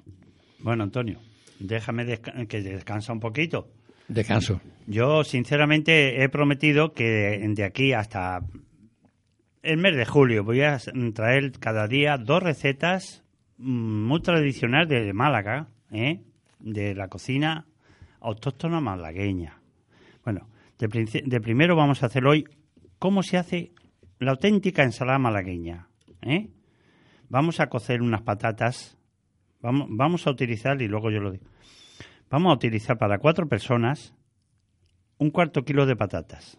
Bueno, 0.60 0.84
Antonio, 0.84 1.20
déjame 1.60 2.06
desca- 2.06 2.48
que 2.48 2.62
descansa 2.62 3.14
un 3.14 3.20
poquito. 3.20 3.68
Descanso. 4.08 4.60
Yo, 4.88 5.24
sinceramente, 5.24 6.24
he 6.24 6.30
prometido 6.30 6.94
que 6.94 7.40
de 7.48 7.64
aquí 7.64 7.94
hasta 7.94 8.42
el 9.62 9.78
mes 9.78 9.96
de 9.96 10.06
julio 10.06 10.44
voy 10.44 10.62
a 10.62 10.80
traer 11.14 11.52
cada 11.60 11.88
día 11.88 12.18
dos 12.18 12.42
recetas 12.42 13.24
muy 13.60 14.22
tradicionales 14.22 15.05
de 15.05 15.14
Málaga, 15.14 15.68
¿eh? 15.91 16.22
de 16.60 16.95
la 16.95 17.10
cocina 17.10 17.66
autóctona 18.22 18.80
malagueña. 18.80 19.62
Bueno, 20.24 20.49
de 20.78 21.41
primero 21.41 21.76
vamos 21.76 22.01
a 22.01 22.07
hacer 22.07 22.26
hoy 22.26 22.45
cómo 22.99 23.22
se 23.22 23.38
hace 23.38 23.72
la 24.20 24.32
auténtica 24.32 24.84
ensalada 24.84 25.20
malagueña. 25.20 25.88
¿eh? 26.22 26.49
Vamos 27.28 27.60
a 27.60 27.68
cocer 27.68 28.01
unas 28.01 28.22
patatas, 28.22 28.97
vamos, 29.62 29.88
vamos 29.89 30.26
a 30.26 30.32
utilizar, 30.32 30.82
y 30.82 30.88
luego 30.88 31.12
yo 31.12 31.20
lo 31.20 31.32
digo, 31.32 31.45
vamos 32.30 32.51
a 32.51 32.55
utilizar 32.55 32.97
para 32.97 33.20
cuatro 33.20 33.47
personas 33.47 34.14
un 35.18 35.32
cuarto 35.32 35.64
kilo 35.66 35.86
de 35.86 35.97
patatas, 35.97 36.57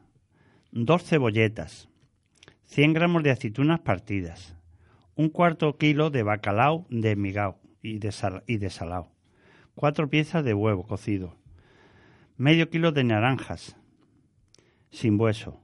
dos 0.70 1.02
cebolletas, 1.04 1.88
100 2.66 2.92
gramos 2.92 3.22
de 3.22 3.30
aceitunas 3.30 3.80
partidas, 3.80 4.54
un 5.14 5.28
cuarto 5.28 5.76
kilo 5.76 6.10
de 6.10 6.22
bacalao 6.22 6.86
de 6.90 7.16
migao 7.16 7.58
y 7.82 7.98
de, 7.98 8.12
sal- 8.12 8.42
y 8.46 8.58
de 8.58 8.70
salao, 8.70 9.12
cuatro 9.74 10.08
piezas 10.08 10.44
de 10.44 10.54
huevo 10.54 10.86
cocido, 10.86 11.36
medio 12.36 12.70
kilo 12.70 12.92
de 12.92 13.04
naranjas 13.04 13.76
sin 14.90 15.20
hueso, 15.20 15.60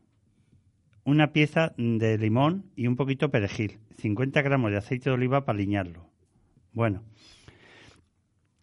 una 1.05 1.33
pieza 1.33 1.73
de 1.77 2.19
limón 2.19 2.71
y 2.77 2.87
un 2.87 2.97
poquito 2.97 3.27
de 3.27 3.31
perejil, 3.33 3.79
50 3.99 4.43
gramos 4.43 4.71
de 4.71 4.77
aceite 4.79 5.11
de 5.11 5.15
oliva 5.15 5.45
para 5.45 5.57
aliñarlo. 5.57 6.11
Bueno, 6.73 7.03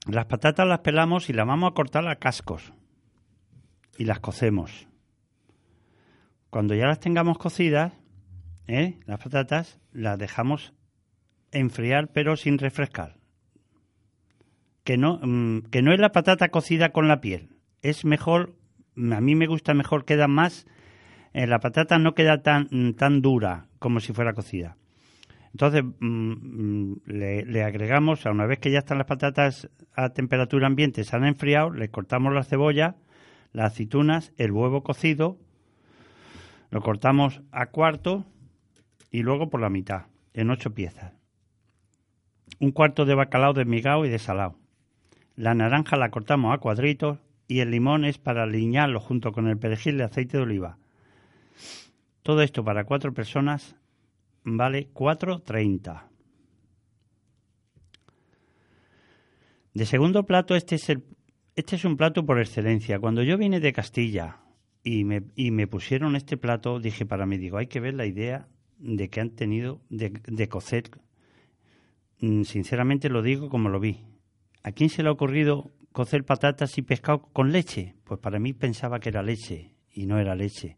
las 0.08 0.26
patatas 0.26 0.68
las 0.68 0.80
pelamos 0.80 1.30
y 1.30 1.34
las 1.34 1.48
vamos 1.48 1.72
a 1.72 1.74
cortar 1.74 2.08
a 2.08 2.18
cascos 2.18 2.74
y 3.98 4.06
las 4.06 4.20
cocemos. 4.20 4.88
Cuando 6.50 6.76
ya 6.76 6.86
las 6.86 7.00
tengamos 7.00 7.38
cocidas, 7.38 7.94
¿eh? 8.68 9.00
las 9.06 9.20
patatas, 9.22 9.80
las 9.92 10.18
dejamos 10.18 10.74
enfriar 11.52 12.10
pero 12.14 12.36
sin 12.36 12.58
refrescar. 12.58 13.18
Que 14.84 14.98
no, 14.98 15.20
mm, 15.22 15.70
que 15.72 15.82
no 15.82 15.94
es 15.94 16.00
la 16.00 16.12
patata 16.12 16.50
cocida 16.50 16.90
con 16.90 17.08
la 17.08 17.22
piel. 17.22 17.50
Es 17.82 18.06
mejor, 18.06 18.56
a 18.96 19.22
mí 19.22 19.36
me 19.36 19.48
gusta 19.48 19.74
mejor, 19.74 20.06
queda 20.06 20.28
más, 20.28 20.66
eh, 21.34 21.48
la 21.48 21.60
patata 21.60 21.98
no 22.00 22.14
queda 22.14 22.42
tan, 22.42 22.94
tan 22.96 23.22
dura 23.22 23.68
como 23.80 24.00
si 24.00 24.14
fuera 24.14 24.34
cocida. 24.34 24.78
Entonces, 25.52 25.84
mm, 25.84 26.32
mm, 26.32 27.02
le, 27.06 27.46
le 27.46 27.64
agregamos, 27.64 28.26
a 28.26 28.32
una 28.32 28.46
vez 28.46 28.60
que 28.60 28.72
ya 28.72 28.80
están 28.80 28.98
las 28.98 29.08
patatas 29.08 29.70
a 29.94 30.10
temperatura 30.10 30.68
ambiente, 30.68 31.04
se 31.04 31.16
han 31.16 31.26
enfriado, 31.26 31.70
le 31.70 31.90
cortamos 31.90 32.34
la 32.34 32.44
cebolla, 32.44 32.96
las 33.52 33.74
aceitunas, 33.74 34.34
el 34.38 34.52
huevo 34.52 34.84
cocido, 34.84 35.38
lo 36.72 36.82
cortamos 36.82 37.42
a 37.52 37.68
cuarto 37.68 38.26
y 39.14 39.22
luego 39.22 39.48
por 39.50 39.62
la 39.62 39.70
mitad, 39.70 40.08
en 40.34 40.50
ocho 40.50 40.74
piezas. 40.74 41.14
Un 42.60 42.72
cuarto 42.72 43.06
de 43.06 43.14
bacalao 43.14 43.54
desmigado 43.54 44.06
y 44.06 44.10
desalado. 44.10 44.58
La 45.36 45.54
naranja 45.54 45.98
la 45.98 46.10
cortamos 46.10 46.52
a 46.54 46.58
cuadritos 46.58 47.20
y 47.48 47.60
el 47.60 47.70
limón 47.70 48.06
es 48.06 48.18
para 48.18 48.44
aliñarlo 48.44 49.00
junto 49.00 49.32
con 49.32 49.48
el 49.48 49.60
perejil 49.60 50.00
de 50.00 50.06
aceite 50.06 50.38
de 50.38 50.44
oliva. 50.44 50.80
Todo 52.24 52.42
esto 52.42 52.64
para 52.64 52.86
cuatro 52.86 53.14
personas 53.14 53.76
vale 54.44 54.90
4.30. 54.94 56.08
De 59.76 59.86
segundo 59.86 60.26
plato, 60.26 60.56
este 60.56 60.76
es, 60.76 60.90
el, 60.90 61.04
este 61.56 61.76
es 61.76 61.86
un 61.86 61.98
plato 61.98 62.26
por 62.26 62.40
excelencia. 62.40 63.00
Cuando 63.00 63.22
yo 63.22 63.38
vine 63.38 63.60
de 63.60 63.74
Castilla 63.74 64.38
y 64.84 65.04
me, 65.04 65.22
y 65.36 65.52
me 65.52 65.68
pusieron 65.68 66.16
este 66.16 66.36
plato, 66.36 66.80
dije 66.80 67.06
para 67.06 67.28
mí, 67.28 67.38
digo, 67.38 67.58
hay 67.58 67.68
que 67.68 67.80
ver 67.80 67.94
la 67.94 68.08
idea 68.08 68.48
de 68.84 69.10
que 69.10 69.22
han 69.22 69.30
tenido 69.32 69.80
de, 69.90 70.10
de 70.28 70.48
cocer. 70.50 70.92
Mm, 72.20 72.44
Sinceramente 72.44 73.10
lo 73.10 73.22
digo 73.22 73.50
como 73.50 73.70
lo 73.70 73.80
vi. 73.80 74.00
¿A 74.62 74.72
quién 74.72 74.90
se 74.90 75.04
le 75.04 75.10
ha 75.10 75.14
ocurrido 75.14 75.72
cocer 75.92 76.24
patatas 76.26 76.78
y 76.78 76.82
pescado 76.82 77.22
con 77.34 77.52
leche? 77.52 77.96
Pues 78.04 78.20
para 78.20 78.40
mí 78.40 78.54
pensaba 78.54 79.00
que 79.00 79.10
era 79.10 79.24
leche 79.24 79.72
y 79.94 80.06
no 80.06 80.20
era 80.20 80.36
leche. 80.36 80.78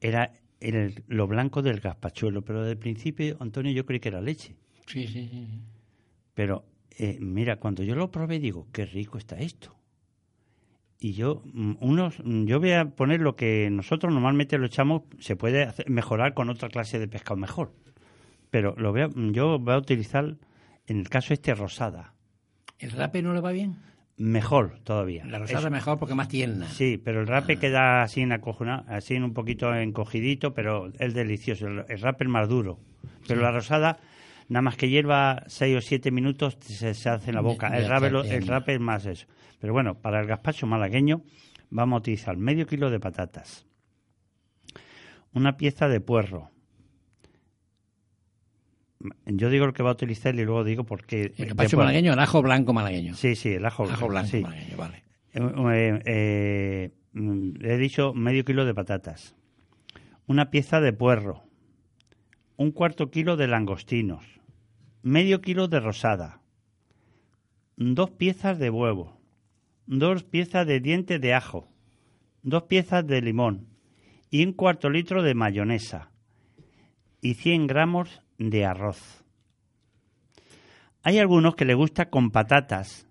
Era 0.00 0.32
el- 0.60 1.04
lo 1.08 1.26
blanco 1.26 1.62
del 1.62 1.80
gazpachuelo, 1.80 2.42
pero 2.42 2.62
del 2.64 2.76
principio, 2.78 3.36
Antonio, 3.40 3.72
yo 3.72 3.84
creí 3.86 4.00
que 4.00 4.08
era 4.08 4.20
leche. 4.20 4.54
Sí, 4.86 5.06
sí, 5.06 5.28
sí. 5.28 5.28
sí. 5.30 5.60
Pero 6.34 6.64
eh, 6.98 7.18
mira, 7.20 7.56
cuando 7.56 7.82
yo 7.82 7.94
lo 7.94 8.10
probé 8.10 8.38
digo, 8.40 8.66
qué 8.72 8.84
rico 8.86 9.18
está 9.18 9.38
esto. 9.38 9.76
Y 11.00 11.12
yo, 11.12 11.42
mm, 11.52 11.74
unos, 11.80 12.18
mm, 12.24 12.44
yo 12.46 12.58
voy 12.58 12.72
a 12.72 12.86
poner 12.86 13.20
lo 13.20 13.36
que 13.36 13.68
nosotros 13.70 14.12
normalmente 14.12 14.58
lo 14.58 14.66
echamos, 14.66 15.02
se 15.20 15.36
puede 15.36 15.62
hacer- 15.62 15.88
mejorar 15.88 16.34
con 16.34 16.48
otra 16.50 16.68
clase 16.68 16.98
de 16.98 17.06
pescado 17.08 17.36
mejor. 17.36 17.72
Pero 18.50 18.74
lo 18.76 18.90
voy 18.92 19.02
a- 19.02 19.08
mm, 19.08 19.32
yo 19.32 19.58
voy 19.58 19.74
a 19.74 19.78
utilizar, 19.78 20.36
en 20.86 20.98
el 20.98 21.08
caso 21.08 21.32
este, 21.34 21.54
rosada. 21.54 22.14
¿El 22.78 22.90
rape 22.92 23.22
no 23.22 23.32
le 23.32 23.40
va 23.40 23.52
bien? 23.52 23.76
Mejor 24.16 24.80
todavía. 24.82 25.24
La 25.26 25.38
rosada 25.38 25.66
Es- 25.66 25.70
mejor 25.70 25.98
porque 26.00 26.14
más 26.16 26.26
tierna. 26.28 26.66
Sí, 26.66 27.00
pero 27.02 27.20
el 27.20 27.28
rape 27.28 27.58
queda 27.58 28.02
así 28.02 28.22
en 28.22 28.32
así 28.88 29.14
en 29.14 29.22
un 29.22 29.32
poquito 29.32 29.72
encogidito, 29.74 30.54
pero 30.54 30.90
es 30.98 31.14
delicioso. 31.14 31.68
El, 31.68 31.84
el 31.88 32.00
rape 32.00 32.24
es 32.24 32.30
más 32.30 32.48
duro. 32.48 32.80
Pero 33.28 33.42
la 33.42 33.52
rosada, 33.52 33.98
nada 34.48 34.62
más 34.62 34.76
que 34.76 34.88
hierva 34.88 35.44
6 35.46 35.76
o 35.76 35.80
7 35.80 36.10
minutos, 36.10 36.56
se, 36.60 36.94
se 36.94 37.08
hace 37.08 37.30
en 37.30 37.36
la 37.36 37.40
boca. 37.42 37.68
El 37.76 37.86
rape, 37.88 38.10
lo- 38.10 38.24
el 38.24 38.46
rape 38.46 38.74
es 38.74 38.80
más 38.80 39.06
eso. 39.06 39.26
Pero 39.60 39.72
bueno, 39.72 39.94
para 40.00 40.20
el 40.20 40.26
gazpacho 40.26 40.66
malagueño 40.66 41.22
vamos 41.70 41.96
a 41.96 42.00
utilizar 42.00 42.36
medio 42.36 42.66
kilo 42.66 42.90
de 42.90 42.98
patatas, 43.00 43.66
una 45.32 45.56
pieza 45.56 45.88
de 45.88 46.00
puerro. 46.00 46.50
Yo 49.26 49.48
digo 49.48 49.66
lo 49.66 49.72
que 49.72 49.82
va 49.84 49.90
a 49.90 49.92
utilizar 49.92 50.34
y 50.34 50.44
luego 50.44 50.64
digo 50.64 50.84
por 50.84 51.04
qué. 51.06 51.32
El 51.36 51.46
gazpacho 51.46 51.76
malagueño, 51.76 52.12
el 52.14 52.18
ajo 52.18 52.42
blanco 52.42 52.72
malagueño. 52.72 53.14
Sí, 53.14 53.36
sí, 53.36 53.50
el 53.54 53.64
ajo, 53.64 53.84
ajo 53.84 54.08
blanco 54.08 54.28
sí. 54.28 54.40
malagueño, 54.40 54.76
vale. 54.76 55.04
Eh, 55.34 56.02
eh, 56.04 56.90
mm, 57.12 57.50
he 57.64 57.76
dicho 57.76 58.12
medio 58.14 58.44
kilo 58.44 58.64
de 58.64 58.74
patatas, 58.74 59.36
una 60.26 60.50
pieza 60.50 60.80
de 60.80 60.92
puerro, 60.92 61.44
un 62.56 62.72
cuarto 62.72 63.10
kilo 63.10 63.36
de 63.36 63.46
langostinos, 63.46 64.24
medio 65.08 65.40
kilo 65.40 65.68
de 65.68 65.80
rosada, 65.80 66.42
dos 67.76 68.10
piezas 68.10 68.58
de 68.58 68.68
huevo, 68.68 69.18
dos 69.86 70.22
piezas 70.22 70.66
de 70.66 70.80
diente 70.80 71.18
de 71.18 71.34
ajo, 71.34 71.66
dos 72.42 72.64
piezas 72.64 73.06
de 73.06 73.22
limón 73.22 73.68
y 74.30 74.44
un 74.44 74.52
cuarto 74.52 74.90
litro 74.90 75.22
de 75.22 75.34
mayonesa 75.34 76.10
y 77.22 77.34
100 77.34 77.66
gramos 77.66 78.22
de 78.36 78.66
arroz. 78.66 79.24
Hay 81.02 81.18
algunos 81.18 81.54
que 81.56 81.64
le 81.64 81.74
gusta 81.74 82.10
con 82.10 82.30
patatas 82.30 83.08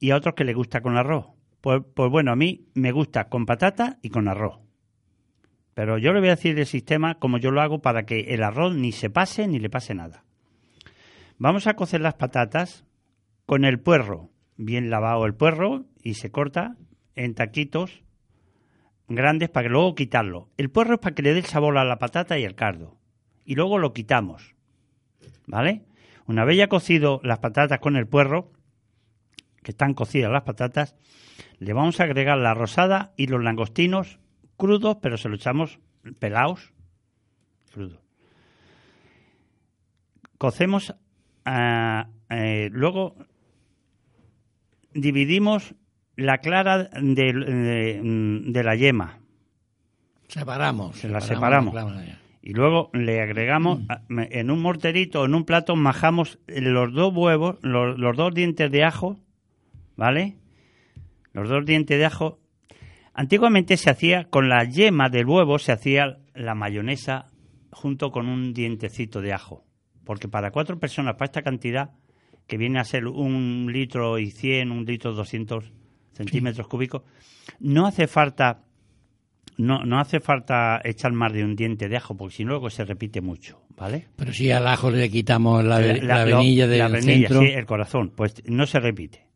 y 0.00 0.10
a 0.10 0.16
otros 0.16 0.34
que 0.34 0.44
le 0.44 0.54
gusta 0.54 0.80
con 0.80 0.96
arroz. 0.96 1.26
Pues, 1.60 1.82
pues 1.94 2.10
bueno, 2.10 2.32
a 2.32 2.36
mí 2.36 2.66
me 2.74 2.90
gusta 2.92 3.28
con 3.28 3.46
patata 3.46 3.98
y 4.02 4.10
con 4.10 4.28
arroz. 4.28 4.58
Pero 5.74 5.98
yo 5.98 6.12
le 6.12 6.18
voy 6.18 6.28
a 6.30 6.34
decir 6.34 6.58
el 6.58 6.66
sistema 6.66 7.14
como 7.20 7.38
yo 7.38 7.52
lo 7.52 7.60
hago 7.60 7.80
para 7.80 8.04
que 8.06 8.34
el 8.34 8.42
arroz 8.42 8.74
ni 8.74 8.90
se 8.90 9.10
pase 9.10 9.46
ni 9.46 9.60
le 9.60 9.70
pase 9.70 9.94
nada. 9.94 10.24
Vamos 11.38 11.68
a 11.68 11.74
cocer 11.74 12.00
las 12.00 12.14
patatas 12.14 12.84
con 13.46 13.64
el 13.64 13.78
puerro, 13.78 14.30
bien 14.56 14.90
lavado 14.90 15.24
el 15.24 15.34
puerro 15.34 15.84
y 16.02 16.14
se 16.14 16.32
corta 16.32 16.76
en 17.14 17.34
taquitos 17.34 18.02
grandes 19.06 19.48
para 19.48 19.68
que 19.68 19.72
luego 19.72 19.94
quitarlo. 19.94 20.48
El 20.56 20.68
puerro 20.68 20.94
es 20.94 21.00
para 21.00 21.14
que 21.14 21.22
le 21.22 21.32
dé 21.32 21.38
el 21.38 21.44
sabor 21.44 21.78
a 21.78 21.84
la 21.84 22.00
patata 22.00 22.38
y 22.38 22.44
el 22.44 22.56
cardo. 22.56 22.98
Y 23.44 23.54
luego 23.54 23.78
lo 23.78 23.92
quitamos. 23.92 24.56
¿Vale? 25.46 25.84
Una 26.26 26.44
vez 26.44 26.58
ya 26.58 26.68
cocido 26.68 27.20
las 27.22 27.38
patatas 27.38 27.78
con 27.78 27.96
el 27.96 28.08
puerro, 28.08 28.50
que 29.62 29.70
están 29.70 29.94
cocidas 29.94 30.32
las 30.32 30.42
patatas, 30.42 30.96
le 31.58 31.72
vamos 31.72 32.00
a 32.00 32.04
agregar 32.04 32.36
la 32.38 32.54
rosada 32.54 33.12
y 33.16 33.28
los 33.28 33.42
langostinos 33.42 34.18
crudos, 34.56 34.96
pero 35.00 35.16
se 35.16 35.28
lo 35.28 35.36
echamos 35.36 35.78
pelados, 36.18 36.72
crudos. 37.72 38.00
Cocemos, 40.36 40.94
ah, 41.50 42.08
eh, 42.30 42.68
luego 42.72 43.16
dividimos 44.94 45.74
la 46.16 46.38
clara 46.38 46.84
de, 46.84 47.32
de- 47.32 48.00
de 48.44 48.64
la 48.64 48.74
yema 48.74 49.18
Separamos. 50.28 50.96
Se 50.98 51.08
la 51.08 51.20
separamos. 51.22 51.72
y 52.42 52.52
luego 52.52 52.90
le 52.92 53.22
agregamos 53.22 53.80
a- 53.88 54.02
en 54.08 54.50
un 54.50 54.60
morterito, 54.60 55.24
en 55.24 55.34
un 55.34 55.44
plato, 55.44 55.74
majamos 55.74 56.38
los 56.46 56.92
dos 56.92 57.14
huevos, 57.14 57.56
los, 57.62 57.98
los 57.98 58.14
dos 58.16 58.34
dientes 58.34 58.70
de 58.70 58.84
ajo, 58.84 59.18
¿vale? 59.96 60.36
Los 61.32 61.48
dos 61.48 61.64
dientes 61.64 61.98
de 61.98 62.04
ajo. 62.04 62.40
Antiguamente 63.14 63.76
se 63.78 63.88
hacía 63.90 64.24
con 64.24 64.48
la 64.50 64.64
yema 64.64 65.08
del 65.08 65.26
huevo, 65.26 65.58
se 65.58 65.72
hacía 65.72 66.18
la 66.34 66.54
mayonesa 66.54 67.30
junto 67.70 68.10
con 68.12 68.28
un 68.28 68.52
dientecito 68.52 69.20
de 69.22 69.32
ajo. 69.32 69.64
Porque 70.08 70.26
para 70.26 70.50
cuatro 70.50 70.78
personas, 70.78 71.16
para 71.16 71.26
esta 71.26 71.42
cantidad, 71.42 71.90
que 72.46 72.56
viene 72.56 72.78
a 72.80 72.84
ser 72.84 73.06
un 73.06 73.68
litro 73.70 74.18
y 74.18 74.30
cien, 74.30 74.70
un 74.72 74.86
litro 74.86 75.12
doscientos 75.12 75.70
centímetros 76.14 76.66
cúbicos, 76.66 77.02
no 77.60 77.86
hace 77.86 78.06
falta 78.06 78.62
no, 79.58 79.84
no 79.84 79.98
hace 80.00 80.20
falta 80.20 80.80
echar 80.82 81.12
más 81.12 81.32
de 81.34 81.44
un 81.44 81.54
diente 81.56 81.88
de 81.90 81.96
ajo, 81.98 82.16
porque 82.16 82.36
si 82.36 82.44
no 82.44 82.52
luego 82.52 82.70
se 82.70 82.84
repite 82.86 83.20
mucho, 83.20 83.60
¿vale? 83.76 84.06
Pero 84.16 84.32
si 84.32 84.50
al 84.50 84.66
ajo 84.66 84.90
le 84.90 85.10
quitamos 85.10 85.62
la, 85.62 85.78
la, 85.80 85.94
La- 86.00 86.24
lo- 86.24 86.38
venilla 86.38 86.66
del 86.66 86.78
la 86.78 86.88
venilla, 86.88 87.28
centro. 87.28 87.40
sí, 87.42 87.46
el 87.48 87.66
corazón, 87.66 88.10
pues 88.16 88.42
no 88.46 88.64
se 88.66 88.80
repite. 88.80 89.26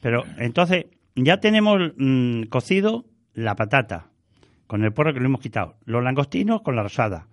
Pero 0.00 0.24
entonces 0.38 0.86
ya 1.14 1.38
tenemos 1.38 1.92
mm, 1.96 2.44
cocido 2.44 3.04
la 3.34 3.54
patata 3.54 4.08
con 4.66 4.82
el 4.82 4.92
porro 4.92 5.14
que 5.14 5.20
le 5.20 5.26
hemos 5.26 5.40
quitado, 5.40 5.76
los 5.84 6.02
langostinos 6.02 6.62
con 6.62 6.74
la 6.74 6.82
rosada. 6.82 7.28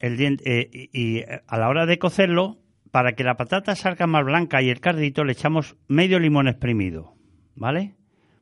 El 0.00 0.16
dien- 0.18 0.40
eh, 0.44 0.88
y, 0.92 1.18
eh, 1.18 1.40
a 1.46 1.58
la 1.58 1.68
hora 1.68 1.86
de 1.86 1.98
cocerlo, 1.98 2.58
para 2.90 3.12
que 3.14 3.24
la 3.24 3.36
patata 3.36 3.74
salga 3.74 4.06
más 4.06 4.24
blanca 4.24 4.62
y 4.62 4.70
el 4.70 4.80
cardito 4.80 5.24
le 5.24 5.32
echamos 5.32 5.76
medio 5.88 6.18
limón 6.20 6.46
exprimido, 6.48 7.14
¿vale? 7.56 7.94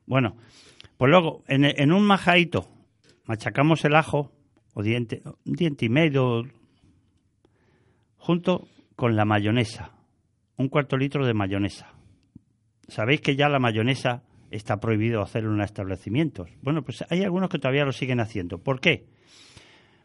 Bueno, 0.05 0.35
pues 0.97 1.09
luego 1.09 1.43
en, 1.47 1.91
un 1.91 2.03
majadito 2.05 2.69
machacamos 3.25 3.83
el 3.85 3.95
ajo 3.95 4.31
o 4.73 4.83
diente, 4.83 5.21
un 5.25 5.53
diente 5.53 5.85
y 5.85 5.89
medio 5.89 6.43
junto 8.17 8.67
con 8.95 9.15
la 9.15 9.25
mayonesa, 9.25 9.91
un 10.57 10.69
cuarto 10.69 10.97
litro 10.97 11.25
de 11.25 11.33
mayonesa. 11.33 11.91
Sabéis 12.87 13.21
que 13.21 13.35
ya 13.35 13.49
la 13.49 13.59
mayonesa 13.59 14.23
está 14.51 14.79
prohibido 14.79 15.21
hacerlo 15.21 15.53
en 15.55 15.61
establecimientos. 15.61 16.49
Bueno, 16.61 16.83
pues 16.83 17.03
hay 17.09 17.23
algunos 17.23 17.49
que 17.49 17.57
todavía 17.59 17.85
lo 17.85 17.91
siguen 17.91 18.19
haciendo. 18.19 18.59
¿Por 18.59 18.79
qué? 18.79 19.07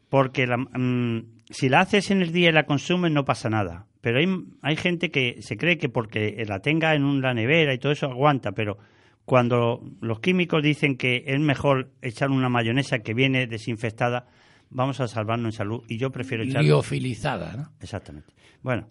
Porque 0.09 0.46
la- 0.46 0.57
mm, 0.57 1.38
si 1.51 1.68
la 1.68 1.80
haces 1.80 2.11
en 2.11 2.22
el 2.22 2.32
día 2.32 2.51
y 2.51 2.53
la 2.53 2.64
consumes 2.66 3.11
no 3.12 3.24
pasa 3.24 3.49
nada. 3.49 3.86
Pero 4.01 4.18
hay, 4.18 4.26
hay 4.62 4.76
gente 4.76 5.11
que 5.11 5.42
se 5.42 5.57
cree 5.57 5.76
que 5.78 5.88
porque 5.88 6.44
la 6.46 6.61
tenga 6.61 6.94
en 6.94 7.05
una 7.05 7.34
nevera 7.34 7.74
y 7.74 7.78
todo 7.78 7.92
eso 7.92 8.07
aguanta, 8.07 8.53
pero 8.53 8.78
cuando 9.24 9.82
los 10.01 10.20
químicos 10.20 10.62
dicen 10.62 10.96
que 10.96 11.24
es 11.26 11.40
mejor 11.40 11.90
echar 12.01 12.30
una 12.30 12.49
mayonesa 12.49 13.01
que 13.01 13.12
viene 13.14 13.46
desinfectada, 13.46 14.26
vamos 14.70 15.01
a 15.01 15.09
salvarnos 15.09 15.55
en 15.55 15.59
salud. 15.59 15.82
Y 15.88 15.99
yo 15.99 16.11
prefiero 16.11 16.44
echar. 16.44 16.62
Liofilizada, 16.64 17.55
¿no? 17.57 17.70
Exactamente. 17.80 18.32
Bueno, 18.62 18.88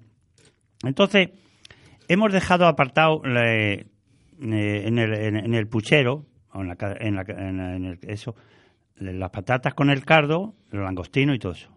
entonces, 0.84 1.30
hemos 2.08 2.32
dejado 2.32 2.68
apartado 2.68 3.22
eh, 3.26 3.86
en, 4.40 4.54
el, 5.00 5.14
en- 5.14 5.54
el 5.54 5.68
puchero, 5.68 6.26
o 6.54 6.62
en, 6.62 6.68
la 6.68 6.78
en 7.00 7.16
la- 7.16 7.22
en 7.24 7.86
el- 7.86 8.00
eso, 8.04 8.36
las 8.98 9.30
patatas 9.32 9.74
con 9.74 9.90
el 9.90 10.04
cardo, 10.06 10.56
el 10.72 10.82
langostino 10.82 11.34
y 11.34 11.40
todo 11.40 11.54
eso. 11.54 11.70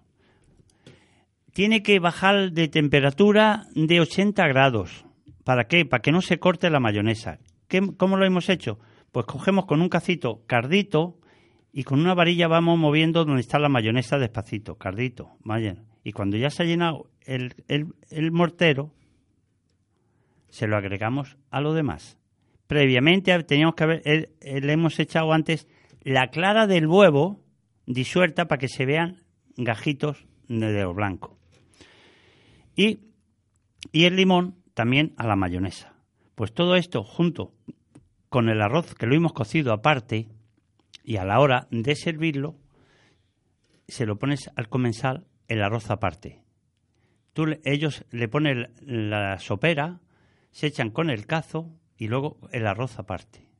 Tiene 1.52 1.82
que 1.82 1.98
bajar 1.98 2.52
de 2.52 2.68
temperatura 2.68 3.66
de 3.74 4.00
80 4.00 4.46
grados. 4.48 5.04
¿Para 5.44 5.64
qué? 5.64 5.84
Para 5.84 6.00
que 6.02 6.12
no 6.12 6.20
se 6.22 6.38
corte 6.38 6.70
la 6.70 6.80
mayonesa. 6.80 7.38
¿Qué- 7.68 7.94
¿Cómo 7.96 8.16
lo 8.16 8.24
hemos 8.24 8.48
hecho? 8.48 8.78
Pues 9.12 9.26
cogemos 9.26 9.66
con 9.66 9.80
un 9.80 9.88
cacito 9.88 10.42
cardito 10.46 11.18
y 11.72 11.82
con 11.84 12.00
una 12.00 12.14
varilla 12.14 12.46
vamos 12.48 12.78
moviendo 12.78 13.24
donde 13.24 13.40
está 13.40 13.58
la 13.58 13.68
mayonesa 13.68 14.18
despacito, 14.18 14.76
cardito. 14.76 15.30
Y 16.04 16.12
cuando 16.12 16.36
ya 16.36 16.50
se 16.50 16.62
ha 16.62 16.66
llenado 16.66 17.10
el, 17.22 17.54
el, 17.68 17.88
el 18.10 18.30
mortero, 18.32 18.92
se 20.48 20.66
lo 20.66 20.76
agregamos 20.76 21.36
a 21.50 21.60
lo 21.60 21.74
demás. 21.74 22.16
Previamente 22.66 23.36
teníamos 23.42 23.74
que 23.74 23.84
haber, 23.84 24.02
eh, 24.04 24.32
eh, 24.40 24.60
le 24.60 24.72
hemos 24.72 24.98
echado 25.00 25.32
antes 25.32 25.66
la 26.02 26.28
clara 26.28 26.66
del 26.66 26.86
huevo 26.86 27.40
disuelta 27.86 28.46
para 28.46 28.58
que 28.60 28.68
se 28.68 28.86
vean 28.86 29.22
gajitos 29.56 30.26
de 30.48 30.82
lo 30.82 30.94
blanco. 30.94 31.38
Y, 32.76 33.00
y 33.92 34.04
el 34.04 34.16
limón 34.16 34.56
también 34.74 35.14
a 35.16 35.26
la 35.26 35.36
mayonesa. 35.36 35.94
Pues 36.34 36.52
todo 36.52 36.76
esto 36.76 37.02
junto 37.04 37.52
con 38.28 38.48
el 38.48 38.62
arroz 38.62 38.94
que 38.94 39.06
lo 39.06 39.14
hemos 39.14 39.32
cocido 39.32 39.72
aparte 39.72 40.28
y 41.04 41.16
a 41.16 41.24
la 41.24 41.40
hora 41.40 41.66
de 41.70 41.96
servirlo, 41.96 42.56
se 43.88 44.06
lo 44.06 44.18
pones 44.18 44.50
al 44.54 44.68
comensal 44.68 45.26
el 45.48 45.62
arroz 45.62 45.90
aparte. 45.90 46.42
Tú, 47.32 47.46
ellos 47.64 48.04
le 48.10 48.28
ponen 48.28 48.72
la 48.80 49.38
sopera, 49.38 50.00
se 50.52 50.68
echan 50.68 50.90
con 50.90 51.10
el 51.10 51.26
cazo 51.26 51.70
y 51.96 52.08
luego 52.08 52.38
el 52.52 52.66
arroz 52.66 52.98
aparte. 52.98 53.50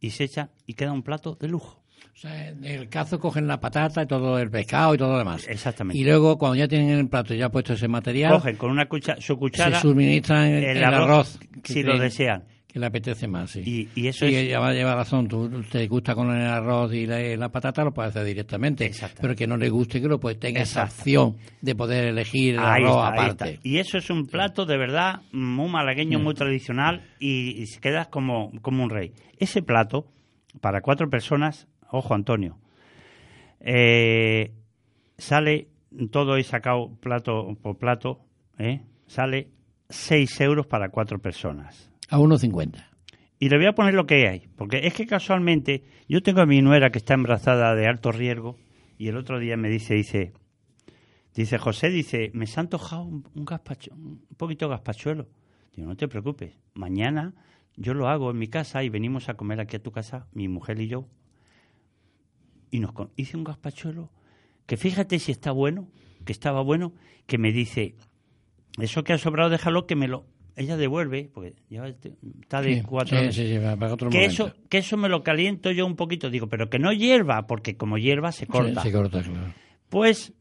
Y 0.00 0.10
se 0.10 0.24
echa 0.24 0.50
y 0.66 0.74
queda 0.74 0.92
un 0.92 1.02
plato 1.02 1.34
de 1.34 1.48
lujo. 1.48 1.82
O 2.14 2.18
sea, 2.18 2.48
en 2.48 2.64
el 2.64 2.88
cazo 2.88 3.18
cogen 3.20 3.46
la 3.46 3.60
patata 3.60 4.02
y 4.02 4.06
todo 4.06 4.38
el 4.38 4.50
pescado 4.50 4.94
y 4.94 4.98
todo 4.98 5.12
lo 5.12 5.18
demás. 5.18 5.46
Exactamente. 5.48 5.98
Y 5.98 6.04
luego, 6.04 6.38
cuando 6.38 6.56
ya 6.56 6.66
tienen 6.66 6.90
el 6.98 7.08
plato 7.08 7.34
ya 7.34 7.50
puesto 7.50 7.74
ese 7.74 7.88
material, 7.88 8.32
Cogen 8.32 8.56
con 8.56 8.70
una 8.70 8.88
cucha- 8.88 9.20
su 9.20 9.36
cuchara 9.36 9.76
se 9.76 9.82
suministran 9.82 10.46
el, 10.46 10.64
el 10.64 10.76
el 10.78 10.84
arroz, 10.84 11.38
si 11.64 11.82
lo 11.82 11.98
desean. 11.98 12.44
Que 12.66 12.80
le 12.80 12.86
apetece 12.86 13.26
más, 13.26 13.50
sí. 13.52 13.62
Y, 13.94 14.00
y 14.02 14.06
eso 14.08 14.26
Sí, 14.26 14.34
es 14.34 14.42
ella 14.44 14.60
va 14.60 14.68
a 14.68 14.72
llevar 14.74 14.96
razón. 14.96 15.28
Tú 15.28 15.62
te 15.70 15.86
gusta 15.88 16.14
con 16.14 16.30
el 16.34 16.42
arroz 16.46 16.92
y 16.94 17.06
la, 17.06 17.18
la 17.36 17.48
patata, 17.50 17.82
lo 17.84 17.92
puedes 17.92 18.10
hacer 18.10 18.24
directamente. 18.24 18.84
Exactamente. 18.84 19.22
Pero 19.22 19.34
que 19.34 19.46
no 19.46 19.56
le 19.56 19.68
guste, 19.70 20.00
que 20.00 20.08
lo 20.08 20.18
pues 20.20 20.38
tenga 20.38 20.60
esa 20.62 20.82
Exacto. 20.84 21.00
opción 21.02 21.36
de 21.62 21.74
poder 21.74 22.04
elegir 22.04 22.54
el 22.54 22.60
Ahí 22.60 22.82
arroz 22.82 22.96
está, 22.96 23.08
aparte. 23.08 23.60
Y 23.62 23.78
eso 23.78 23.96
es 23.98 24.10
un 24.10 24.26
plato 24.26 24.64
de 24.66 24.76
verdad 24.76 25.20
muy 25.32 25.70
malagueño, 25.70 26.18
muy 26.18 26.34
tradicional 26.34 27.02
y, 27.18 27.62
y 27.62 27.66
quedas 27.80 28.08
como, 28.08 28.52
como 28.62 28.82
un 28.84 28.90
rey. 28.90 29.12
Ese 29.38 29.62
plato, 29.62 30.06
para 30.60 30.82
cuatro 30.82 31.08
personas, 31.08 31.68
ojo 31.90 32.14
Antonio, 32.14 32.58
eh, 33.60 34.52
sale 35.18 35.68
todo 36.10 36.38
y 36.38 36.44
sacado 36.44 36.94
plato 37.00 37.56
por 37.62 37.78
plato, 37.78 38.20
¿eh? 38.58 38.82
sale 39.06 39.50
6 39.88 40.40
euros 40.40 40.66
para 40.66 40.90
cuatro 40.90 41.18
personas. 41.18 41.90
A 42.08 42.18
1,50. 42.18 42.84
Y 43.38 43.48
le 43.48 43.58
voy 43.58 43.66
a 43.66 43.74
poner 43.74 43.94
lo 43.94 44.06
que 44.06 44.28
hay, 44.28 44.48
porque 44.56 44.86
es 44.86 44.94
que 44.94 45.06
casualmente 45.06 45.84
yo 46.08 46.22
tengo 46.22 46.40
a 46.40 46.46
mi 46.46 46.62
nuera 46.62 46.90
que 46.90 46.98
está 46.98 47.14
embarazada 47.14 47.74
de 47.74 47.86
alto 47.86 48.10
riesgo 48.10 48.56
y 48.98 49.08
el 49.08 49.16
otro 49.16 49.38
día 49.38 49.56
me 49.56 49.68
dice, 49.68 49.94
dice, 49.94 50.32
dice 51.34 51.58
José, 51.58 51.90
dice, 51.90 52.30
me 52.32 52.46
se 52.46 52.60
ha 52.60 52.62
antojado 52.62 53.02
un, 53.02 53.28
un 53.34 53.44
gazpacho, 53.44 53.92
un 53.94 54.26
poquito 54.36 54.66
de 54.66 54.70
gazpachuelo. 54.70 55.28
Digo, 55.74 55.88
no 55.88 55.96
te 55.96 56.08
preocupes, 56.08 56.58
mañana 56.74 57.34
yo 57.76 57.92
lo 57.92 58.08
hago 58.08 58.30
en 58.30 58.38
mi 58.38 58.48
casa 58.48 58.82
y 58.82 58.88
venimos 58.88 59.28
a 59.28 59.34
comer 59.34 59.60
aquí 59.60 59.76
a 59.76 59.82
tu 59.82 59.92
casa, 59.92 60.28
mi 60.32 60.48
mujer 60.48 60.80
y 60.80 60.88
yo. 60.88 61.06
Y 62.70 62.80
nos 62.80 62.92
con- 62.92 63.10
hice 63.16 63.36
un 63.36 63.44
gazpachuelo 63.44 64.10
que 64.66 64.76
fíjate 64.76 65.18
si 65.18 65.32
está 65.32 65.52
bueno, 65.52 65.88
que 66.24 66.32
estaba 66.32 66.60
bueno, 66.62 66.92
que 67.26 67.38
me 67.38 67.52
dice, 67.52 67.94
eso 68.78 69.04
que 69.04 69.12
ha 69.12 69.18
sobrado 69.18 69.50
déjalo 69.50 69.86
que 69.86 69.96
me 69.96 70.08
lo... 70.08 70.26
Ella 70.56 70.76
devuelve, 70.78 71.30
porque 71.34 71.54
ya 71.68 71.86
está 71.86 72.62
de 72.62 72.76
Sí, 72.76 72.82
cuatro 72.82 73.30
sí, 73.30 73.46
sí, 73.46 73.58
para 73.58 73.92
otro 73.92 74.08
que 74.08 74.16
momento. 74.20 74.32
eso, 74.46 74.54
que 74.70 74.78
eso 74.78 74.96
me 74.96 75.10
lo 75.10 75.22
caliento 75.22 75.70
yo 75.70 75.84
un 75.84 75.96
poquito. 75.96 76.30
Digo, 76.30 76.46
pero 76.48 76.70
que 76.70 76.78
no 76.78 76.92
hierva, 76.94 77.46
porque 77.46 77.76
como 77.76 77.98
hierva 77.98 78.32
se 78.32 78.46
corta. 78.46 78.80
Sí, 78.82 78.88
se 78.88 78.92
corta, 78.94 79.22
claro. 79.22 79.52
Pues 79.90 80.32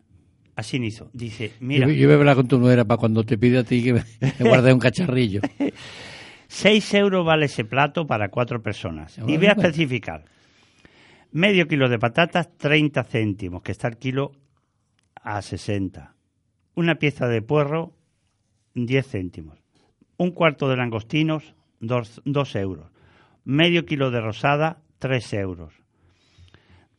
así 0.55 0.77
hizo. 0.77 1.09
Dice, 1.11 1.51
mira, 1.59 1.85
Yo, 1.87 1.93
yo 1.93 2.07
voy 2.07 2.15
a 2.15 2.19
hablar 2.19 2.37
con 2.37 2.47
tu 2.47 2.57
nuera 2.57 2.85
para 2.85 2.97
cuando 2.97 3.25
te 3.25 3.37
pida 3.37 3.59
a 3.59 3.63
ti 3.65 3.83
que 3.83 3.91
me, 3.93 4.03
me 4.39 4.45
guardes 4.47 4.73
un 4.73 4.79
cacharrillo. 4.79 5.41
6 6.47 6.93
euros 6.93 7.25
vale 7.25 7.47
ese 7.47 7.65
plato 7.65 8.07
para 8.07 8.29
cuatro 8.29 8.61
personas. 8.61 9.17
Bueno, 9.17 9.33
Y 9.33 9.37
voy 9.37 9.47
a 9.47 9.51
especificar. 9.51 10.23
Medio 11.35 11.67
kilo 11.67 11.89
de 11.89 11.99
patatas, 11.99 12.47
30 12.57 13.03
céntimos, 13.03 13.61
que 13.61 13.73
está 13.73 13.89
el 13.89 13.97
kilo 13.97 14.31
a 15.21 15.41
60. 15.41 16.15
Una 16.75 16.95
pieza 16.95 17.27
de 17.27 17.41
puerro, 17.41 17.91
10 18.73 19.05
céntimos. 19.05 19.57
Un 20.15 20.31
cuarto 20.31 20.69
de 20.69 20.77
langostinos, 20.77 21.53
2 21.81 22.55
euros. 22.55 22.89
Medio 23.43 23.85
kilo 23.85 24.11
de 24.11 24.21
rosada, 24.21 24.81
3 24.99 25.33
euros. 25.33 25.73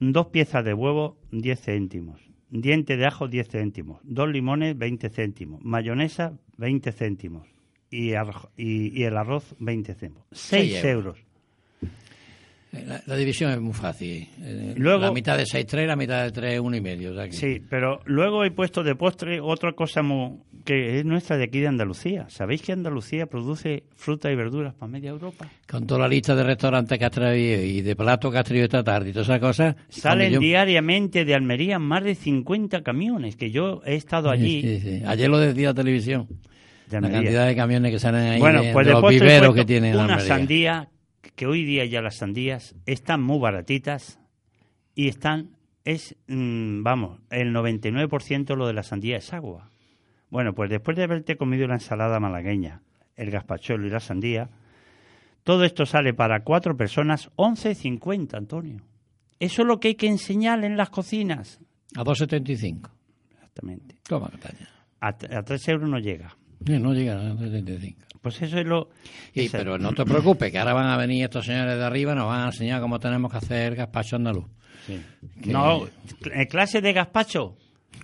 Dos 0.01 0.26
piezas 0.26 0.62
de 0.66 0.74
huevo, 0.74 1.16
10 1.32 1.59
céntimos. 1.59 2.20
Diente 2.51 2.99
de 2.99 3.07
ajo, 3.07 3.28
10 3.28 3.49
céntimos. 3.49 4.01
Dos 4.05 4.28
limones, 4.28 4.76
20 4.76 5.09
céntimos. 5.09 5.64
Mayonesa, 5.64 6.34
20 6.59 6.93
céntimos. 6.93 7.49
Y, 7.91 8.11
arro- 8.11 8.51
y- 8.59 8.93
y 9.01 9.05
el 9.05 9.16
arroz, 9.16 9.57
20 9.61 9.95
céntimos. 9.95 10.26
6 10.32 10.72
Seis 10.72 10.84
euros. 10.84 11.18
La, 12.87 13.03
la 13.07 13.16
división 13.16 13.51
es 13.53 13.61
muy 13.61 13.72
fácil. 13.72 14.29
Eh, 14.43 14.74
Luego- 14.77 15.05
la 15.05 15.12
mitad 15.12 15.37
de 15.37 15.45
6,3, 15.45 15.87
la 15.87 15.97
mitad 15.97 16.24
de 16.24 16.33
3, 16.33 16.61
1,5. 16.61 17.11
O 17.11 17.14
sea 17.14 17.24
que- 17.27 17.33
Sí, 17.33 17.62
pero 17.70 18.01
luego 18.05 18.45
he 18.45 18.51
puesto 18.51 18.83
de 18.83 18.95
postre 18.95 19.41
otra 19.41 19.72
cosa 19.72 20.03
mu- 20.03 20.45
que 20.64 20.99
es 20.99 21.05
nuestra 21.05 21.37
de 21.37 21.45
aquí 21.45 21.61
de 21.61 21.68
Andalucía. 21.68 22.27
¿Sabéis 22.29 22.62
que 22.62 22.72
Andalucía 22.72 23.27
produce 23.27 23.85
fruta 23.95 24.31
y 24.33 24.35
verduras 24.35 24.74
para 24.74 24.91
media 24.91 25.11
Europa? 25.11 25.47
Con 25.70 25.87
toda 25.87 26.01
la 26.01 26.09
lista 26.09 26.35
de 26.35 26.43
restaurantes 26.43 26.99
que 26.99 27.05
has 27.05 27.11
traído 27.12 27.62
y 27.62 27.83
de 27.83 27.95
platos 27.97 28.33
que 28.33 28.39
has 28.39 28.45
traído 28.45 28.64
esta 28.64 28.83
tarde 28.83 29.11
y 29.11 29.12
todas 29.12 29.29
esas 29.29 29.41
cosas. 29.41 29.77
Salen 29.89 30.33
yo- 30.33 30.41
diariamente 30.41 31.24
de 31.24 31.35
Almería 31.35 31.79
más 31.79 32.03
de 32.03 32.14
50 32.16 32.83
camiones, 32.83 33.37
que 33.37 33.51
yo 33.51 33.81
he 33.87 33.95
estado 33.95 34.29
allí. 34.31 34.61
Sí, 34.62 34.81
sí. 34.81 35.03
Ayer 35.07 35.29
lo 35.31 35.39
decía 35.39 35.68
la 35.68 35.74
televisión. 35.74 36.27
de 36.91 37.01
La 37.01 37.11
cantidad 37.11 37.47
de 37.49 37.57
camiones 37.57 37.91
que 37.91 37.99
salen 37.99 38.20
ahí 38.35 38.39
Bueno, 38.39 38.62
de, 38.62 38.72
pues 38.72 38.87
de 38.87 38.95
de 38.95 39.01
los 39.01 39.11
viveros 39.11 39.55
que 39.57 39.64
tienen 39.64 39.91
en 39.95 39.97
una 39.99 40.14
Almería. 40.14 40.29
sandía, 40.37 40.89
que 41.35 41.47
hoy 41.47 41.64
día 41.64 41.85
ya 41.85 42.03
las 42.03 42.16
sandías 42.16 42.74
están 42.87 43.22
muy 43.22 43.39
baratitas 43.39 44.18
y 44.95 45.09
están, 45.09 45.57
es, 45.85 46.16
mm, 46.27 46.83
vamos, 46.83 47.20
el 47.31 47.53
99% 47.53 48.57
lo 48.57 48.66
de 48.66 48.72
la 48.72 48.83
sandía 48.83 49.16
es 49.16 49.33
agua. 49.33 49.70
Bueno, 50.31 50.55
pues 50.55 50.70
después 50.70 50.97
de 50.97 51.05
haberte 51.05 51.37
comido 51.37 51.66
la 51.66 51.74
ensalada 51.74 52.20
malagueña, 52.20 52.83
el 53.14 53.31
gazpachuelo 53.31 53.87
y 53.87 53.91
la 53.91 54.01
sandía, 54.01 54.51
todo 55.45 55.64
esto 55.64 55.87
sale 55.87 56.12
para 56.12 56.43
cuatro 56.43 56.77
personas 56.77 57.31
11.50, 57.37 58.37
Antonio. 58.37 58.83
Eso 59.39 59.62
es 59.62 59.68
lo 59.68 59.79
que 59.79 59.89
hay 59.89 59.95
que 59.95 60.09
enseñar 60.09 60.64
en 60.64 60.77
las 60.77 60.91
cocinas. 60.91 61.61
A 61.95 62.03
2,75. 62.03 62.91
Exactamente. 63.33 63.97
Toma, 64.03 64.29
Cataña. 64.31 64.68
A, 65.01 65.09
a 65.09 65.43
3 65.43 65.68
euros 65.68 65.89
no 65.89 65.99
llega. 65.99 66.37
Sí, 66.64 66.79
no 66.79 66.93
llega 66.93 67.14
a 67.14 67.35
2,75. 67.35 68.06
Pues 68.27 68.43
eso 68.43 68.59
es 68.59 68.66
lo... 68.66 68.91
Y, 69.33 69.45
esa- 69.45 69.59
pero 69.59 69.79
no 69.79 69.93
te 69.93 70.05
preocupes, 70.05 70.51
que 70.51 70.59
ahora 70.59 70.72
van 70.72 70.89
a 70.89 70.97
venir 70.97 71.22
estos 71.22 71.47
señores 71.47 71.79
de 71.79 71.85
arriba 71.85 72.12
y 72.12 72.16
nos 72.16 72.27
van 72.27 72.41
a 72.41 72.47
enseñar 72.47 72.81
cómo 72.81 72.99
tenemos 72.99 73.31
que 73.31 73.37
hacer 73.39 73.77
gazpacho 73.77 74.16
andaluz. 74.16 74.47
Sí. 74.85 75.01
Que- 75.45 75.53
No, 75.53 75.87
cl- 76.20 76.49
clase 76.49 76.81
de 76.81 76.93
gazpacho. 76.93 77.57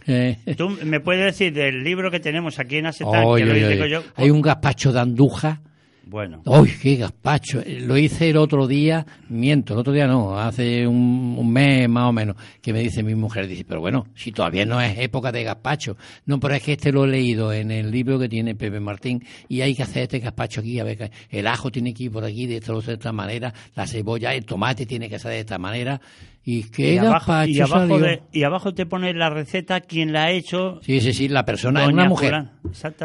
Eh, 0.07 0.37
Tú 0.57 0.71
me 0.85 1.01
puedes 1.01 1.25
decir 1.25 1.53
del 1.53 1.83
libro 1.83 2.09
que 2.13 2.21
tenemos 2.21 2.61
aquí 2.61 2.77
en 2.77 2.87
Asetán, 2.87 3.25
oye, 3.25 3.45
que 3.45 3.61
lo 3.61 3.69
oye. 3.69 3.89
yo. 3.91 4.03
Hay 4.15 4.31
un 4.31 4.43
gazpacho 4.43 4.93
de 4.93 5.01
anduja. 5.01 5.61
Bueno, 6.05 6.43
¡Uy, 6.47 6.73
qué 6.83 6.97
gazpacho! 6.97 7.63
Lo 7.65 7.97
hice 7.97 8.31
el 8.31 8.37
otro 8.37 8.67
día, 8.67 9.07
miento, 9.29 9.75
el 9.75 9.81
otro 9.81 9.93
día 9.93 10.09
no, 10.09 10.37
hace 10.39 10.87
un, 10.87 11.53
mes 11.53 11.89
más 11.89 12.09
o 12.09 12.13
menos, 12.13 12.37
que 12.61 12.73
me 12.73 12.81
dice 12.81 13.03
mi 13.05 13.15
mujer, 13.15 13.47
dice, 13.47 13.65
pero 13.65 13.81
bueno, 13.81 14.07
si 14.15 14.33
todavía 14.33 14.67
no 14.67 14.81
es 14.81 14.99
época 14.99 15.31
de 15.31 15.45
gazpacho. 15.45 15.97
No, 16.27 16.41
pero 16.41 16.55
es 16.55 16.63
que 16.63 16.73
este 16.73 16.91
lo 16.91 17.05
he 17.05 17.09
leído 17.09 17.53
en 17.53 17.71
el 17.71 17.91
libro 17.91 18.19
que 18.19 18.29
tiene 18.29 18.57
Pepe 18.57 18.81
Martín 18.81 19.25
y 19.49 19.61
hay 19.61 19.75
que 19.77 19.85
hacer 19.85 20.03
este 20.03 20.19
gazpacho 20.19 20.61
aquí, 20.61 20.81
a 20.81 20.85
ver, 20.85 21.11
el 21.31 21.47
ajo 21.47 21.71
tiene 21.71 21.95
que 21.95 22.05
ir 22.05 22.11
por 22.11 22.25
aquí 22.25 22.47
de 22.47 22.57
esta, 22.57 22.73
de 22.73 22.93
esta 22.95 23.13
manera, 23.13 23.55
la 23.77 23.87
cebolla, 23.87 24.35
el 24.35 24.45
tomate 24.45 24.87
tiene 24.87 25.09
que 25.09 25.21
ser 25.21 25.31
de 25.31 25.41
esta 25.41 25.59
manera. 25.59 26.01
Y 26.45 26.65
qué 26.65 26.95
y 26.95 26.99
abajo, 26.99 27.45
y, 27.47 27.61
abajo 27.61 27.99
de- 28.01 28.23
y 28.33 28.43
abajo 28.43 28.75
te 28.75 28.85
pone 28.85 29.15
la 29.15 29.31
receta, 29.31 29.81
quién 29.81 30.13
la 30.13 30.25
ha 30.25 30.31
hecho. 30.33 30.81
Sí, 30.83 31.01
sí, 31.01 31.13
sí, 31.13 31.29
la 31.29 31.45
persona 31.45 31.83
es 31.85 31.89
una 31.89 32.09
mujer. 32.09 32.35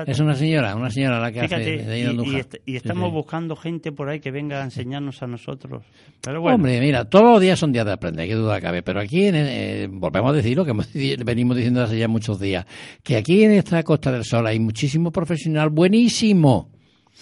Es 0.07 0.19
una 0.19 0.33
señora, 0.33 0.75
una 0.75 0.89
señora 0.89 1.19
la 1.19 1.31
que 1.31 1.41
Fíjate, 1.41 1.55
hace 1.61 1.71
de 1.71 1.83
y, 1.83 1.85
de 1.85 1.99
y 1.99 2.05
Andújar. 2.05 2.39
est- 2.39 2.55
y 2.65 2.71
Sí, 2.71 2.77
estamos 2.77 3.09
sí. 3.09 3.13
buscando 3.13 3.55
gente 3.55 3.91
por 3.91 4.09
ahí 4.09 4.19
que 4.19 4.31
venga 4.31 4.59
a 4.61 4.63
enseñarnos 4.63 5.21
a 5.21 5.27
nosotros. 5.27 5.83
Pero 6.21 6.41
bueno, 6.41 6.55
Hombre, 6.55 6.79
mira, 6.81 7.05
todos 7.05 7.25
los 7.33 7.39
días 7.41 7.59
son 7.59 7.71
días 7.71 7.85
de 7.85 7.91
aprender, 7.91 8.27
qué 8.27 8.33
duda 8.33 8.59
cabe. 8.59 8.81
Pero 8.81 9.01
aquí, 9.01 9.25
en, 9.25 9.35
eh, 9.35 9.87
volvemos 9.87 10.31
a 10.31 10.35
decir 10.35 10.57
lo 10.57 10.65
que 10.65 10.71
hemos 10.71 10.89
venimos 11.23 11.55
diciendo 11.55 11.83
hace 11.83 11.99
ya 11.99 12.07
muchos 12.07 12.39
días, 12.39 12.65
que 13.03 13.17
aquí 13.17 13.43
en 13.43 13.51
esta 13.51 13.83
Costa 13.83 14.11
del 14.11 14.23
Sol 14.23 14.47
hay 14.47 14.59
muchísimo 14.59 15.11
profesional 15.11 15.69
buenísimo, 15.69 16.71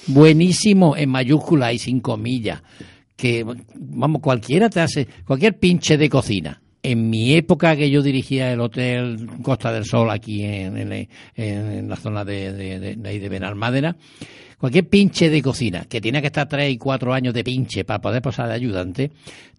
buenísimo, 0.08 0.96
en 0.96 1.10
mayúscula 1.10 1.74
y 1.74 1.78
sin 1.80 2.00
comillas, 2.00 2.62
que, 3.16 3.46
vamos, 3.76 4.22
cualquiera 4.22 4.70
te 4.70 4.82
hace, 4.82 5.08
cualquier 5.26 5.58
pinche 5.58 5.98
de 5.98 6.10
cocina. 6.10 6.62
En 6.84 7.10
mi 7.10 7.34
época 7.34 7.76
que 7.76 7.90
yo 7.90 8.04
dirigía 8.04 8.52
el 8.54 8.60
Hotel 8.62 9.28
Costa 9.42 9.72
del 9.72 9.86
Sol 9.86 10.12
aquí 10.12 10.44
en, 10.44 11.08
en- 11.36 11.90
la 11.90 11.96
zona 11.96 12.24
de, 12.24 12.54
de, 12.54 12.80
de- 12.96 13.20
de 13.20 13.30
Benalmádena, 13.30 13.96
cualquier 14.60 14.88
pinche 14.88 15.30
de 15.32 15.42
cocina 15.42 15.86
que 15.90 16.00
tenía 16.00 16.22
que 16.22 16.28
estar 16.28 16.48
tres 16.48 16.72
y 16.72 16.78
cuatro 16.78 17.14
años 17.14 17.34
de 17.34 17.44
pinche 17.44 17.86
para 17.86 18.00
poder 18.02 18.22
pasar 18.22 18.48
de 18.50 18.54
ayudante, 18.54 19.12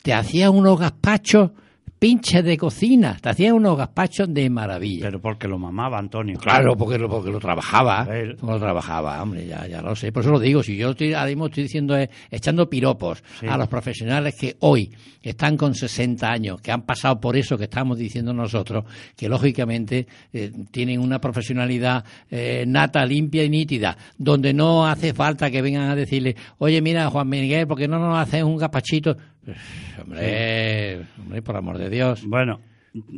te 0.03 0.13
hacía 0.15 0.51
unos 0.51 0.79
gazpachos 0.79 1.51
pinches 1.99 2.45
de 2.45 2.57
cocina, 2.57 3.17
te 3.21 3.31
hacía 3.31 3.55
unos 3.55 3.77
gazpachos 3.79 4.33
de 4.33 4.51
maravilla. 4.51 5.07
pero 5.07 5.21
porque 5.21 5.49
lo 5.49 5.59
mamaba 5.59 5.99
Antonio. 5.99 6.39
Claro, 6.39 6.77
porque 6.77 6.99
lo, 6.99 7.09
porque 7.09 7.31
lo 7.31 7.39
trabajaba, 7.41 8.07
Él. 8.11 8.37
porque 8.39 8.53
lo 8.55 8.61
trabajaba, 8.61 9.23
hombre, 9.23 9.47
ya, 9.47 9.67
ya 9.67 9.81
lo 9.83 9.97
sé. 9.97 10.13
Por 10.13 10.23
eso 10.23 10.33
lo 10.33 10.39
digo, 10.41 10.63
si 10.63 10.77
yo 10.77 10.91
estoy, 10.91 11.15
ahora 11.15 11.29
mismo 11.29 11.47
estoy 11.47 11.65
diciendo, 11.65 11.97
es, 11.97 12.09
echando 12.31 12.69
piropos 12.69 13.23
Sí. 13.41 13.47
a 13.47 13.57
los 13.57 13.69
profesionales 13.69 14.35
que 14.39 14.57
hoy 14.61 14.91
están 15.23 15.57
con 15.57 15.75
60 15.75 16.31
años, 16.31 16.61
que 16.61 16.71
han 16.71 16.83
pasado 16.83 17.19
por 17.21 17.37
eso 17.37 17.57
que 17.59 17.65
estamos 17.65 17.99
diciendo 17.99 18.33
nosotros, 18.33 18.85
que 19.17 19.29
lógicamente 19.29 20.07
eh, 20.33 20.53
tienen 20.71 21.01
una 21.01 21.21
profesionalidad 21.21 22.05
eh, 22.31 22.65
nata, 22.67 23.05
limpia 23.07 23.43
y 23.43 23.49
nítida, 23.49 23.97
donde 24.19 24.53
no 24.55 24.87
hace 24.87 25.15
falta 25.15 25.51
que 25.51 25.63
vengan 25.63 25.91
a 25.91 25.97
decirle, 25.97 26.37
oye, 26.59 26.81
mira, 26.83 27.11
Juan 27.11 27.29
Miguel, 27.29 27.67
¿por 27.67 27.79
qué 27.79 27.89
no 27.89 27.99
nos 27.99 28.19
haces 28.19 28.43
un 28.45 28.57
gazpachito? 28.57 29.17
Hombre, 30.01 31.07
hombre, 31.19 31.43
por 31.43 31.57
amor 31.57 31.79
de 31.79 31.89
Dios. 31.89 32.25
Bueno, 32.27 32.61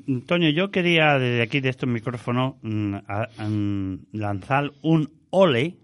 Antonio, 0.09 0.51
yo 0.51 0.70
quería 0.70 1.18
desde 1.18 1.43
aquí, 1.43 1.61
de 1.61 1.70
estos 1.70 1.89
micrófonos, 1.89 2.57
mm, 2.62 2.97
mm, 3.39 3.99
lanzar 4.12 4.72
un 4.83 5.12
ole 5.31 5.76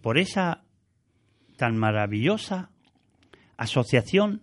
por 0.00 0.18
esa 0.18 0.64
tan 1.56 1.76
maravillosa 1.76 2.70
asociación 3.56 4.42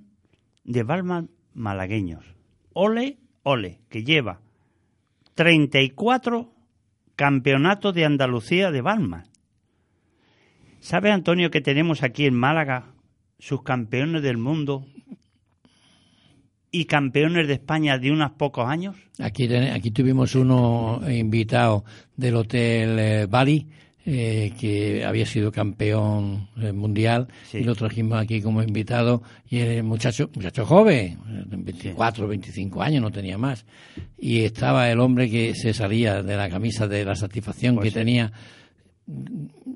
de 0.64 0.84
barman 0.84 1.30
malagueños. 1.54 2.26
Ole, 2.74 3.18
ole, 3.44 3.80
que 3.90 4.04
lleva 4.04 4.42
34 5.36 6.54
campeonatos 7.16 7.94
de 7.94 8.06
Andalucía 8.06 8.72
de 8.72 8.82
barman. 8.82 9.24
¿Sabe, 10.80 11.12
Antonio, 11.12 11.52
que 11.52 11.62
tenemos 11.62 12.04
aquí 12.04 12.26
en 12.26 12.34
Málaga 12.34 12.94
sus 13.40 13.64
campeones 13.64 14.22
del 14.24 14.38
mundo 14.38 14.86
y 16.72 16.86
campeones 16.86 17.48
de 17.48 17.54
España 17.56 17.98
de 17.98 18.12
unos 18.12 18.32
pocos 18.32 18.66
años? 18.68 18.96
Aquí, 19.20 19.54
aquí 19.54 19.92
tuvimos 19.92 20.36
uno 20.36 21.02
invitado 21.10 21.84
del 22.16 22.36
Hotel 22.36 22.98
eh, 23.00 23.26
Bali, 23.30 23.68
eh, 24.06 24.54
que 24.60 25.06
había 25.06 25.26
sido 25.28 25.52
campeón 25.52 26.48
eh, 26.60 26.72
mundial, 26.72 27.28
Sí. 27.50 27.60
y 27.60 27.64
lo 27.64 27.76
trajimos 27.76 28.20
aquí 28.20 28.42
como 28.42 28.64
invitado, 28.64 29.22
y 29.50 29.60
el 29.60 29.84
muchacho, 29.84 30.30
muchacho 30.34 30.66
joven, 30.66 31.20
eh, 31.30 31.44
24, 31.50 32.28
25 32.28 32.82
años, 32.82 33.02
no 33.04 33.12
tenía 33.12 33.38
más, 33.38 33.66
y 34.18 34.40
estaba 34.42 34.90
el 34.90 35.00
hombre 35.00 35.30
que 35.30 35.54
se 35.54 35.74
salía 35.74 36.24
de 36.24 36.36
la 36.36 36.50
camisa 36.50 36.88
de 36.88 37.06
la 37.06 37.16
satisfacción 37.16 37.76
Pues 37.76 37.86
que 37.86 37.90
sí. 37.92 37.96
tenía 37.96 38.32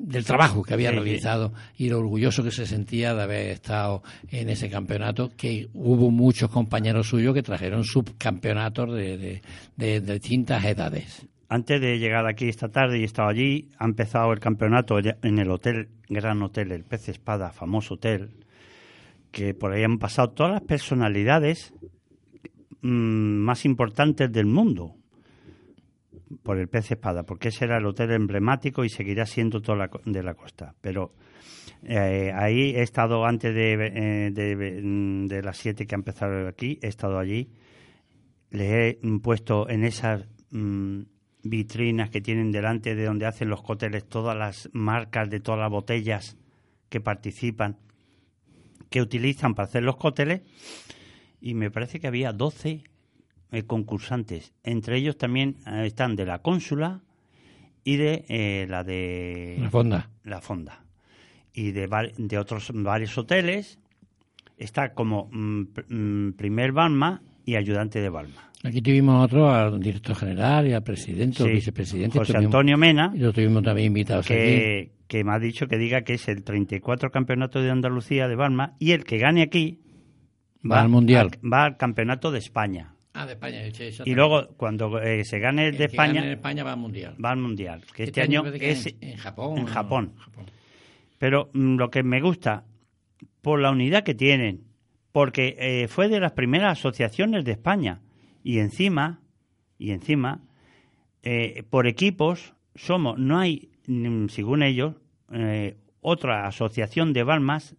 del 0.07 0.23
trabajo 0.23 0.61
que 0.63 0.73
había 0.73 0.91
Sí, 0.91 0.97
sí. 0.97 1.03
realizado 1.03 1.53
y 1.77 1.89
lo 1.89 1.99
orgulloso 1.99 2.43
que 2.43 2.51
se 2.51 2.65
sentía 2.67 3.13
de 3.15 3.23
haber 3.23 3.47
estado 3.51 4.03
en 4.29 4.49
ese 4.49 4.69
campeonato, 4.69 5.31
que 5.35 5.67
hubo 5.73 6.11
muchos 6.11 6.49
compañeros 6.51 7.07
suyos 7.09 7.33
que 7.33 7.41
trajeron 7.43 7.83
subcampeonatos 7.83 8.93
de, 8.93 9.17
de, 9.17 9.41
de- 9.77 10.01
de 10.01 10.13
distintas 10.19 10.63
edades. 10.65 11.25
Antes 11.49 11.79
de 11.81 11.99
llegar 11.99 12.25
aquí 12.27 12.47
esta 12.49 12.69
tarde 12.69 12.97
y 12.99 13.01
he 13.03 13.05
estado 13.05 13.29
allí, 13.29 13.69
ha 13.77 13.85
empezado 13.85 14.31
el 14.33 14.39
campeonato 14.39 14.97
en 14.99 15.39
el 15.39 15.49
hotel, 15.51 15.89
Gran 16.09 16.41
Hotel, 16.41 16.71
el 16.71 16.83
Pez 16.83 17.09
Espada, 17.09 17.51
famoso 17.51 17.95
hotel, 17.95 18.29
que 19.31 19.53
por 19.53 19.71
ahí 19.73 19.83
han 19.83 19.97
pasado 19.99 20.29
todas 20.31 20.53
las 20.53 20.61
personalidades 20.61 21.73
mm, 22.81 22.87
más 22.89 23.65
importantes 23.65 24.31
del 24.31 24.45
mundo 24.45 24.95
por 26.43 26.57
el 26.57 26.67
Pez 26.67 26.91
Espada, 26.91 27.23
porque 27.23 27.49
ese 27.49 27.65
era 27.65 27.77
el 27.77 27.85
hotel 27.85 28.11
emblemático 28.11 28.83
y 28.83 28.89
seguirá 28.89 29.25
siendo 29.25 29.61
toda 29.61 29.77
la, 29.77 29.89
de 30.05 30.23
la 30.23 30.33
costa. 30.33 30.75
Pero 30.81 31.13
eh, 31.83 32.31
ahí 32.35 32.75
he 32.75 32.81
estado 32.81 33.25
antes 33.25 33.53
de, 33.53 33.73
eh, 33.73 34.31
de, 34.31 34.81
mm, 34.81 35.27
de 35.27 35.41
las 35.41 35.57
7 35.57 35.85
que 35.85 35.95
ha 35.95 35.97
empezado 35.97 36.47
aquí, 36.47 36.79
he 36.81 36.87
estado 36.87 37.19
allí 37.19 37.49
les 38.55 38.71
he 39.03 39.19
puesto 39.19 39.69
en 39.69 39.83
esas 39.83 40.25
mm, 40.51 41.01
vitrinas 41.43 42.09
que 42.09 42.21
tienen 42.21 42.51
delante 42.51 42.95
de 42.95 43.05
donde 43.05 43.25
hacen 43.25 43.49
los 43.49 43.61
cócteles 43.61 44.07
todas 44.07 44.35
las 44.35 44.69
marcas 44.73 45.29
de 45.29 45.39
todas 45.39 45.59
las 45.59 45.69
botellas 45.69 46.37
que 46.89 47.01
participan, 47.01 47.77
que 48.89 49.01
utilizan 49.01 49.55
para 49.55 49.67
hacer 49.67 49.83
los 49.83 49.97
cócteles, 49.97 50.41
y 51.41 51.53
me 51.53 51.69
parece 51.69 51.99
que 51.99 52.07
había 52.07 52.31
12 52.31 52.83
eh, 53.55 53.63
concursantes. 53.63 54.53
Entre 54.63 54.97
ellos 54.97 55.17
también 55.17 55.57
eh, 55.67 55.85
están 55.85 56.15
de 56.15 56.25
la 56.25 56.39
cónsula 56.39 57.01
y 57.83 57.97
de 57.97 58.25
eh, 58.29 58.65
la 58.69 58.83
de 58.83 59.57
La 59.61 59.69
fonda. 59.69 60.09
la 60.23 60.41
fonda 60.41 60.83
y 61.53 61.71
de, 61.71 61.87
de 62.17 62.37
otros 62.37 62.71
varios 62.73 63.17
hoteles 63.17 63.79
está 64.57 64.93
como 64.93 65.29
mm, 65.31 65.61
mm, 65.89 66.33
primer 66.33 66.71
Balma 66.71 67.21
y 67.45 67.55
ayudante 67.55 67.99
de 68.01 68.09
Balma. 68.09 68.51
Aquí 68.63 68.81
tuvimos 68.81 69.23
otro 69.23 69.49
al 69.53 69.79
director 69.79 70.15
general 70.15 70.67
y 70.67 70.73
al 70.73 70.81
presidente, 70.83 71.43
Sí, 71.43 71.49
vicepresidente. 71.49 72.17
José 72.17 72.33
tuvimos- 72.33 72.45
Antonio 72.47 72.77
Mena, 72.77 73.11
Y 73.13 73.19
lo 73.19 73.31
tuvimos 73.31 73.61
también 73.61 73.87
invitados 73.87 74.25
aquí. 74.25 74.33
que, 74.33 74.91
que 75.07 75.23
me 75.23 75.33
ha 75.33 75.39
dicho 75.39 75.67
que 75.67 75.77
diga 75.77 76.01
que 76.01 76.15
es 76.15 76.27
el 76.27 76.43
34 76.43 77.11
campeonato 77.11 77.61
de 77.61 77.69
Andalucía 77.69 78.27
de 78.27 78.35
Balma 78.35 78.73
y 78.79 78.91
el 78.93 79.03
que 79.03 79.19
gane 79.19 79.43
aquí 79.43 79.81
Va 80.69 80.81
al 80.81 80.89
Mundial. 80.89 81.29
al- 81.31 81.53
va 81.53 81.65
al 81.65 81.77
campeonato 81.77 82.31
de 82.31 82.39
España. 82.39 82.94
Ah, 83.17 83.25
de 83.25 83.31
España. 83.33 83.61
sí, 83.71 84.03
Y 84.03 84.13
luego, 84.13 84.49
cuando 84.57 84.99
eh, 85.01 85.23
se 85.23 85.39
gane 85.39 85.67
el 85.69 85.77
de 85.77 85.85
El 85.85 85.91
que 85.91 85.97
gane 85.97 86.09
España, 86.09 86.25
en 86.25 86.33
España 86.33 86.63
va 86.65 86.73
al 86.73 86.79
Mundial. 86.79 87.15
va 87.23 87.31
al 87.31 87.37
Mundial. 87.37 87.81
Que 87.95 88.03
este, 88.03 88.03
Este 88.03 88.21
año 88.21 88.43
que 88.43 88.71
es 88.71 88.87
en, 88.87 88.97
en 88.99 89.17
Japón. 89.17 89.57
en 89.57 89.65
¿no? 89.65 89.71
Japón. 89.71 90.13
Pero 91.17 91.49
mm, 91.53 91.77
lo 91.77 91.89
que 91.89 92.03
me 92.03 92.19
gusta, 92.19 92.65
por 93.41 93.61
la 93.61 93.71
unidad 93.71 94.03
que 94.03 94.15
tienen, 94.15 94.65
porque 95.13 95.55
eh, 95.57 95.87
fue 95.87 96.09
de 96.09 96.19
las 96.19 96.33
primeras 96.33 96.77
asociaciones 96.77 97.45
de 97.45 97.53
España. 97.53 98.01
Y 98.43 98.59
encima, 98.59 99.21
y 99.77 99.91
encima, 99.91 100.41
eh, 101.23 101.63
por 101.69 101.87
equipos, 101.87 102.53
somos, 102.75 103.17
no 103.17 103.39
hay, 103.39 103.69
mm, 103.87 104.27
según 104.27 104.61
ellos, 104.61 104.95
otra 106.01 106.45
asociación 106.45 107.13
de 107.13 107.23
Balmas 107.23 107.75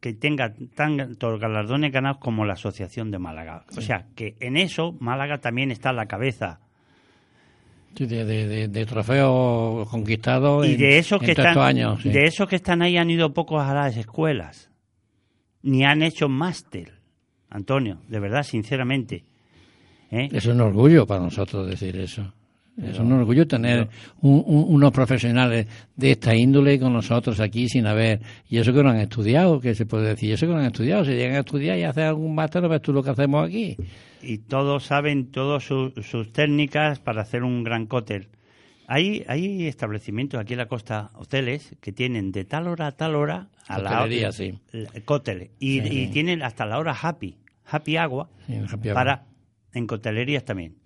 que 0.00 0.12
tenga 0.14 0.54
tantos 0.74 1.40
galardones 1.40 1.92
ganados 1.92 2.18
como 2.18 2.44
la 2.44 2.54
Asociación 2.54 3.10
de 3.10 3.18
Málaga. 3.18 3.64
O 3.76 3.80
sea, 3.80 4.06
que 4.14 4.36
en 4.40 4.56
eso 4.56 4.96
Málaga 5.00 5.38
también 5.38 5.70
está 5.70 5.90
a 5.90 5.92
la 5.94 6.06
cabeza. 6.06 6.60
Sí, 7.94 8.06
de, 8.06 8.24
de, 8.24 8.46
de, 8.46 8.68
de 8.68 8.86
trofeos 8.86 9.88
conquistados 9.88 10.66
Y 10.66 10.72
en- 10.74 10.78
de 10.78 10.98
esos 10.98 11.20
que 11.20 11.32
están, 11.32 11.58
años. 11.58 12.00
sí. 12.02 12.10
de 12.10 12.24
esos 12.26 12.48
que 12.48 12.56
están 12.56 12.80
ahí 12.82 12.96
han 12.96 13.10
ido 13.10 13.32
pocos 13.34 13.62
a 13.62 13.74
las 13.74 13.96
escuelas, 13.96 14.70
ni 15.62 15.84
han 15.84 16.02
hecho 16.02 16.28
máster. 16.28 16.92
Antonio, 17.50 17.98
de 18.08 18.20
verdad, 18.20 18.42
sinceramente. 18.44 19.24
¿eh? 20.10 20.28
Es 20.32 20.46
un 20.46 20.60
orgullo 20.60 21.06
para 21.06 21.20
nosotros 21.22 21.66
decir 21.66 21.96
eso. 21.96 22.32
Es 22.82 22.98
un 22.98 23.10
orgullo 23.12 23.46
tener 23.46 23.88
un- 24.20 24.42
un- 24.46 24.64
unos 24.68 24.92
profesionales 24.92 25.66
de 25.96 26.10
esta 26.12 26.34
índole 26.36 26.78
con 26.78 26.92
nosotros 26.92 27.40
aquí 27.40 27.68
sin 27.68 27.86
haber. 27.86 28.20
Y 28.48 28.58
eso 28.58 28.72
que 28.72 28.82
no 28.82 28.90
han 28.90 29.00
estudiado, 29.00 29.60
que 29.60 29.74
se 29.74 29.84
puede 29.86 30.08
decir. 30.08 30.32
Eso 30.32 30.46
que 30.46 30.52
no 30.52 30.58
han 30.60 30.66
estudiado. 30.66 31.04
Si 31.04 31.10
llegan 31.12 31.36
a 31.36 31.40
estudiar 31.40 31.76
y 31.78 31.82
hacen 31.84 32.04
algún 32.04 32.34
máster, 32.34 32.68
ves 32.68 32.80
tú 32.82 32.92
lo 32.92 33.02
que 33.02 33.10
hacemos 33.10 33.46
aquí. 33.46 33.76
Y 34.22 34.38
todos 34.38 34.84
saben 34.84 35.30
todas 35.30 35.64
su- 35.64 35.92
sus 36.02 36.32
técnicas 36.32 37.00
para 37.00 37.22
hacer 37.22 37.42
un 37.42 37.64
gran 37.64 37.86
cóctel. 37.86 38.28
Hay, 38.86 39.22
hay 39.28 39.66
establecimientos 39.66 40.40
aquí 40.40 40.54
en 40.54 40.58
la 40.60 40.66
costa, 40.66 41.10
hoteles, 41.14 41.74
que 41.80 41.92
tienen 41.92 42.32
de 42.32 42.44
tal 42.44 42.68
hora 42.68 42.86
a 42.86 42.92
tal 42.92 43.16
hora 43.16 43.48
a 43.66 43.78
la 43.80 43.90
Hostelería, 44.02 44.32
sí. 44.32 44.54
la- 44.72 44.88
cóctel. 45.04 45.50
Y, 45.58 45.80
Sí, 45.80 45.86
y 45.88 46.06
sí. 46.06 46.10
tienen 46.12 46.42
hasta 46.42 46.64
la 46.64 46.78
hora 46.78 46.96
happy, 47.00 47.36
happy 47.66 47.96
agua, 47.98 48.30
Sí, 48.46 48.54
Happy 48.72 48.88
para 48.94 49.26
en 49.74 49.86
cotelerías 49.86 50.44
también. 50.44 50.76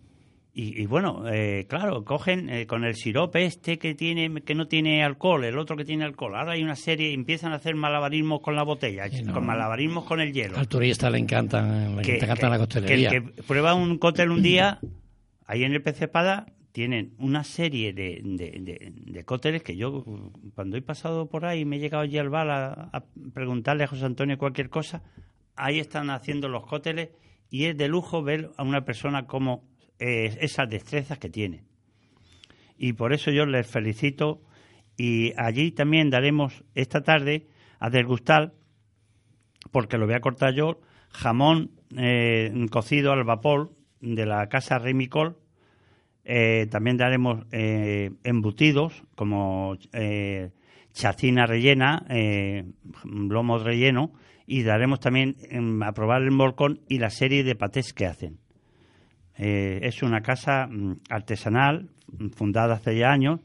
Y, 0.55 0.82
y 0.82 0.84
bueno, 0.86 1.24
eh, 1.32 1.64
claro, 1.66 2.05
cogen 2.05 2.50
eh, 2.50 2.66
con 2.66 2.84
el 2.84 2.94
sirope 2.94 3.46
este 3.46 3.78
que 3.78 3.94
tiene 3.94 4.42
que 4.42 4.55
no 4.55 4.68
tiene 4.68 5.03
alcohol, 5.03 5.44
el 5.44 5.57
otro 5.57 5.76
que 5.78 5.84
tiene 5.86 6.05
alcohol. 6.05 6.36
Ahora 6.36 6.53
hay 6.53 6.62
una 6.62 6.76
serie, 6.76 7.14
empiezan 7.14 7.53
a 7.53 7.57
hacer 7.57 7.74
malabarismos 7.74 8.40
con 8.42 8.55
la 8.55 8.62
botella, 8.62 9.05
no. 9.24 9.32
con 9.32 9.46
malabarismos 9.46 10.05
con 10.05 10.20
el 10.20 10.32
hielo. 10.34 10.59
Al 10.59 10.68
turista 10.68 11.09
le 11.09 11.18
encantan, 11.18 11.96
le 11.96 12.16
encanta 12.16 12.50
la 12.50 12.59
costelería. 12.59 13.09
que 13.11 13.16
el 13.16 13.32
que 13.32 13.42
prueba 13.44 13.72
un 13.74 13.96
cóctel 13.96 14.30
un 14.30 14.42
día, 14.42 14.78
ahí 15.46 15.64
en 15.64 15.72
el 15.72 15.80
PC 15.82 16.05
Espada 16.05 16.44
tienen 16.72 17.14
una 17.18 17.44
serie 17.44 17.94
de, 17.94 18.20
de, 18.22 18.50
de- 18.61 18.92
de 18.94 19.24
cócteles 19.24 19.62
que 19.62 19.76
yo, 19.76 20.05
cuando 20.55 20.76
he 20.76 20.82
pasado 20.82 21.30
por 21.30 21.46
ahí, 21.46 21.64
me 21.64 21.76
he 21.76 21.78
llegado 21.80 22.03
allí 22.03 22.18
al 22.18 22.28
bar 22.28 22.50
a, 22.50 22.72
a 22.92 23.05
preguntarle 23.32 23.84
a 23.84 23.86
José 23.86 24.05
Antonio 24.05 24.36
cualquier 24.36 24.68
cosa, 24.68 25.03
ahí 25.57 25.78
están 25.78 26.11
haciendo 26.11 26.48
los 26.48 26.66
cócteles 26.66 27.09
y 27.48 27.64
es 27.64 27.76
de 27.78 27.88
lujo 27.88 28.22
ver 28.22 28.50
a 28.59 28.62
una 28.62 28.84
persona 28.84 29.26
como 29.26 29.64
esas 29.99 30.68
destrezas 30.68 31.18
que 31.18 31.28
tiene. 31.28 31.62
Y 32.76 32.95
por 32.95 33.12
eso 33.12 33.30
yo 33.30 33.47
les 33.47 33.66
felicito 33.66 34.43
y 34.97 35.32
allí 35.36 35.70
también 35.70 36.11
daremos 36.11 36.64
esta 36.74 37.03
tarde 37.03 37.47
a 37.78 37.90
degustar 37.90 38.53
porque 39.70 39.99
lo 39.99 40.07
voy 40.07 40.14
a 40.14 40.20
cortar 40.20 40.55
yo, 40.55 40.80
jamón 41.11 41.70
eh, 41.97 42.53
cocido 42.70 43.12
al 43.12 43.24
vapor 43.24 43.72
de 44.01 44.26
la 44.26 44.49
casa 44.49 44.78
Remicol. 44.78 45.38
Eh, 46.24 46.66
también 46.70 46.97
daremos 46.97 47.45
eh, 47.51 48.11
embutidos 48.22 49.03
como 49.16 49.76
chacina 50.93 51.47
rellena, 51.47 52.07
lomo 53.05 53.59
relleno 53.59 54.12
y 54.47 54.62
daremos 54.62 55.01
también 55.01 55.36
em, 55.51 55.82
a 55.82 55.93
probar 55.93 56.22
el 56.22 56.30
molcón 56.30 56.80
y 56.88 56.99
la 56.99 57.11
serie 57.11 57.45
de 57.45 57.55
patés 57.55 57.93
que 57.93 58.07
hacen. 58.07 58.41
Eh, 59.45 59.80
es 59.82 60.05
una 60.05 60.20
casa 60.20 60.68
mm, 60.68 61.01
artesanal 61.11 61.88
mm, 62.07 62.28
fundada 62.28 62.74
hace 62.74 62.97
ya 62.97 63.11
años 63.11 63.40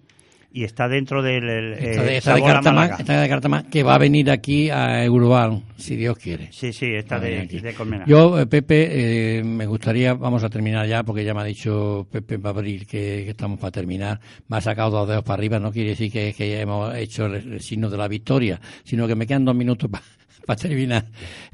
y 0.52 0.64
está 0.64 0.88
dentro 0.88 1.24
del 1.24 1.50
el, 1.50 1.74
eh, 1.74 2.00
de, 2.00 2.18
esta 2.18 2.36
de 2.36 2.42
Cartama, 2.44 2.86
esta 2.86 3.22
de 3.22 3.28
Cartama, 3.28 3.64
que 3.64 3.82
va 3.82 3.96
a 3.96 3.98
venir 3.98 4.30
aquí 4.30 4.70
a 4.70 5.04
Euroval, 5.04 5.64
si 5.76 5.96
Dios 5.96 6.18
quiere. 6.18 6.52
Sí, 6.52 6.72
sí, 6.72 6.88
está 6.94 7.20
de, 7.20 7.48
de. 7.48 8.04
Yo, 8.06 8.40
eh, 8.40 8.46
Pepe, 8.46 9.40
eh, 9.40 9.44
me 9.44 9.66
gustaría, 9.66 10.14
vamos 10.14 10.44
a 10.44 10.50
terminar 10.50 10.88
ya, 10.88 11.04
porque 11.04 11.24
ya 11.24 11.34
me 11.34 11.42
ha 11.42 11.44
dicho 11.44 12.08
Pepe 12.12 12.38
Babril 12.38 12.88
que, 12.88 13.24
que 13.24 13.30
estamos 13.32 13.60
para 13.60 13.72
terminar. 13.72 14.20
Me 14.48 14.58
ha 14.58 14.62
sacado 14.62 14.92
dos 14.92 15.08
dedos 15.08 15.24
para 15.24 15.36
arriba, 15.36 15.60
no 15.60 15.72
quiere 15.72 15.90
decir 15.90 16.12
que, 16.12 16.34
que 16.34 16.50
ya 16.50 16.62
hemos 16.62 16.96
hecho 16.96 17.26
el, 17.26 17.54
el 17.54 17.62
signo 17.62 17.90
de 17.90 17.98
la 17.98 18.08
victoria, 18.08 18.62
sino 18.84 19.08
que 19.08 19.16
me 19.16 19.26
quedan 19.26 19.46
dos 19.46 19.56
minutos 19.56 19.90
para 20.46 20.60
terminar. 20.60 21.06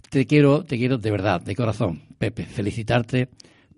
Te 0.10 0.26
quiero, 0.26 0.64
te 0.64 0.78
quiero 0.78 0.98
de 0.98 1.12
verdad, 1.12 1.42
de 1.42 1.56
corazón, 1.56 2.02
Pepe, 2.18 2.44
felicitarte 2.44 3.30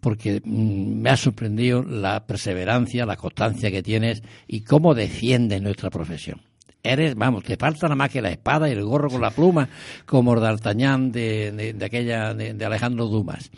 porque 0.05 0.39
mm, 0.45 1.01
me 1.01 1.09
ha 1.09 1.17
sorprendido 1.17 1.81
la 1.83 2.27
perseverancia, 2.27 3.07
la 3.07 3.15
constancia 3.17 3.71
que 3.71 3.81
tienes 3.81 4.21
y 4.47 4.61
cómo 4.61 4.93
defiendes 4.93 5.63
nuestra 5.63 5.89
profesión. 5.89 6.39
Eres, 6.83 7.15
vamos, 7.15 7.43
te 7.43 7.57
falta 7.57 7.87
nada 7.87 7.95
más 7.95 8.11
que 8.11 8.21
la 8.21 8.29
espada 8.29 8.69
y 8.69 8.73
el 8.73 8.83
gorro 8.85 9.09
con 9.09 9.19
la 9.21 9.31
pluma, 9.31 9.67
como 10.05 10.39
D'Artagnan 10.39 11.11
de, 11.11 11.51
de, 11.51 11.73
de 11.73 11.85
aquella, 11.85 12.35
de, 12.35 12.53
de 12.53 12.65
Alejandro 12.65 13.07
Dumas. 13.07 13.49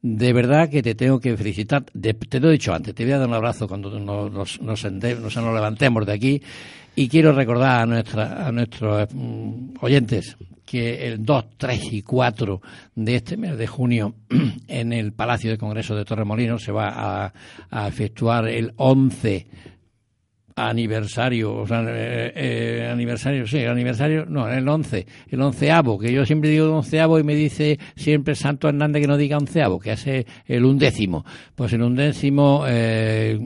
De 0.00 0.32
verdad 0.32 0.70
que 0.70 0.82
te 0.82 0.94
tengo 0.94 1.20
que 1.20 1.36
felicitar. 1.36 1.84
Te 1.84 2.40
lo 2.40 2.48
he 2.48 2.52
dicho 2.52 2.72
antes, 2.72 2.94
te 2.94 3.04
voy 3.04 3.12
a 3.12 3.18
dar 3.18 3.28
un 3.28 3.34
abrazo 3.34 3.68
cuando 3.68 4.00
nos, 4.00 4.32
nos, 4.32 4.60
nos- 4.62 4.84
nos 5.02 5.36
levantemos 5.54 6.06
de 6.06 6.12
aquí. 6.12 6.42
Y 6.94 7.08
quiero 7.08 7.32
recordar 7.32 7.80
a, 7.80 7.86
nuestra, 7.86 8.46
a 8.46 8.52
nuestros 8.52 9.08
mm, 9.14 9.74
oyentes 9.80 10.36
que 10.64 11.06
el 11.06 11.24
2, 11.24 11.44
3 11.56 11.92
y 11.92 12.02
4 12.02 12.60
de 12.94 13.16
este 13.16 13.36
mes 13.36 13.58
de 13.58 13.66
junio 13.66 14.14
en 14.68 14.92
el 14.92 15.12
Palacio 15.12 15.50
de 15.50 15.58
Congreso 15.58 15.94
de 15.94 16.04
Torremolinos 16.04 16.62
se 16.62 16.72
va 16.72 17.32
a, 17.70 17.88
efectuar 17.88 18.48
el 18.48 18.72
11 18.76 19.46
aniversario, 20.54 21.54
o 21.56 21.66
sea, 21.66 21.82
eh, 21.88 22.32
eh, 22.34 22.88
aniversario, 22.90 23.46
sí, 23.46 23.64
aniversario, 23.64 24.26
no, 24.26 24.46
el 24.48 24.68
11, 24.68 25.06
el 25.28 25.40
onceavo, 25.40 25.98
que 25.98 26.12
yo 26.12 26.26
siempre 26.26 26.50
digo 26.50 26.76
onceavo 26.76 27.18
y 27.18 27.22
me 27.22 27.34
dice 27.34 27.78
siempre 27.96 28.34
Santo 28.34 28.68
Hernández 28.68 29.00
que 29.00 29.08
no 29.08 29.16
diga 29.16 29.38
onceavo, 29.38 29.80
que 29.80 29.92
hace 29.92 30.26
el 30.46 30.66
undécimo. 30.66 31.24
Pues 31.54 31.72
el 31.72 31.82
undécimo 31.82 32.64
eh, 32.68 33.38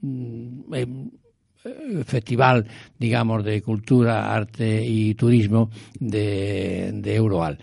mm, 0.00 0.74
eh, 0.74 0.86
eh, 0.86 0.86
festival, 2.04 2.66
digamos, 2.98 3.44
de 3.44 3.62
cultura, 3.62 4.34
arte 4.34 4.84
y 4.84 5.14
turismo 5.14 5.70
de, 5.98 6.90
de 6.94 7.14
Euroal. 7.14 7.58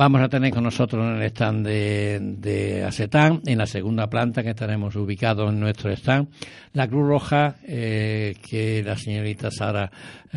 Vamos 0.00 0.20
a 0.20 0.28
tener 0.28 0.52
con 0.52 0.62
nosotros 0.62 1.04
en 1.04 1.16
el 1.20 1.22
stand 1.24 1.66
de, 1.66 2.20
de 2.38 2.84
Asetán, 2.84 3.40
en 3.44 3.58
la 3.58 3.66
segunda 3.66 4.08
planta 4.08 4.44
que 4.44 4.50
estaremos 4.50 4.94
ubicados 4.94 5.50
en 5.52 5.58
nuestro 5.58 5.90
stand, 5.90 6.28
la 6.74 6.86
Cruz 6.86 7.08
Roja, 7.08 7.56
eh, 7.66 8.36
que 8.48 8.80
la 8.84 8.96
señorita 8.96 9.50
Sara 9.50 9.90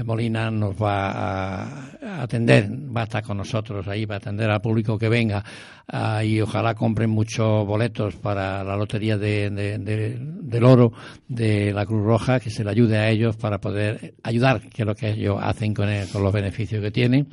Molina 0.04 0.50
nos 0.50 0.74
va 0.82 1.12
a, 1.12 2.24
atender, 2.24 2.72
va 2.72 3.02
a 3.02 3.04
estar 3.04 3.22
con 3.22 3.38
nosotros 3.38 3.88
ahí, 3.88 4.06
va 4.06 4.16
a 4.16 4.18
atender 4.18 4.50
al 4.50 4.62
público 4.62 4.98
que 4.98 5.10
venga 5.10 5.44
ah, 5.90 6.24
y 6.24 6.42
ojalá 6.42 6.74
compren 6.74 7.12
muchos 7.12 7.64
boletos 7.64 8.16
para 8.16 8.64
la 8.64 8.76
lotería 8.76 9.16
de- 9.20 9.52
de- 9.52 10.18
del 10.20 10.64
oro 10.64 10.92
de 11.28 11.72
la 11.72 11.86
Cruz 11.86 12.04
Roja, 12.04 12.40
que 12.40 12.50
se 12.50 12.64
le 12.64 12.72
ayude 12.72 12.98
a 12.98 13.10
ellos 13.12 13.36
para 13.38 13.60
poder 13.62 14.16
ayudar, 14.24 14.60
que 14.70 14.82
es 14.82 14.86
lo 14.88 14.96
que 14.96 15.12
ellos 15.12 15.38
hacen 15.40 15.76
con, 15.76 15.88
el- 15.88 16.08
con 16.10 16.24
los 16.24 16.34
beneficios 16.34 16.82
que 16.82 16.90
tienen. 16.90 17.28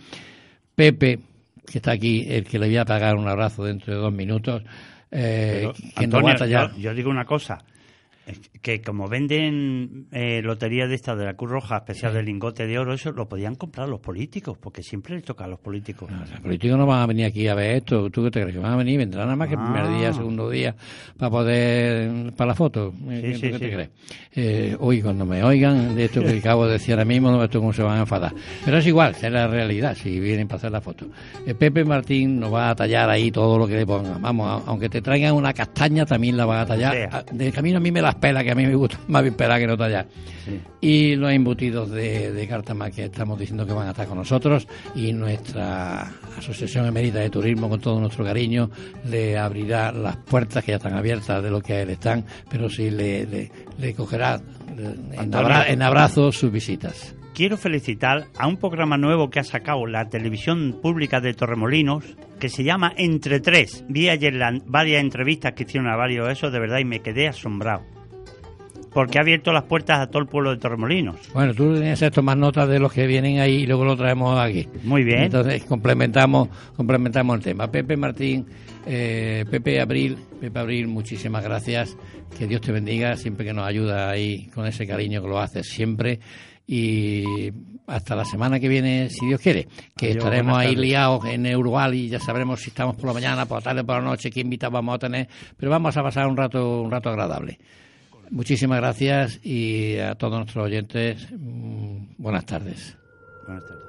Pepe, 0.74 1.18
que 1.70 1.78
está 1.78 1.92
aquí, 1.92 2.24
el 2.28 2.44
que 2.44 2.58
le 2.58 2.66
voy 2.66 2.76
a 2.76 2.84
pagar 2.84 3.16
un 3.16 3.28
abrazo 3.28 3.64
dentro 3.64 3.94
de 3.94 4.00
dos 4.00 4.12
minutos, 4.12 4.62
eh, 5.10 5.70
Pero, 5.72 5.72
que 5.96 6.06
nos 6.06 6.24
va 6.24 6.30
a 6.30 6.34
Antonio, 6.34 6.36
tallar. 6.36 6.72
yo, 6.72 6.78
yo 6.78 6.94
digo 6.94 7.10
una 7.10 7.24
cosa, 7.24 7.58
que 8.62 8.80
como 8.82 9.08
venden 9.08 10.06
eh, 10.12 10.40
lotería 10.42 10.86
de 10.86 10.94
esta 10.94 11.14
de 11.16 11.24
la 11.24 11.34
Cruz 11.34 11.50
Roja 11.50 11.76
especial 11.78 12.12
del 12.14 12.26
lingote 12.26 12.66
de 12.66 12.78
oro, 12.78 12.94
eso 12.94 13.12
lo 13.12 13.28
podían 13.28 13.54
comprar 13.54 13.88
los 13.88 14.00
políticos, 14.00 14.56
porque 14.58 14.82
siempre 14.82 15.14
les 15.14 15.24
toca 15.24 15.44
a 15.44 15.48
los 15.48 15.58
políticos. 15.60 16.10
Los 16.10 16.40
políticos 16.40 16.78
no 16.78 16.86
van 16.86 17.00
a 17.02 17.06
venir 17.06 17.26
aquí 17.26 17.46
a 17.48 17.54
ver 17.54 17.76
esto. 17.76 18.10
¿Tú 18.10 18.24
qué 18.24 18.30
te 18.30 18.40
crees 18.40 18.54
que 18.54 18.60
van 18.62 18.72
a 18.72 18.76
venir? 18.76 18.98
Vendrán 18.98 19.24
nada 19.26 19.36
más 19.36 19.48
que 19.48 19.54
el 19.54 19.60
primer 19.60 19.82
Ah. 19.82 19.98
día, 19.98 20.12
segundo 20.12 20.50
día, 20.50 20.74
para 21.16 21.30
poder, 21.30 22.32
para 22.34 22.48
la 22.48 22.54
foto. 22.54 22.92
¿Qué- 23.08 23.34
sí, 23.34 23.40
¿Tú 23.50 23.52
qué 23.52 23.58
te 23.58 23.66
sí. 23.68 23.72
crees? 23.74 23.90
Eh, 24.34 24.76
hoy 24.80 25.02
cuando 25.02 25.24
me 25.24 25.42
oigan 25.42 25.94
de 25.96 26.04
esto 26.04 26.22
que 26.22 26.38
acabo 26.38 26.66
de 26.66 26.72
decir 26.74 26.92
ahora 26.94 27.04
mismo, 27.04 27.30
no 27.30 27.42
esto 27.42 27.58
cómo 27.60 27.72
se 27.72 27.82
van 27.82 27.96
a 27.98 28.00
enfadar. 28.00 28.32
Pero 28.64 28.78
es 28.78 28.86
igual, 28.86 29.14
es 29.20 29.32
la 29.32 29.46
realidad, 29.48 29.94
si 29.96 30.20
vienen 30.20 30.46
para 30.46 30.58
hacer 30.58 30.70
la 30.72 30.80
foto. 30.80 31.06
Eh, 31.46 31.54
Pepe 31.54 31.84
Martín 31.84 32.38
nos 32.38 32.52
va 32.52 32.70
a 32.70 32.74
tallar 32.76 33.10
ahí 33.10 33.30
todo 33.30 33.58
lo 33.58 33.66
que 33.66 33.74
le 33.76 33.86
pongan. 33.86 34.20
Vamos, 34.20 34.62
aunque 34.66 34.88
te 34.88 35.00
traigan 35.02 35.34
una 35.34 35.52
castaña, 35.52 36.04
también 36.06 36.36
la 36.36 36.44
van 36.44 36.58
a 36.60 36.66
tallar. 36.66 36.92
sea. 36.94 37.08
Ah, 37.12 37.24
De 37.32 37.50
camino 37.52 37.78
a 37.78 37.80
mí 37.80 37.90
me 37.90 38.00
las 38.02 38.14
pela, 38.18 38.42
que 38.44 38.50
a 38.50 38.54
mí 38.54 38.66
me 38.66 38.74
gusta 38.74 38.98
más 39.08 39.22
bien 39.22 39.34
pelar 39.34 39.60
que 39.60 39.66
no 39.66 39.76
tallar. 39.76 40.06
Sí. 40.44 40.60
Y 40.80 41.16
los 41.16 41.30
embutidos 41.32 41.90
de, 41.90 42.32
de 42.32 42.48
Cártama 42.48 42.90
que 42.90 43.04
estamos 43.04 43.38
diciendo 43.38 43.66
que 43.66 43.72
van 43.72 43.86
a 43.88 43.90
estar 43.90 44.06
con 44.06 44.18
nosotros 44.18 44.66
y 44.94 45.12
nuestra 45.12 46.10
Asociación 46.38 46.86
Emerita 46.86 47.18
de 47.20 47.30
Turismo, 47.30 47.68
con 47.68 47.80
todo 47.80 48.00
nuestro 48.00 48.24
cariño, 48.24 48.70
le 49.08 49.36
abrirá 49.38 49.92
las 49.92 50.16
puertas 50.16 50.64
que 50.64 50.72
ya 50.72 50.76
están 50.76 50.94
abiertas 50.94 51.42
de 51.42 51.50
lo 51.50 51.60
que 51.60 51.84
le 51.84 51.92
están, 51.94 52.24
pero 52.50 52.68
sí 52.70 52.90
le, 52.90 53.26
le, 53.26 53.50
le 53.78 53.94
cogerá 53.94 54.40
en, 54.76 55.34
abra- 55.34 55.68
en 55.68 55.82
abrazos 55.82 56.36
sus 56.38 56.50
visitas. 56.52 57.14
Quiero 57.34 57.56
felicitar 57.56 58.26
a 58.36 58.48
un 58.48 58.56
programa 58.56 58.96
nuevo 58.96 59.30
que 59.30 59.38
ha 59.38 59.44
sacado 59.44 59.86
la 59.86 60.08
televisión 60.08 60.78
pública 60.82 61.20
de 61.20 61.34
Torremolinos, 61.34 62.04
que 62.40 62.48
se 62.48 62.64
llama 62.64 62.92
Entre 62.96 63.38
Tres. 63.40 63.84
Vi 63.88 64.08
ayer 64.08 64.34
la- 64.34 64.60
varias 64.66 65.00
entrevistas 65.02 65.52
que 65.52 65.62
hicieron 65.64 65.88
a 65.88 65.94
varios 65.96 66.26
de 66.26 66.32
esos, 66.32 66.52
de 66.52 66.58
verdad, 66.58 66.78
y 66.78 66.84
me 66.84 67.00
quedé 67.00 67.28
asombrado. 67.28 67.82
Porque 68.98 69.18
ha 69.18 69.20
abierto 69.20 69.52
las 69.52 69.62
puertas 69.62 70.00
a 70.00 70.08
todo 70.08 70.20
el 70.20 70.26
pueblo 70.26 70.50
de 70.50 70.56
Torremolinos. 70.56 71.14
Bueno, 71.32 71.54
tú 71.54 71.72
tienes 71.74 72.00
que 72.00 72.10
tomar 72.10 72.36
notas 72.36 72.68
de 72.68 72.80
los 72.80 72.92
que 72.92 73.06
vienen 73.06 73.38
ahí 73.38 73.58
y 73.58 73.66
luego 73.68 73.84
lo 73.84 73.96
traemos 73.96 74.36
aquí. 74.40 74.66
Muy 74.82 75.04
bien. 75.04 75.22
Entonces 75.22 75.62
complementamos, 75.66 76.48
complementamos 76.76 77.36
el 77.36 77.42
tema. 77.44 77.70
Pepe 77.70 77.96
Martín, 77.96 78.44
eh, 78.84 79.44
Pepe 79.48 79.80
Abril, 79.80 80.18
Pepe 80.40 80.58
Abril, 80.58 80.88
muchísimas 80.88 81.44
gracias. 81.44 81.96
Que 82.36 82.48
Dios 82.48 82.60
te 82.60 82.72
bendiga 82.72 83.14
siempre 83.14 83.46
que 83.46 83.52
nos 83.52 83.68
ayuda 83.68 84.10
ahí 84.10 84.48
con 84.52 84.66
ese 84.66 84.84
cariño 84.84 85.22
que 85.22 85.28
lo 85.28 85.38
haces 85.38 85.68
siempre. 85.68 86.18
Y 86.66 87.52
hasta 87.86 88.16
la 88.16 88.24
semana 88.24 88.58
que 88.58 88.66
viene, 88.66 89.10
si 89.10 89.26
Dios 89.26 89.40
quiere, 89.40 89.68
que 89.96 90.06
Adiós, 90.06 90.24
estaremos 90.24 90.58
ahí 90.58 90.74
liados 90.74 91.24
en 91.26 91.46
Uruguay 91.54 91.96
y 91.96 92.08
ya 92.08 92.18
sabremos 92.18 92.62
si 92.62 92.70
estamos 92.70 92.96
por 92.96 93.06
la 93.06 93.12
mañana, 93.12 93.46
por 93.46 93.58
la 93.58 93.62
tarde, 93.62 93.84
por 93.84 94.02
la 94.02 94.02
noche, 94.02 94.28
qué 94.28 94.40
invitados 94.40 94.72
vamos 94.72 94.96
a 94.96 94.98
tener. 94.98 95.28
Pero 95.56 95.70
vamos 95.70 95.96
a 95.96 96.02
pasar 96.02 96.26
un 96.26 96.36
rato, 96.36 96.82
un 96.82 96.90
rato 96.90 97.10
agradable. 97.10 97.60
Muchísimas 98.30 98.78
gracias 98.78 99.40
y 99.44 99.98
a 99.98 100.14
todos 100.14 100.34
nuestros 100.34 100.64
oyentes, 100.64 101.28
mm, 101.30 102.14
buenas 102.18 102.44
tardes. 102.46 102.96
Buenas 103.46 103.66
tardes. 103.66 103.87